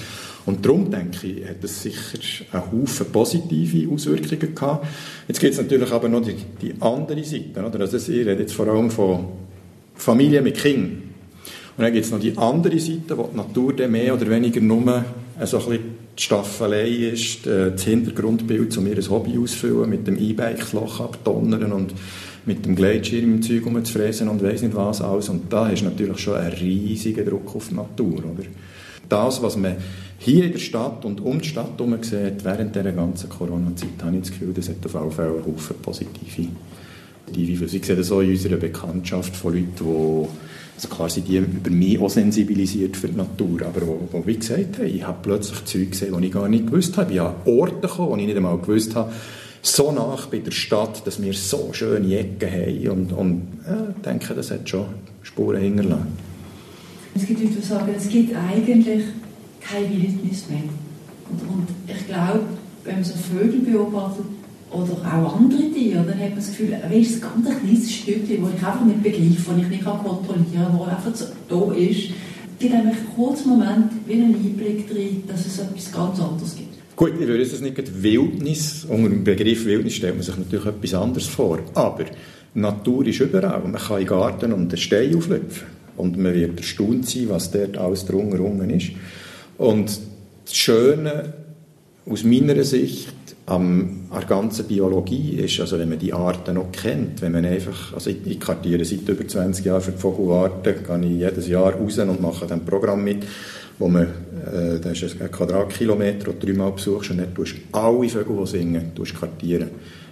Und 0.47 0.65
darum, 0.65 0.91
denke 0.91 1.27
ich, 1.27 1.47
hat 1.47 1.63
das 1.63 1.83
sicher 1.83 2.47
einen 2.53 2.73
Haufen 2.73 3.07
positive 3.13 3.93
Auswirkungen 3.93 4.55
gehabt. 4.55 4.87
Jetzt 5.29 5.41
gibt 5.41 5.53
es 5.53 5.61
natürlich 5.61 5.93
aber 5.93 6.09
noch 6.09 6.23
die, 6.23 6.37
die 6.63 6.73
andere 6.81 7.23
Seite, 7.23 7.63
oder? 7.67 7.81
Also 7.81 7.99
ich 7.99 8.09
rede 8.09 8.41
jetzt 8.41 8.55
vor 8.55 8.67
allem 8.67 8.91
von 8.91 9.27
Familien 9.95 10.45
mit 10.45 10.57
Kindern. 10.57 11.08
Und 11.79 11.85
dann 11.85 11.93
gibt 11.93 12.07
es 12.07 12.11
noch 12.11 12.19
die 12.19 12.37
andere 12.37 12.77
Seite, 12.81 13.17
wo 13.17 13.29
die 13.33 13.37
Natur 13.37 13.73
dann 13.73 13.93
mehr 13.93 14.13
oder 14.13 14.29
weniger 14.29 14.61
nur 14.61 15.05
so 15.45 15.59
ein 15.59 15.65
bisschen 15.65 15.85
die 16.19 16.23
Staffelei 16.25 16.89
ist, 16.89 17.47
äh, 17.47 17.71
das 17.71 17.85
Hintergrundbild, 17.85 18.77
um 18.77 18.87
ihr 18.89 18.97
ein 18.97 19.11
Hobby 19.11 19.39
ausfüllen, 19.39 19.89
mit 19.89 20.05
dem 20.05 20.19
E-Bike 20.19 20.59
das 20.59 20.73
Loch 20.73 20.99
abdonnern 20.99 21.73
und 21.73 21.95
mit 22.47 22.67
dem 22.67 22.75
Gleitschirm 22.75 23.35
im 23.35 23.43
Zeug 23.43 23.65
umzufräsen 23.65 24.29
und 24.29 24.43
weiss 24.43 24.63
nicht 24.63 24.75
was 24.75 25.01
alles. 25.01 25.29
Und 25.29 25.53
da 25.53 25.69
ist 25.69 25.85
natürlich 25.85 26.19
schon 26.19 26.35
ein 26.35 26.51
riesiger 26.51 27.23
Druck 27.23 27.55
auf 27.55 27.69
die 27.69 27.77
Natur. 27.77 28.25
Oder? 28.25 28.49
Das, 29.09 29.41
was 29.41 29.57
man 29.57 29.77
hier 30.19 30.47
in 30.47 30.53
der 30.53 30.59
Stadt 30.59 31.05
und 31.05 31.21
um 31.21 31.41
die 31.41 31.49
Stadt 31.49 31.79
herum 31.79 31.97
sieht, 32.03 32.45
während 32.45 32.75
dieser 32.75 32.91
ganzen 32.91 33.29
Corona-Zeit, 33.29 34.03
habe 34.03 34.17
ich 34.17 34.23
das 34.23 34.31
Gefühl, 34.33 34.53
das 34.53 34.69
hat 34.69 34.85
auf 34.85 34.95
jeden 34.95 35.13
Fall 35.13 35.27
einen 35.29 35.47
Haufen 35.47 35.77
positive 35.81 36.49
Ich 37.33 37.87
sehe 37.87 37.97
das 37.97 38.11
auch 38.11 38.21
in 38.21 38.31
unserer 38.31 38.57
Bekanntschaft 38.57 39.37
von 39.37 39.55
Leuten, 39.55 39.73
die 39.79 40.29
also 40.79 40.95
klar 40.95 41.11
sind 41.11 41.27
die 41.27 41.39
über 41.39 41.71
mich 41.71 41.99
auch 41.99 42.09
sensibilisiert 42.09 42.97
für 42.97 43.09
die 43.09 43.17
Natur, 43.17 43.63
aber 43.63 43.85
wo, 43.85 44.09
wo 44.13 44.25
wie 44.25 44.37
gesagt 44.37 44.79
haben, 44.79 44.87
ich 44.87 45.05
habe 45.05 45.19
plötzlich 45.23 45.65
Zeug 45.65 45.91
gesehen, 45.91 46.15
die 46.17 46.27
ich 46.27 46.33
gar 46.33 46.49
nicht 46.49 46.67
gewusst 46.67 46.97
habe. 46.97 47.13
Ich 47.13 47.19
habe 47.19 47.51
Orte 47.51 47.89
gekommen, 47.89 48.15
die 48.15 48.21
ich 48.21 48.27
nicht 48.29 48.37
einmal 48.37 48.59
gewusst 48.59 48.95
habe, 48.95 49.13
so 49.61 49.91
nach 49.91 50.27
bei 50.27 50.39
der 50.39 50.53
Stadt, 50.53 51.05
dass 51.05 51.21
wir 51.21 51.35
so 51.35 51.71
schöne 51.73 52.17
Ecken 52.17 52.49
haben 52.49 52.91
und, 52.91 53.13
und 53.13 53.43
ich 53.97 54.03
denke, 54.03 54.35
das 54.35 54.53
hat 54.53 54.69
schon 54.69 54.87
Spuren 55.25 55.61
hinterlassen. 55.61 56.13
Es 57.17 57.27
gibt 57.27 57.41
Leute, 57.41 57.55
die 57.55 57.67
sagen, 57.67 57.95
es 57.97 58.09
gibt 58.09 58.37
eigentlich 58.37 59.03
keine 59.61 59.91
Wildnis 59.91 60.49
mehr. 60.49 60.63
Und, 61.29 61.41
und 61.43 61.67
ich 61.89 62.07
glaube, 62.07 62.45
wenn 62.85 62.95
man 62.95 63.05
so 63.05 63.15
Vögel 63.15 63.63
beobachtet, 63.63 64.27
oder 64.71 64.93
auch 64.93 65.37
andere 65.37 65.71
Tiere, 65.73 66.05
dann 66.07 66.19
hat 66.19 66.31
man 66.31 66.37
das 66.37 66.49
Gefühl, 66.49 66.75
es 66.75 67.21
ganz 67.21 67.47
ein 67.47 67.61
kleines 67.61 67.91
Stückchen, 67.91 68.43
das 68.43 68.51
ich 68.57 68.67
einfach 68.67 68.85
nicht 68.85 69.03
begreife, 69.03 69.51
das 69.51 69.63
ich 69.63 69.69
nicht 69.69 69.85
kontrollieren 69.85 70.47
kann, 70.53 70.79
das 70.79 70.89
einfach 70.89 71.15
so 71.15 71.25
da 71.49 71.75
ist. 71.75 72.11
Es 72.11 72.59
gibt 72.59 72.75
einen 72.75 72.97
kurzen 73.15 73.51
Moment 73.51 73.93
wie 74.07 74.15
einen 74.15 74.35
Einblick 74.35 74.89
drin, 74.89 75.23
dass 75.27 75.47
es 75.47 75.59
etwas 75.59 75.93
ganz 75.93 76.21
anderes 76.21 76.57
gibt. 76.57 76.69
Gut, 76.97 77.13
ich 77.21 77.27
würde 77.29 77.43
es 77.43 77.61
nicht 77.61 78.03
Wildnis, 78.03 78.85
unter 78.89 79.09
dem 79.09 79.23
Begriff 79.23 79.65
Wildnis 79.65 79.95
stellt 79.95 80.17
man 80.17 80.25
sich 80.25 80.37
natürlich 80.37 80.67
etwas 80.67 80.95
anderes 80.95 81.27
vor, 81.29 81.61
aber 81.75 82.07
Natur 82.55 83.07
ist 83.07 83.21
überall. 83.21 83.61
Man 83.61 83.81
kann 83.81 83.99
den 83.99 84.07
Garten 84.07 84.53
und 84.53 84.73
den 84.73 84.79
Stein 84.79 85.17
auflöpfen 85.17 85.69
und 85.97 86.19
man 86.19 86.35
wird 86.35 86.59
erstaunt 86.59 87.09
sein, 87.09 87.29
was 87.29 87.51
dort 87.53 87.79
alles 87.79 88.05
drumherum 88.05 88.61
ist. 88.69 88.91
Und 89.59 90.01
das 90.45 90.57
Schöne 90.57 91.35
aus 92.05 92.25
meiner 92.25 92.65
Sicht 92.65 93.13
am, 93.49 94.07
an 94.11 94.21
der 94.21 94.29
ganzen 94.29 94.67
Biologie 94.67 95.37
ist, 95.37 95.59
also 95.61 95.79
wenn 95.79 95.89
man 95.89 95.99
die 95.99 96.13
Arten 96.13 96.55
noch 96.55 96.71
kennt, 96.71 97.23
wenn 97.23 97.33
man 97.33 97.47
einfach, 97.47 97.95
also 97.95 98.11
ich, 98.11 98.19
ich 98.27 98.39
kartiere 98.39 98.85
seit 98.85 99.09
über 99.09 99.27
20 99.27 99.65
Jahren 99.65 99.81
für 99.81 99.93
die 99.93 99.99
Vogelarten, 99.99 100.75
gehe 100.87 101.11
ich 101.11 101.19
jedes 101.19 101.49
Jahr 101.49 101.73
raus 101.73 101.99
und 101.99 102.21
mache 102.21 102.47
dann 102.47 102.61
ein 102.61 102.67
Programm 102.67 103.05
mit, 103.05 103.25
wo 103.79 103.89
man, 103.89 104.03
äh, 104.03 104.79
das 104.83 105.03
ist 105.03 105.21
ein 105.21 105.31
Quadratkilometer, 105.31 106.31
und 106.31 106.45
dreimal 106.45 106.73
besuchst 106.73 107.11
und 107.11 107.19
dann 107.19 107.35
tust 107.35 107.55
alle 107.73 108.09
Vögel, 108.09 108.37
die 108.39 108.47
singen, 108.47 108.95
tust 108.95 109.19
kartieren. 109.19 109.71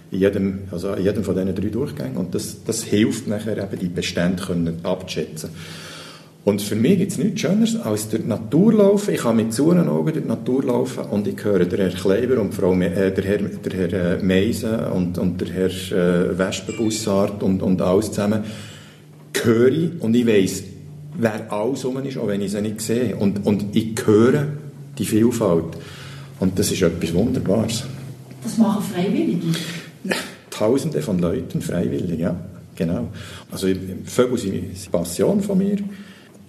In 0.09 0.19
jedem, 0.19 0.59
also 0.71 0.93
in 0.93 1.03
jedem 1.03 1.23
von 1.23 1.35
diesen 1.35 1.53
drei 1.53 1.67
Durchgängen. 1.67 2.17
Und 2.17 2.33
das, 2.33 2.63
das 2.63 2.83
hilft 2.83 3.27
nachher 3.27 3.57
eben, 3.57 3.79
die 3.79 3.89
Bestände 3.89 4.41
können 4.41 4.79
abzuschätzen. 4.83 5.49
Und 6.47 6.61
für 6.61 6.77
mich 6.77 6.97
gibt 6.97 7.11
es 7.11 7.17
nichts 7.17 7.41
Schöneres, 7.41 7.75
als 7.75 8.07
durch 8.07 8.21
die 8.21 8.29
Natur 8.29 8.71
laufen. 8.71 9.13
Ich 9.13 9.19
kann 9.19 9.35
mit 9.35 9.51
zuenen 9.51 9.89
Augen 9.89 10.13
durch 10.13 10.23
die 10.23 10.29
Natur 10.29 10.63
laufen 10.63 11.03
und 11.11 11.27
ich 11.27 11.43
höre 11.43 11.65
den 11.65 11.77
Herr 11.77 11.89
Kleber 11.89 12.39
und 12.39 12.53
Frau 12.53 12.73
Me 12.73 12.85
äh, 12.85 13.13
der 13.13 13.25
Herr, 13.25 13.39
der 13.39 13.73
Herr 13.73 14.19
äh, 14.21 14.23
Meisen 14.23 14.79
und, 14.79 15.17
und 15.17 15.41
der 15.41 15.49
Herr 15.49 15.65
äh, 15.69 16.37
Wespenbussard 16.37 17.43
und, 17.43 17.61
und 17.61 17.81
alles 17.81 18.13
zusammen 18.13 18.45
höre 19.43 19.73
ich 19.73 20.01
und 20.01 20.15
ich 20.15 20.25
weiss, 20.25 20.63
wer 21.17 21.51
alles 21.51 21.83
rum 21.83 21.97
ist, 22.05 22.17
auch 22.17 22.27
wenn 22.27 22.39
ich 22.39 22.53
sie 22.53 22.61
nicht 22.61 22.79
sehe. 22.79 23.17
Und, 23.17 23.45
und 23.45 23.75
ich 23.75 23.95
höre 24.05 24.47
die 24.97 25.05
Vielfalt. 25.05 25.75
Und 26.39 26.57
das 26.57 26.71
ist 26.71 26.81
etwas 26.81 27.13
Wunderbares. 27.13 27.83
Das 28.41 28.57
machen 28.57 28.83
Freiwillige? 28.83 29.47
Tausende 30.49 31.01
von 31.01 31.19
Leuten 31.19 31.59
freiwillig, 31.59 32.17
ja. 32.17 32.39
Genau. 32.73 33.09
Also 33.51 33.67
Vögel 34.05 34.37
sind 34.37 34.91
Passion 34.93 35.41
von 35.41 35.57
mir 35.57 35.79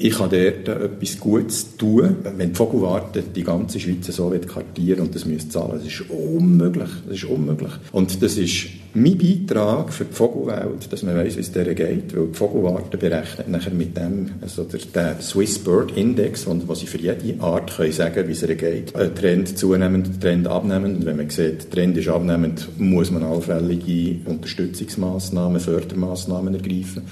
ich 0.01 0.14
kann 0.14 0.30
dort 0.30 0.68
etwas 0.68 1.18
Gutes 1.18 1.76
tun, 1.76 2.18
wenn 2.36 2.51
die 2.51 2.55
Vogelwarte 2.55 3.22
die 3.34 3.42
ganze 3.42 3.80
Schweiz 3.80 4.07
so 4.07 4.32
kartieren 4.46 5.01
und 5.01 5.14
das 5.14 5.24
müsste 5.24 5.51
zahlen. 5.51 5.72
Das 5.74 5.84
ist 5.84 6.09
unmöglich. 6.09 6.88
Das 7.09 7.16
ist 7.16 7.24
unmöglich. 7.24 7.72
Und 7.90 8.22
das 8.22 8.36
ist 8.36 8.66
mein 8.94 9.18
Beitrag 9.18 9.92
für 9.92 10.05
die 10.05 10.14
Vogelwelt, 10.14 10.92
dass 10.92 11.03
man 11.03 11.16
weiß, 11.16 11.36
wie 11.36 11.40
es 11.40 11.51
der 11.51 11.74
geht, 11.74 12.16
weil 12.16 12.28
die 12.28 12.34
Vogelwarte 12.34 12.96
berechnet 12.96 13.49
nachher 13.49 13.72
mit 13.72 13.96
dem, 13.96 14.30
also 14.40 14.62
der, 14.62 14.80
der 14.94 15.20
Swiss 15.20 15.59
Bird 15.59 15.96
Index, 15.96 16.46
und 16.46 16.68
was 16.68 16.78
sie 16.78 16.86
für 16.86 16.99
jede 16.99 17.42
Art 17.42 17.76
können 17.76 17.92
sagen, 17.92 18.28
wie 18.28 18.32
es 18.32 18.42
ihr 18.42 18.55
geht. 18.55 18.94
Ein 18.94 19.14
Trend 19.16 19.59
zunehmend, 19.59 20.20
Trend 20.20 20.46
abnehmend. 20.46 20.99
Und 20.99 21.07
wenn 21.07 21.16
man 21.16 21.28
sieht, 21.28 21.72
Trend 21.72 21.96
ist 21.96 22.09
abnehmend, 22.09 22.68
muss 22.78 23.11
man 23.11 23.24
allfällige 23.24 24.30
Unterstützungsmaßnahmen, 24.30 25.61
Fördermaßnahmen 25.61 26.55
ergreifen. 26.55 27.03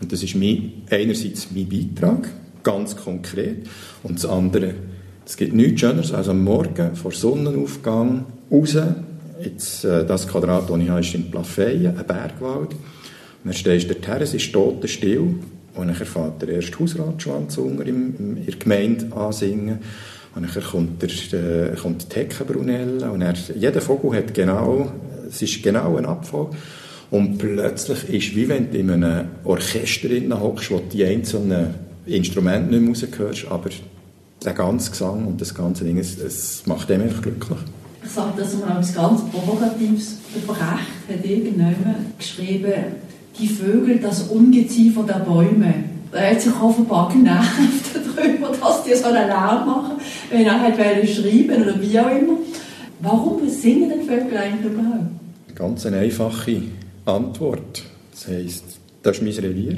Und 0.00 0.12
das 0.12 0.22
ist 0.22 0.34
mein, 0.34 0.72
einerseits 0.90 1.48
mein 1.54 1.68
Beitrag, 1.68 2.28
ganz 2.62 2.96
konkret, 2.96 3.68
und 4.02 4.16
das 4.16 4.26
andere, 4.26 4.74
es 5.26 5.36
gibt 5.36 5.52
nichts 5.52 5.80
Schöneres 5.80 6.12
als 6.12 6.28
am 6.28 6.42
Morgen 6.42 6.96
vor 6.96 7.12
Sonnenaufgang 7.12 8.26
raus, 8.50 8.76
jetzt, 9.42 9.84
äh, 9.84 10.04
das 10.04 10.26
Quadrat, 10.26 10.68
das 10.68 10.78
ich 10.78 10.88
habe, 10.88 11.00
ist 11.00 11.14
in 11.14 11.30
Plafeyen, 11.30 11.98
ein 11.98 12.06
Bergwald, 12.06 12.72
und 12.72 12.78
dann 13.44 13.54
stehst 13.54 13.88
du 13.88 13.94
dorthin, 13.94 14.22
es 14.22 14.34
ist 14.34 14.52
totenstill, 14.52 15.34
Und 15.74 15.88
dann 15.88 15.94
fährt 15.94 16.42
der 16.42 16.48
erste 16.50 16.78
Hausratschwanz 16.78 17.56
unter 17.58 17.86
in 17.86 18.44
der 18.44 18.56
Gemeinde 18.56 19.14
ansingen. 19.16 19.78
Und 20.34 20.54
dann 20.54 20.64
kommt, 20.64 21.02
der, 21.02 21.72
äh, 21.72 21.76
kommt 21.76 22.12
die 22.12 22.16
Heckenbrunelle. 22.16 23.10
Und 23.10 23.20
dann, 23.20 23.36
jeder 23.56 23.80
Vogel 23.80 24.16
hat 24.16 24.34
genau, 24.34 24.92
es 25.28 25.42
ist 25.42 25.62
genau 25.62 25.96
ein 25.96 26.06
Abfall. 26.06 26.48
Und 27.10 27.38
plötzlich 27.38 28.08
ist 28.08 28.36
wie 28.36 28.48
wenn 28.48 28.70
du 28.70 28.78
in 28.78 28.90
einem 28.90 29.28
Orchester 29.44 30.08
hockst, 30.40 30.70
wo 30.70 30.78
die 30.78 31.04
einzelnen 31.04 31.74
Instrumente 32.06 32.76
nicht 32.76 33.02
mehr 33.02 33.10
raushörst, 33.18 33.46
aber 33.50 33.70
der 34.44 34.52
ganze 34.52 34.90
Gesang 34.90 35.26
und 35.26 35.40
das 35.40 35.54
ganze 35.54 35.84
Ding, 35.84 35.98
es, 35.98 36.18
es 36.18 36.66
macht 36.66 36.88
dem 36.88 37.02
einfach 37.02 37.20
glücklich. 37.22 37.58
Ich 38.02 38.10
sage 38.10 38.32
das 38.36 38.56
mal 38.58 38.70
etwas 38.70 38.94
ganz 38.94 39.22
Provokatives. 39.30 40.18
Der 40.34 40.52
Brecht 40.52 40.60
hat 40.60 41.24
irgendjemand 41.24 42.18
geschrieben, 42.18 42.72
die 43.38 43.48
Vögel, 43.48 43.98
das 43.98 44.22
Ungeziefer 44.28 45.02
der 45.02 45.20
Bäume. 45.20 45.74
Er 46.12 46.30
hat 46.30 46.40
sich 46.40 46.52
offenbar 46.60 47.12
genervt 47.12 47.90
darüber, 48.16 48.48
dass 48.48 48.84
die 48.84 48.94
so 48.94 49.06
einen 49.06 49.28
Lärm 49.28 49.66
machen, 49.66 49.96
wenn 50.30 50.46
er 50.46 50.60
halt 50.60 50.76
schreiben 51.08 51.62
oder 51.62 51.80
wie 51.80 51.98
auch 52.00 52.10
immer. 52.10 52.38
Warum 53.00 53.48
singen 53.48 53.88
denn 53.88 54.02
Vögel 54.02 54.36
eigentlich 54.36 54.72
überhaupt? 54.72 55.06
Eine 55.48 55.54
ganz 55.54 55.86
einfache 55.86 56.62
Antwort. 57.10 57.82
Das 58.12 58.28
heisst, 58.28 58.64
das 59.02 59.18
ist 59.18 59.22
mein 59.22 59.44
Revier, 59.44 59.76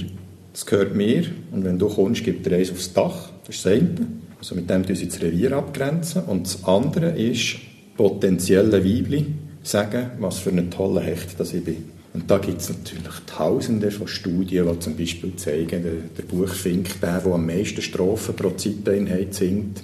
das 0.53 0.66
gehört 0.66 0.95
mir 0.95 1.24
und 1.53 1.64
wenn 1.64 1.78
du 1.78 1.89
kommst, 1.89 2.24
gibt 2.24 2.47
er 2.47 2.59
eins 2.59 2.70
aufs 2.70 2.93
Dach, 2.93 3.30
das 3.47 3.57
ist 3.57 3.64
das 3.64 3.72
eine. 3.72 4.07
Also 4.39 4.55
mit 4.55 4.68
dem 4.68 4.85
tun 4.85 4.97
sie 4.97 5.07
das 5.07 5.20
Revier 5.22 5.53
abgrenzen 5.53 6.24
und 6.24 6.47
das 6.47 6.64
andere 6.64 7.11
ist, 7.11 7.57
potenzielle 7.97 8.85
Weibli 8.85 9.26
sagen, 9.62 10.11
was 10.18 10.39
für 10.39 10.51
ein 10.51 10.70
toller 10.70 11.03
Hecht 11.03 11.39
das 11.39 11.55
ich 11.55 11.64
bin. 11.64 11.85
Und 12.14 12.30
da 12.30 12.39
gibt 12.39 12.61
es 12.61 12.68
natürlich 12.68 13.20
tausende 13.26 13.91
von 13.91 14.07
Studien, 14.07 14.66
die 14.70 14.78
zum 14.80 14.97
Beispiel 14.97 15.35
zeigen, 15.37 15.83
der, 15.83 15.93
der 16.16 16.22
Buchfink, 16.24 17.01
der, 17.01 17.20
der 17.20 17.33
am 17.33 17.47
meisten 17.47 17.80
Strophen 17.80 18.37
pro 18.37 18.51
Zeiteinheit 18.51 19.35
singt, 19.35 19.83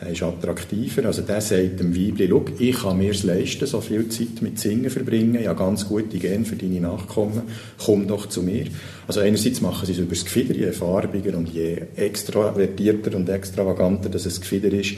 der 0.00 0.10
ist 0.10 0.22
attraktiver. 0.22 1.04
Also 1.04 1.22
der 1.22 1.40
sagt 1.40 1.80
dem 1.80 1.94
Weibli, 1.94 2.30
ich 2.58 2.76
kann 2.76 2.98
mir 2.98 3.12
leisten, 3.22 3.66
so 3.66 3.80
viel 3.80 4.08
Zeit 4.08 4.40
mit 4.40 4.58
Singen 4.58 4.90
verbringen, 4.90 5.46
habe 5.46 5.58
ganz 5.58 5.86
gute 5.86 6.18
Gene 6.18 6.44
für 6.44 6.56
deine 6.56 6.80
Nachkommen, 6.80 7.42
komm 7.84 8.06
doch 8.06 8.26
zu 8.26 8.42
mir. 8.42 8.66
Also 9.06 9.20
einerseits 9.20 9.60
machen 9.60 9.84
sie 9.86 9.92
es 9.92 9.98
über 9.98 10.14
das 10.14 10.24
Gefieder, 10.24 10.54
je 10.54 10.72
farbiger 10.72 11.36
und 11.36 11.48
je 11.50 11.76
extravertierter 11.96 13.14
und 13.16 13.28
extravaganter 13.28 14.08
das 14.08 14.40
Gefieder 14.40 14.72
ist, 14.72 14.94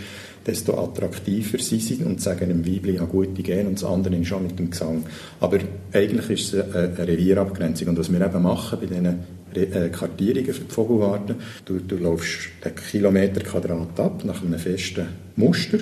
desto 0.47 0.79
attraktiver 0.79 1.59
sie 1.59 1.81
sind 1.81 2.05
und 2.05 2.21
sagen 2.21 2.49
dem 2.49 2.67
Weibli, 2.67 2.97
habe 2.97 3.11
gute 3.11 3.43
Gene 3.43 3.69
und 3.69 3.75
das 3.75 3.85
andere 3.85 4.25
schon 4.25 4.45
mit 4.45 4.59
dem 4.59 4.71
Gesang. 4.71 5.05
Aber 5.41 5.59
eigentlich 5.93 6.31
ist 6.31 6.55
es 6.55 6.75
eine 6.75 6.99
Revierabgrenzung 6.99 7.89
und 7.89 7.99
was 7.99 8.13
wir 8.13 8.21
eben 8.21 8.43
machen 8.43 8.79
bei 8.81 8.87
diesen 8.87 9.42
Kartierungen 9.91 10.53
für 10.53 10.65
die 10.65 10.73
Vogelwarte. 10.73 11.37
Du, 11.65 11.79
du 11.79 11.97
läufst 11.97 12.49
einen 12.63 12.75
Kilometer 12.75 13.41
Quadrat 13.41 13.99
ab 13.99 14.25
nach 14.25 14.43
einem 14.43 14.59
festen 14.59 15.07
Muster 15.37 15.79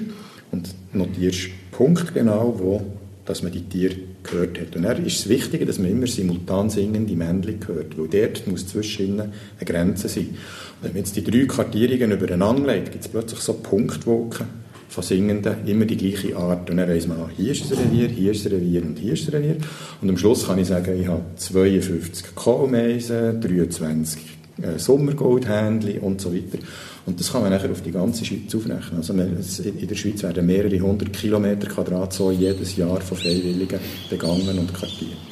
und 0.52 0.74
notierst 0.92 1.50
punktgenau, 1.72 2.54
wo 2.58 2.82
dass 3.30 3.44
man 3.44 3.52
die 3.52 3.62
Tiere 3.62 3.94
gehört 4.24 4.60
hat. 4.60 4.74
Und 4.74 4.82
dann 4.82 5.06
ist 5.06 5.20
es 5.20 5.28
wichtig, 5.28 5.64
dass 5.64 5.78
man 5.78 5.90
immer 5.90 6.08
simultan 6.08 6.68
singende 6.68 7.14
Männchen 7.14 7.60
hört, 7.64 7.96
weil 7.96 8.08
dort 8.08 8.46
muss 8.48 8.66
zwischen 8.66 9.06
ihnen 9.06 9.20
eine 9.20 9.64
Grenze 9.64 10.08
sein. 10.08 10.30
Und 10.30 10.36
wenn 10.82 10.92
man 10.92 10.98
jetzt 10.98 11.14
die 11.14 11.22
drei 11.22 11.46
Kartierungen 11.46 12.10
übereinander 12.10 12.74
legt, 12.74 12.90
gibt 12.90 13.04
es 13.04 13.10
plötzlich 13.10 13.38
so 13.38 13.54
Punktwolken 13.54 14.46
von 14.90 15.04
Singenden 15.04 15.66
immer 15.66 15.84
die 15.84 15.96
gleiche 15.96 16.36
Art. 16.36 16.68
Und 16.68 16.76
dann 16.76 16.88
weiss 16.88 17.06
man, 17.06 17.18
ah, 17.20 17.30
hier 17.36 17.52
ist 17.52 17.70
ein 17.72 17.78
Revier, 17.78 18.08
hier 18.08 18.32
ist 18.32 18.44
ein 18.46 18.52
Revier 18.52 18.82
und 18.82 18.98
hier 18.98 19.12
ist 19.12 19.28
ein 19.28 19.34
Revier. 19.34 19.56
Und 20.02 20.08
am 20.08 20.16
Schluss 20.16 20.46
kann 20.46 20.58
ich 20.58 20.66
sagen, 20.66 21.00
ich 21.00 21.06
habe 21.06 21.22
52 21.36 22.34
Kohlmeisen, 22.34 23.40
23 23.40 24.20
äh, 24.62 25.98
und 26.00 26.20
so 26.20 26.34
weiter. 26.34 26.58
Und 27.06 27.18
das 27.18 27.32
kann 27.32 27.42
man 27.42 27.52
nachher 27.52 27.70
auf 27.70 27.82
die 27.82 27.92
ganze 27.92 28.24
Schweiz 28.24 28.54
aufrechnen. 28.54 28.96
Also 28.96 29.12
in 29.12 29.88
der 29.88 29.94
Schweiz 29.94 30.22
werden 30.24 30.44
mehrere 30.44 30.80
hundert 30.80 31.12
Kilometer 31.12 31.68
Quadrat 31.68 32.12
so 32.12 32.30
jedes 32.32 32.76
Jahr 32.76 33.00
von 33.00 33.16
Freiwilligen 33.16 33.78
begangen 34.10 34.58
und 34.58 34.74
kartiert. 34.74 35.29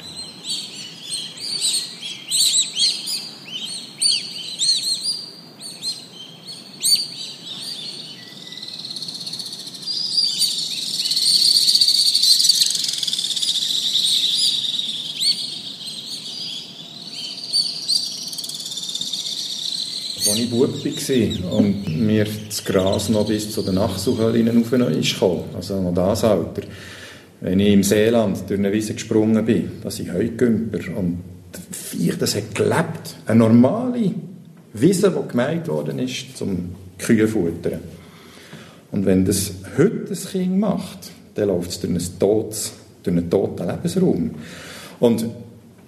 War 20.51 21.53
und 21.53 21.87
mir 21.87 22.25
das 22.47 22.63
Gras 22.63 23.09
noch 23.09 23.27
bis 23.27 23.51
zu 23.51 23.61
den 23.61 23.77
Achselhöhlen 23.77 24.47
rauf 24.47 24.71
ist 24.91 25.13
gekommen. 25.13 25.43
Also 25.55 25.81
noch 25.81 25.93
das 25.93 26.23
Alter. 26.23 26.63
Wenn 27.41 27.59
ich 27.59 27.73
im 27.73 27.83
Seeland 27.83 28.49
durch 28.49 28.59
eine 28.59 28.71
Wiese 28.71 28.93
gesprungen 28.93 29.45
bin, 29.45 29.71
das 29.83 29.95
sind 29.95 30.13
Heugümper 30.13 30.79
und 30.97 31.19
Viech, 31.71 32.17
das 32.17 32.35
hat 32.35 32.53
gelebt. 32.53 33.15
Eine 33.25 33.39
normale 33.39 34.11
Wiese, 34.73 35.11
die 35.11 35.27
gemeint 35.27 35.67
worden 35.67 35.99
ist, 35.99 36.37
zum 36.37 36.75
Kühe 36.97 37.27
futtern. 37.27 37.79
Und 38.91 39.05
wenn 39.05 39.25
das 39.25 39.51
heute 39.77 40.11
ein 40.11 40.31
Kind 40.31 40.59
macht, 40.59 41.11
dann 41.35 41.47
läuft 41.47 41.71
es 41.71 41.79
durch, 41.79 41.93
ein 41.93 42.19
totes, 42.19 42.73
durch 43.03 43.17
einen 43.17 43.29
toten 43.29 43.67
Lebensraum. 43.67 44.31
Und 44.99 45.25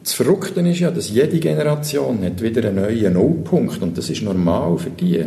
das 0.03 0.13
Verrückte 0.13 0.61
ist 0.61 0.79
ja, 0.79 0.91
dass 0.91 1.09
jede 1.09 1.39
Generation 1.39 2.23
hat 2.23 2.41
wieder 2.41 2.67
einen 2.67 2.83
neuen 2.83 3.13
Nullpunkt 3.13 3.81
und 3.81 3.97
das 3.97 4.09
ist 4.09 4.23
normal 4.23 4.77
für 4.77 4.89
die, 4.89 5.23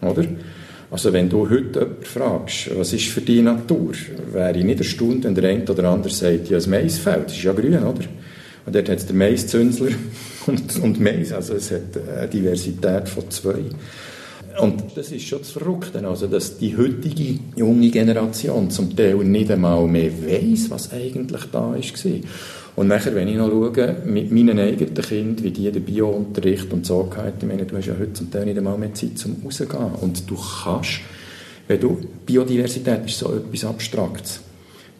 oder? 0.00 0.24
Also 0.90 1.12
wenn 1.12 1.28
du 1.28 1.50
heute 1.50 1.80
jemanden 1.80 2.04
fragst, 2.04 2.70
was 2.76 2.92
ist 2.92 3.08
für 3.08 3.20
die 3.20 3.42
Natur, 3.42 3.92
wäre 4.32 4.56
ich 4.56 4.64
nicht 4.64 4.78
erstaunt, 4.78 5.24
wenn 5.24 5.34
der 5.34 5.50
eine 5.50 5.64
oder 5.64 5.90
andere 5.90 6.12
sagt, 6.12 6.48
ja, 6.48 6.56
das 6.56 6.66
Maisfeld, 6.66 7.26
ist 7.26 7.42
ja 7.42 7.52
grün, 7.52 7.78
oder? 7.78 8.04
Und 8.64 8.74
dort 8.74 8.88
hat 8.88 8.98
es 8.98 9.06
den 9.06 9.18
Maiszünsler 9.18 9.90
und, 10.46 10.78
und 10.78 11.00
Mais, 11.00 11.32
also 11.32 11.54
es 11.54 11.70
hat 11.70 11.98
eine 12.16 12.28
Diversität 12.28 13.08
von 13.08 13.30
zwei. 13.30 13.64
Und 14.60 14.84
das 14.94 15.12
ist 15.12 15.26
schon 15.26 15.40
das 15.40 15.50
Verrückte, 15.50 16.06
also 16.06 16.26
dass 16.26 16.56
die 16.56 16.76
heutige 16.76 17.38
junge 17.56 17.90
Generation 17.90 18.70
zum 18.70 18.96
Teil 18.96 19.16
nicht 19.16 19.50
einmal 19.50 19.86
mehr 19.86 20.10
weiß, 20.10 20.70
was 20.70 20.92
eigentlich 20.92 21.42
da 21.52 21.72
war. 21.72 21.76
Und 22.76 22.88
nachher, 22.88 23.14
wenn 23.14 23.26
ich 23.26 23.36
noch 23.36 23.48
schaue, 23.48 23.96
mit 24.04 24.30
meinen 24.30 24.58
eigenen 24.58 24.94
Kindern, 24.94 25.44
wie 25.44 25.50
die 25.50 25.72
den 25.72 25.82
Biounterricht 25.82 26.70
und 26.74 26.84
so 26.84 27.04
gehalten, 27.04 27.48
meine, 27.48 27.64
du 27.64 27.74
hast 27.74 27.86
ja 27.86 27.94
heute 27.98 28.12
zum 28.12 28.30
Teil 28.30 28.44
nicht 28.44 28.58
einmal 28.58 28.76
mehr 28.76 28.92
Zeit 28.92 29.16
zum 29.18 29.36
rausgehen. 29.42 29.94
Und 30.02 30.30
du 30.30 30.36
kannst, 30.36 31.00
wenn 31.68 31.80
du, 31.80 31.98
Biodiversität 32.26 33.06
ist 33.06 33.18
so 33.18 33.34
etwas 33.34 33.64
Abstraktes, 33.64 34.40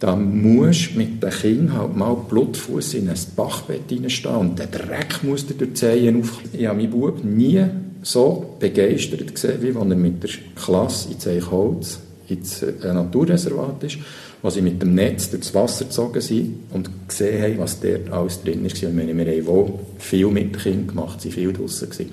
dann 0.01 0.41
musst 0.43 0.95
du 0.95 0.99
mit 0.99 1.23
den 1.23 1.31
Kindern 1.31 1.79
halt 1.79 1.97
mal 1.97 2.15
Blutfuß 2.15 2.95
in 2.95 3.11
ein 3.11 3.19
Bachbett 3.35 3.91
reinstehen 3.91 4.37
und 4.37 4.59
der 4.59 4.67
Dreck 4.67 5.23
muss 5.23 5.47
dir 5.47 5.55
durch 5.55 5.71
die 5.71 5.75
Zehen 5.75 6.21
auf. 6.21 6.41
Ich 6.53 6.67
habe 6.67 6.79
meinen 6.79 6.91
Bub 6.91 7.25
nie 7.25 7.63
so 8.03 8.57
begeistert 8.59 9.35
gesehen, 9.35 9.63
wie 9.63 9.75
wenn 9.75 9.91
er 9.91 9.97
mit 9.97 10.23
der 10.23 10.31
Klasse 10.55 11.11
in 11.13 11.21
Zeichholz 11.21 11.99
ins 12.29 12.63
äh, 12.63 12.73
Naturreservat 12.83 13.85
ist 13.85 13.99
wo 14.47 14.51
sie 14.51 14.63
mit 14.63 14.81
dem 14.81 14.95
Netz 14.95 15.29
durchs 15.29 15.53
Wasser 15.57 15.87
gezogen 15.87 16.21
sind 16.21 16.55
und 16.73 16.89
gesehen 17.09 17.43
haben, 17.43 17.59
was 17.59 17.81
dort 17.81 18.09
alles 18.13 18.41
drin 18.45 18.65
ist. 18.65 18.81
Und 18.85 18.95
meine, 18.95 19.17
wir 19.17 19.27
haben 19.27 19.47
wohl 19.47 19.73
viel 19.99 20.29
mit 20.29 20.55
den 20.55 20.63
Kindern 20.63 20.87
gemacht, 20.87 21.21
sie 21.21 21.33
viel 21.33 21.53
draußen 21.53 21.91
gewesen. 21.91 22.13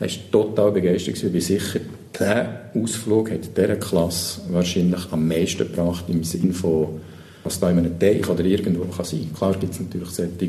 Er 0.00 0.08
war 0.08 0.16
total 0.32 0.72
begeistert. 0.72 1.22
Ich 1.22 1.30
bin 1.30 1.40
sicher, 1.40 1.78
dieser 2.18 2.70
Ausflug 2.74 3.30
hat 3.30 3.56
dieser 3.56 3.76
Klasse 3.76 4.40
wahrscheinlich 4.50 5.02
am 5.12 5.28
meisten 5.28 5.58
gebracht, 5.58 6.06
im 6.08 6.24
Sinne 6.24 6.52
von, 6.52 7.00
was 7.44 7.60
da 7.60 7.70
in 7.70 7.78
einem 7.78 7.96
Teich 7.96 8.28
oder 8.28 8.44
irgendwo 8.44 8.84
kann 8.86 9.04
sein. 9.04 9.30
Klar 9.36 9.54
gibt 9.60 9.72
es 9.72 9.78
natürlich 9.78 10.10
solche, 10.10 10.32
die 10.32 10.48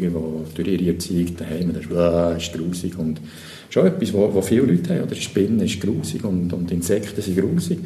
durch 0.55 0.67
ihre 0.67 0.93
Erziehung 0.93 1.37
daheim, 1.37 1.73
das 1.75 1.83
ist, 1.83 1.91
äh, 1.91 2.37
ist 2.37 2.53
grusig 2.53 2.97
und 2.97 3.21
schon 3.69 3.85
etwas, 3.85 4.11
wo, 4.13 4.41
viele 4.41 4.63
Leute 4.63 4.95
haben, 4.95 5.03
oder 5.03 5.13
Spinnen 5.13 5.59
ist 5.59 5.79
grusig 5.79 6.23
und, 6.23 6.51
und 6.51 6.71
Insekten 6.71 7.21
sind 7.21 7.37
grusig 7.37 7.77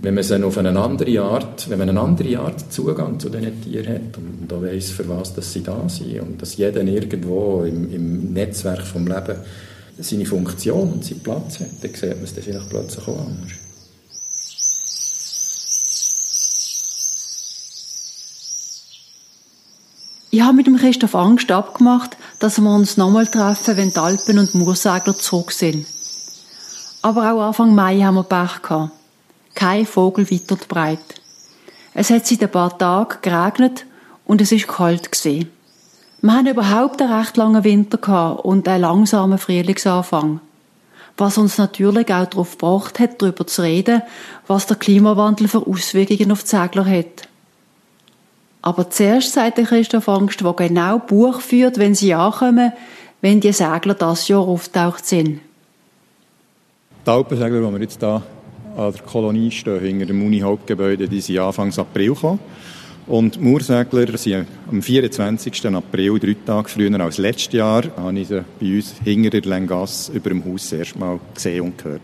wenn 0.00 0.14
man 0.14 0.22
sie 0.22 0.42
auf 0.42 0.56
eine 0.58 0.78
andere 0.78 1.20
Art, 1.20 1.68
wenn 1.68 1.78
man 1.78 1.88
eine 1.88 2.00
andere 2.00 2.38
Art 2.38 2.72
Zugang 2.72 3.18
zu 3.18 3.28
diesen 3.28 3.60
Tieren 3.62 3.94
hat 3.94 4.16
und 4.16 4.46
da 4.48 4.62
weiss, 4.62 4.90
für 4.90 5.08
was 5.08 5.34
dass 5.34 5.52
sie 5.52 5.62
da 5.62 5.88
sind 5.88 6.20
und 6.20 6.40
dass 6.40 6.56
jeder 6.56 6.82
irgendwo 6.82 7.64
im, 7.64 7.92
im 7.92 8.32
Netzwerk 8.32 8.82
vom 8.82 9.06
Leben 9.06 9.36
seine 9.98 10.26
Funktion 10.26 10.92
und 10.92 11.04
seinen 11.04 11.20
Platz 11.20 11.58
hat, 11.58 11.82
dann 11.82 11.92
sieht 11.92 12.14
man 12.14 12.24
es 12.24 12.34
dann 12.34 12.44
vielleicht 12.44 12.70
plötzlich 12.70 13.08
auch 13.08 13.18
anders. 13.18 13.52
Ich 20.30 20.42
habe 20.42 20.56
mit 20.56 20.66
dem 20.66 20.76
Christoph 20.76 21.14
Angst 21.16 21.50
abgemacht, 21.50 22.16
dass 22.38 22.60
wir 22.60 22.72
uns 22.72 22.96
nochmal 22.96 23.26
treffen, 23.26 23.76
wenn 23.76 23.90
die 23.90 23.96
Alpen 23.96 24.38
und 24.38 24.54
Moorsegler 24.54 25.16
zurück 25.18 25.50
sind. 25.50 25.86
Aber 27.02 27.32
auch 27.32 27.48
Anfang 27.48 27.74
Mai 27.74 28.00
haben 28.00 28.16
wir 28.16 28.24
Pech 28.24 28.62
gehabt 28.62 28.92
kein 29.58 29.86
Vogel 29.86 30.30
weiter 30.30 30.56
breit. 30.68 31.00
Es 31.92 32.10
hat 32.10 32.28
seit 32.28 32.42
ein 32.44 32.50
paar 32.50 32.78
Tagen 32.78 33.18
geregnet 33.22 33.86
und 34.24 34.40
es 34.40 34.52
ist 34.52 34.68
kalt 34.68 35.10
gewesen. 35.10 35.50
Wir 36.22 36.32
haben 36.32 36.46
überhaupt 36.46 37.02
einen 37.02 37.12
recht 37.12 37.36
langen 37.36 37.64
Winter 37.64 37.98
gehabt 37.98 38.44
und 38.44 38.68
einen 38.68 38.82
langsamen 38.82 39.36
Frühlingsanfang. 39.36 40.40
was 41.16 41.36
uns 41.36 41.58
natürlich 41.58 42.14
auch 42.14 42.26
darauf 42.26 42.52
gebracht 42.52 43.00
hat, 43.00 43.20
darüber 43.20 43.44
zu 43.44 43.62
reden, 43.62 44.02
was 44.46 44.66
der 44.66 44.76
Klimawandel 44.76 45.48
für 45.48 45.66
Auswirkungen 45.66 46.30
auf 46.30 46.44
die 46.44 46.50
Segler 46.50 46.86
hat. 46.86 47.28
Aber 48.62 48.88
zuerst 48.88 49.32
sagt 49.32 49.58
der 49.58 49.64
Christoph 49.64 50.08
Angst, 50.08 50.40
der 50.40 50.52
genau 50.52 51.00
Buch 51.00 51.40
führt, 51.40 51.78
wenn 51.78 51.96
sie 51.96 52.14
ankommen, 52.14 52.72
wenn 53.20 53.40
die 53.40 53.52
Segler 53.52 53.94
das 53.94 54.28
Jahr 54.28 54.46
auftaucht 54.46 55.04
sind. 55.04 55.40
Die 57.04 57.10
Alpensegler, 57.10 57.60
die 57.60 57.72
wir 57.72 57.80
jetzt 57.80 57.98
hier 57.98 58.22
an 58.78 58.92
der 58.92 59.02
Kolonie 59.02 59.50
stehen, 59.50 59.80
hinter 59.80 60.06
dem 60.06 60.24
Uni-Hauptgebäude, 60.24 61.08
die 61.08 61.20
sind 61.20 61.38
Anfang 61.38 61.76
April 61.76 62.14
gekommen. 62.14 62.38
Und 63.08 63.36
die 63.36 63.40
Moorsegler 63.40 64.16
sind 64.18 64.46
am 64.70 64.82
24. 64.82 65.66
April, 65.66 66.18
drei 66.18 66.36
Tage 66.44 66.68
früher 66.68 67.00
als 67.00 67.18
letztes 67.18 67.54
Jahr, 67.54 67.84
habe 67.96 68.18
ich 68.18 68.28
sie 68.28 68.44
bei 68.60 68.76
uns 68.76 68.94
hinter 69.02 69.30
der 69.30 69.50
Lengasse 69.50 70.12
über 70.12 70.28
dem 70.28 70.44
Haus 70.44 70.70
das 70.70 70.94
Mal 70.94 71.18
gesehen 71.34 71.62
und 71.62 71.78
gehört. 71.78 72.02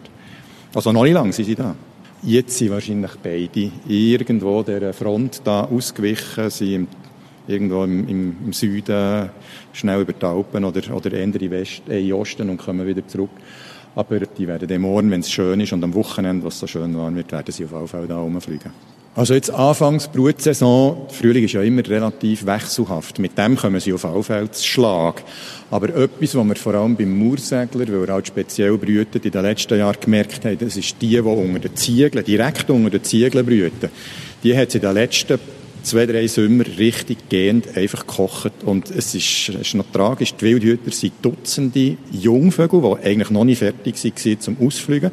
Also 0.74 0.92
noch 0.92 1.04
nicht 1.04 1.12
lange 1.12 1.32
sind 1.32 1.44
sie 1.44 1.54
da. 1.54 1.76
Jetzt 2.22 2.56
sind 2.56 2.70
wahrscheinlich 2.70 3.12
beide 3.22 3.70
irgendwo 3.86 4.62
der 4.62 4.94
Front 4.94 5.42
da 5.44 5.64
ausgewichen, 5.64 6.48
sind 6.48 6.88
irgendwo 7.46 7.84
im, 7.84 8.08
im, 8.08 8.36
im, 8.46 8.52
Süden 8.54 9.28
schnell 9.74 10.00
über 10.00 10.14
die 10.14 10.24
Alpen 10.24 10.64
oder, 10.64 10.94
oder 10.94 11.12
eher 11.12 11.22
in, 11.22 11.50
West, 11.50 11.82
äh, 11.88 12.00
in 12.00 12.14
Osten 12.14 12.48
und 12.48 12.56
kommen 12.56 12.86
wieder 12.86 13.06
zurück. 13.06 13.30
Aber 13.96 14.20
die 14.20 14.48
werden 14.48 14.68
dann 14.68 14.80
morgen, 14.80 15.10
wenn 15.10 15.20
es 15.20 15.30
schön 15.30 15.60
ist 15.60 15.72
und 15.72 15.84
am 15.84 15.94
Wochenende, 15.94 16.44
was 16.44 16.58
so 16.58 16.66
schön 16.66 16.96
warm 16.96 17.14
wird, 17.14 17.30
werden 17.32 17.52
sie 17.52 17.64
auf 17.64 17.72
jeden 17.72 17.88
Fall 17.88 18.06
da 18.06 18.18
rumfliegen. 18.18 18.72
Also 19.16 19.34
jetzt 19.34 19.50
anfangs 19.50 20.08
Brutsaison, 20.08 21.06
Frühling 21.08 21.44
ist 21.44 21.52
ja 21.52 21.62
immer 21.62 21.86
relativ 21.86 22.46
wechselhaft. 22.46 23.20
Mit 23.20 23.38
dem 23.38 23.56
kommen 23.56 23.78
sie 23.78 23.92
auf 23.92 24.02
jeden 24.02 24.24
Fall 24.24 24.50
zu 24.50 24.66
Schlag. 24.66 25.22
Aber 25.70 25.88
etwas, 25.90 26.34
was 26.34 26.44
wir 26.44 26.56
vor 26.56 26.74
allem 26.74 26.96
beim 26.96 27.16
Moorsegler, 27.16 27.86
weil 27.86 28.08
er 28.08 28.14
halt 28.14 28.26
speziell 28.26 28.76
brütet, 28.76 29.24
in 29.24 29.30
den 29.30 29.42
letzten 29.42 29.78
Jahren 29.78 30.00
gemerkt 30.00 30.44
haben, 30.44 30.58
das 30.58 30.76
ist 30.76 30.96
die, 31.00 31.10
die 31.10 31.20
unter 31.20 31.60
den 31.60 31.76
Ziegeln, 31.76 32.24
direkt 32.24 32.68
unter 32.70 32.90
den 32.90 33.04
Ziegeln 33.04 33.46
brüten. 33.46 33.88
Die 34.42 34.56
hat 34.56 34.68
es 34.68 34.74
in 34.74 34.80
den 34.80 34.94
letzten 34.94 35.38
zwei, 35.84 36.06
drei 36.06 36.26
Sommer 36.26 36.64
richtig 36.78 37.28
gehend 37.28 37.76
einfach 37.76 38.06
gekocht. 38.06 38.52
Und 38.64 38.90
es 38.90 39.14
ist, 39.14 39.50
es 39.50 39.68
ist 39.68 39.74
noch 39.74 39.90
tragisch, 39.92 40.34
die 40.34 40.44
Wildhüter 40.44 40.90
sind 40.90 41.12
Dutzende 41.22 41.96
Jungvögel, 42.10 42.80
die 42.80 43.06
eigentlich 43.06 43.30
noch 43.30 43.44
nicht 43.44 43.58
fertig 43.58 44.02
waren 44.02 44.40
zum 44.40 44.56
Ausfliegen. 44.60 45.10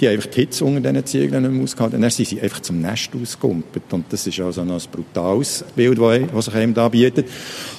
Die 0.00 0.06
haben 0.06 0.14
einfach 0.14 0.30
die 0.30 0.40
Hitze 0.40 0.64
unter 0.64 0.80
diesen 0.80 1.06
Ziegeln 1.06 1.42
nicht 1.42 1.52
mehr 1.52 1.62
ausgehalten. 1.62 1.96
Und 1.96 2.02
dann 2.02 2.10
sind 2.10 2.28
sie 2.28 2.40
einfach 2.40 2.60
zum 2.60 2.80
Nest 2.80 3.10
ausgekumpelt. 3.20 3.92
Und 3.92 4.04
das 4.10 4.26
ist 4.26 4.40
also 4.40 4.64
noch 4.64 4.74
ein 4.74 4.90
brutales 4.90 5.64
Bild, 5.74 5.98
das 5.98 6.44
sich 6.44 6.54
einem 6.54 6.74
da 6.74 6.88
bietet. 6.88 7.26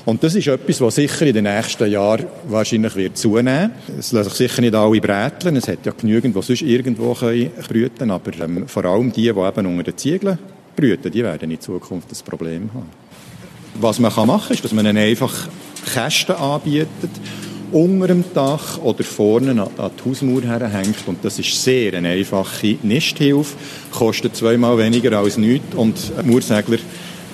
Und 0.05 0.23
das 0.23 0.33
ist 0.33 0.47
etwas, 0.47 0.81
was 0.81 0.95
sicher 0.95 1.27
in 1.27 1.33
den 1.33 1.43
nächsten 1.43 1.91
Jahren 1.91 2.25
wahrscheinlich 2.47 2.95
wird 2.95 3.17
zunehmen. 3.17 3.71
Es 3.99 4.11
lassen 4.11 4.29
sich 4.29 4.49
sicher 4.49 4.61
nicht 4.61 4.73
alle 4.73 4.99
bräteln. 4.99 5.57
Es 5.57 5.67
hat 5.67 5.85
ja 5.85 5.91
genügend, 5.91 6.35
die 6.35 6.41
sonst 6.41 6.61
irgendwo 6.63 7.13
können 7.13 7.51
brüten 7.67 8.09
Aber 8.09 8.31
ähm, 8.39 8.67
vor 8.67 8.85
allem 8.85 9.11
die, 9.11 9.23
die 9.23 9.29
eben 9.29 9.65
unter 9.65 9.83
den 9.83 9.97
Ziegeln 9.97 10.39
brüten, 10.78 11.11
die 11.11 11.23
werden 11.23 11.51
in 11.51 11.59
Zukunft 11.59 12.09
das 12.09 12.23
Problem 12.23 12.69
haben. 12.73 12.89
Was 13.80 13.99
man 13.99 14.11
machen 14.15 14.28
kann, 14.28 14.53
ist, 14.53 14.63
dass 14.63 14.71
man 14.71 14.86
ihnen 14.86 14.97
einfach 14.97 15.49
Kästen 15.93 16.36
anbietet, 16.36 17.11
unter 17.71 18.07
dem 18.07 18.23
Dach 18.34 18.78
oder 18.78 19.03
vorne 19.03 19.61
an 19.61 19.91
die 19.99 20.09
Hausmauer 20.09 20.41
herhängt. 20.43 20.95
Und 21.05 21.23
das 21.23 21.38
ist 21.39 21.61
sehr 21.61 21.93
eine 21.93 22.09
einfache 22.09 22.78
Nisthilfe, 22.84 23.55
kostet 23.91 24.36
zweimal 24.36 24.78
weniger 24.78 25.17
als 25.17 25.38
nichts 25.38 25.75
und 25.75 26.25
Mauersegler 26.25 26.78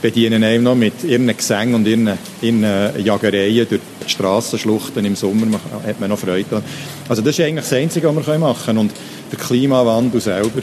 bedienen 0.01 0.43
einem 0.43 0.63
noch 0.63 0.75
mit 0.75 1.03
ihren 1.05 1.27
Gesängen 1.27 1.75
und 1.75 1.87
ihren, 1.87 2.09
ihren 2.41 3.05
Jagereien 3.05 3.65
durch 3.69 3.81
die 4.05 4.09
Strassenschluchten 4.09 5.05
im 5.05 5.15
Sommer 5.15 5.59
hat 5.87 6.01
man 6.01 6.09
noch 6.09 6.19
Freude. 6.19 6.61
Also 7.07 7.21
das 7.21 7.39
ist 7.39 7.45
eigentlich 7.45 7.63
das 7.63 7.73
Einzige, 7.73 8.13
was 8.13 8.27
wir 8.27 8.37
machen 8.37 8.65
können. 8.65 8.79
Und 8.79 8.91
der 9.31 9.39
Klimawandel 9.39 10.19
selber 10.19 10.61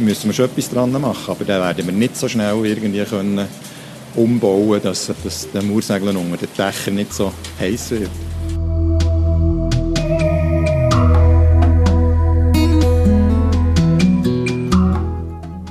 müssen 0.00 0.28
wir 0.28 0.34
schon 0.34 0.46
etwas 0.46 0.70
dran 0.70 0.92
machen, 0.92 1.30
aber 1.30 1.44
dann 1.44 1.60
werden 1.60 1.86
wir 1.86 1.92
nicht 1.92 2.16
so 2.16 2.28
schnell 2.28 2.64
irgendwie 2.64 3.04
können 3.04 3.46
umbauen, 4.14 4.80
dass, 4.82 5.10
dass 5.22 5.50
der 5.50 5.62
Mauersegler 5.62 6.10
unter 6.10 6.36
den 6.36 6.48
Dächern 6.56 6.94
nicht 6.94 7.12
so 7.12 7.32
heiß 7.60 7.90
wird. 7.90 8.10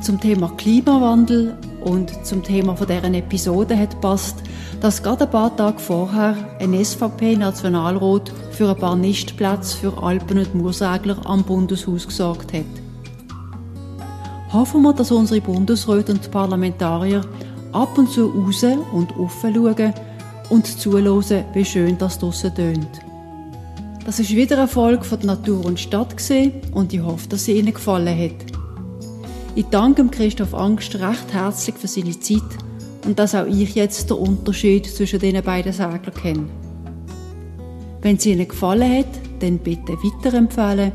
Zum 0.02 0.22
Thema 0.22 0.54
Klimawandel 0.58 1.58
und 1.82 2.26
zum 2.26 2.44
Thema 2.44 2.76
von 2.76 2.88
deren 2.88 3.14
Episode 3.14 3.78
hat 3.78 4.00
passt, 4.02 4.38
dass 4.82 5.04
gerade 5.04 5.26
ein 5.26 5.32
paar 5.32 5.56
Tage 5.56 5.80
vorher 5.80 6.36
ein 6.60 6.74
SVP-Nationalrat 6.74 8.32
für 8.52 8.70
ein 8.70 8.78
paar 8.78 8.96
Nistplätze 8.96 9.78
für 9.78 10.02
Alpen- 10.02 10.40
und 10.40 10.56
Moorsegler 10.56 11.18
am 11.26 11.44
Bundeshaus 11.44 12.08
gesorgt 12.08 12.54
hat. 12.54 12.66
Hoffen 14.58 14.82
wir, 14.82 14.94
dass 14.94 15.12
unsere 15.12 15.40
Bundesräte 15.40 16.14
und 16.14 16.32
Parlamentarier 16.32 17.22
ab 17.74 17.96
und 17.96 18.10
zu 18.10 18.26
raus 18.26 18.66
und 18.92 19.16
offen 19.16 19.54
schauen 19.54 19.94
und 20.50 20.66
zuhören, 20.66 21.46
wie 21.54 21.64
schön 21.64 21.96
das 22.00 22.18
draussen 22.18 22.56
tönt. 22.56 22.90
Das 24.04 24.20
ist 24.20 24.36
wieder 24.36 24.60
ein 24.60 24.68
Folge 24.68 25.04
von 25.04 25.20
Natur 25.20 25.64
und 25.64 25.80
Stadt 25.80 26.16
und 26.72 26.92
ich 26.92 27.00
hoffe, 27.04 27.30
dass 27.30 27.46
sie 27.46 27.60
Ihnen 27.60 27.72
gefallen 27.72 28.18
hat. 28.18 28.46
Ich 29.54 29.66
danke 29.66 30.04
Christoph 30.08 30.56
Angst 30.56 30.96
recht 30.96 31.32
herzlich 31.34 31.76
für 31.76 31.88
seine 31.88 32.20
Zeit 32.20 32.42
und 33.06 33.20
dass 33.20 33.36
auch 33.36 33.46
ich 33.46 33.76
jetzt 33.76 34.10
den 34.10 34.18
Unterschied 34.18 34.88
zwischen 34.88 35.20
den 35.20 35.40
beiden 35.44 35.72
Seglern 35.72 36.14
kenne. 36.20 36.50
Wenn 38.02 38.16
es 38.16 38.26
Ihnen 38.26 38.48
gefallen 38.48 38.98
hat, 38.98 39.20
dann 39.40 39.60
bitte 39.60 39.94
weiterempfehlen. 40.04 40.94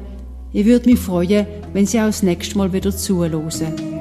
Ich 0.55 0.67
würde 0.67 0.91
mich 0.91 0.99
freuen, 0.99 1.47
wenn 1.73 1.87
Sie 1.87 1.99
auch 1.99 2.07
das 2.07 2.23
nächste 2.23 2.59
Mal 2.59 2.73
wieder 2.73 2.95
zuhören. 2.95 3.92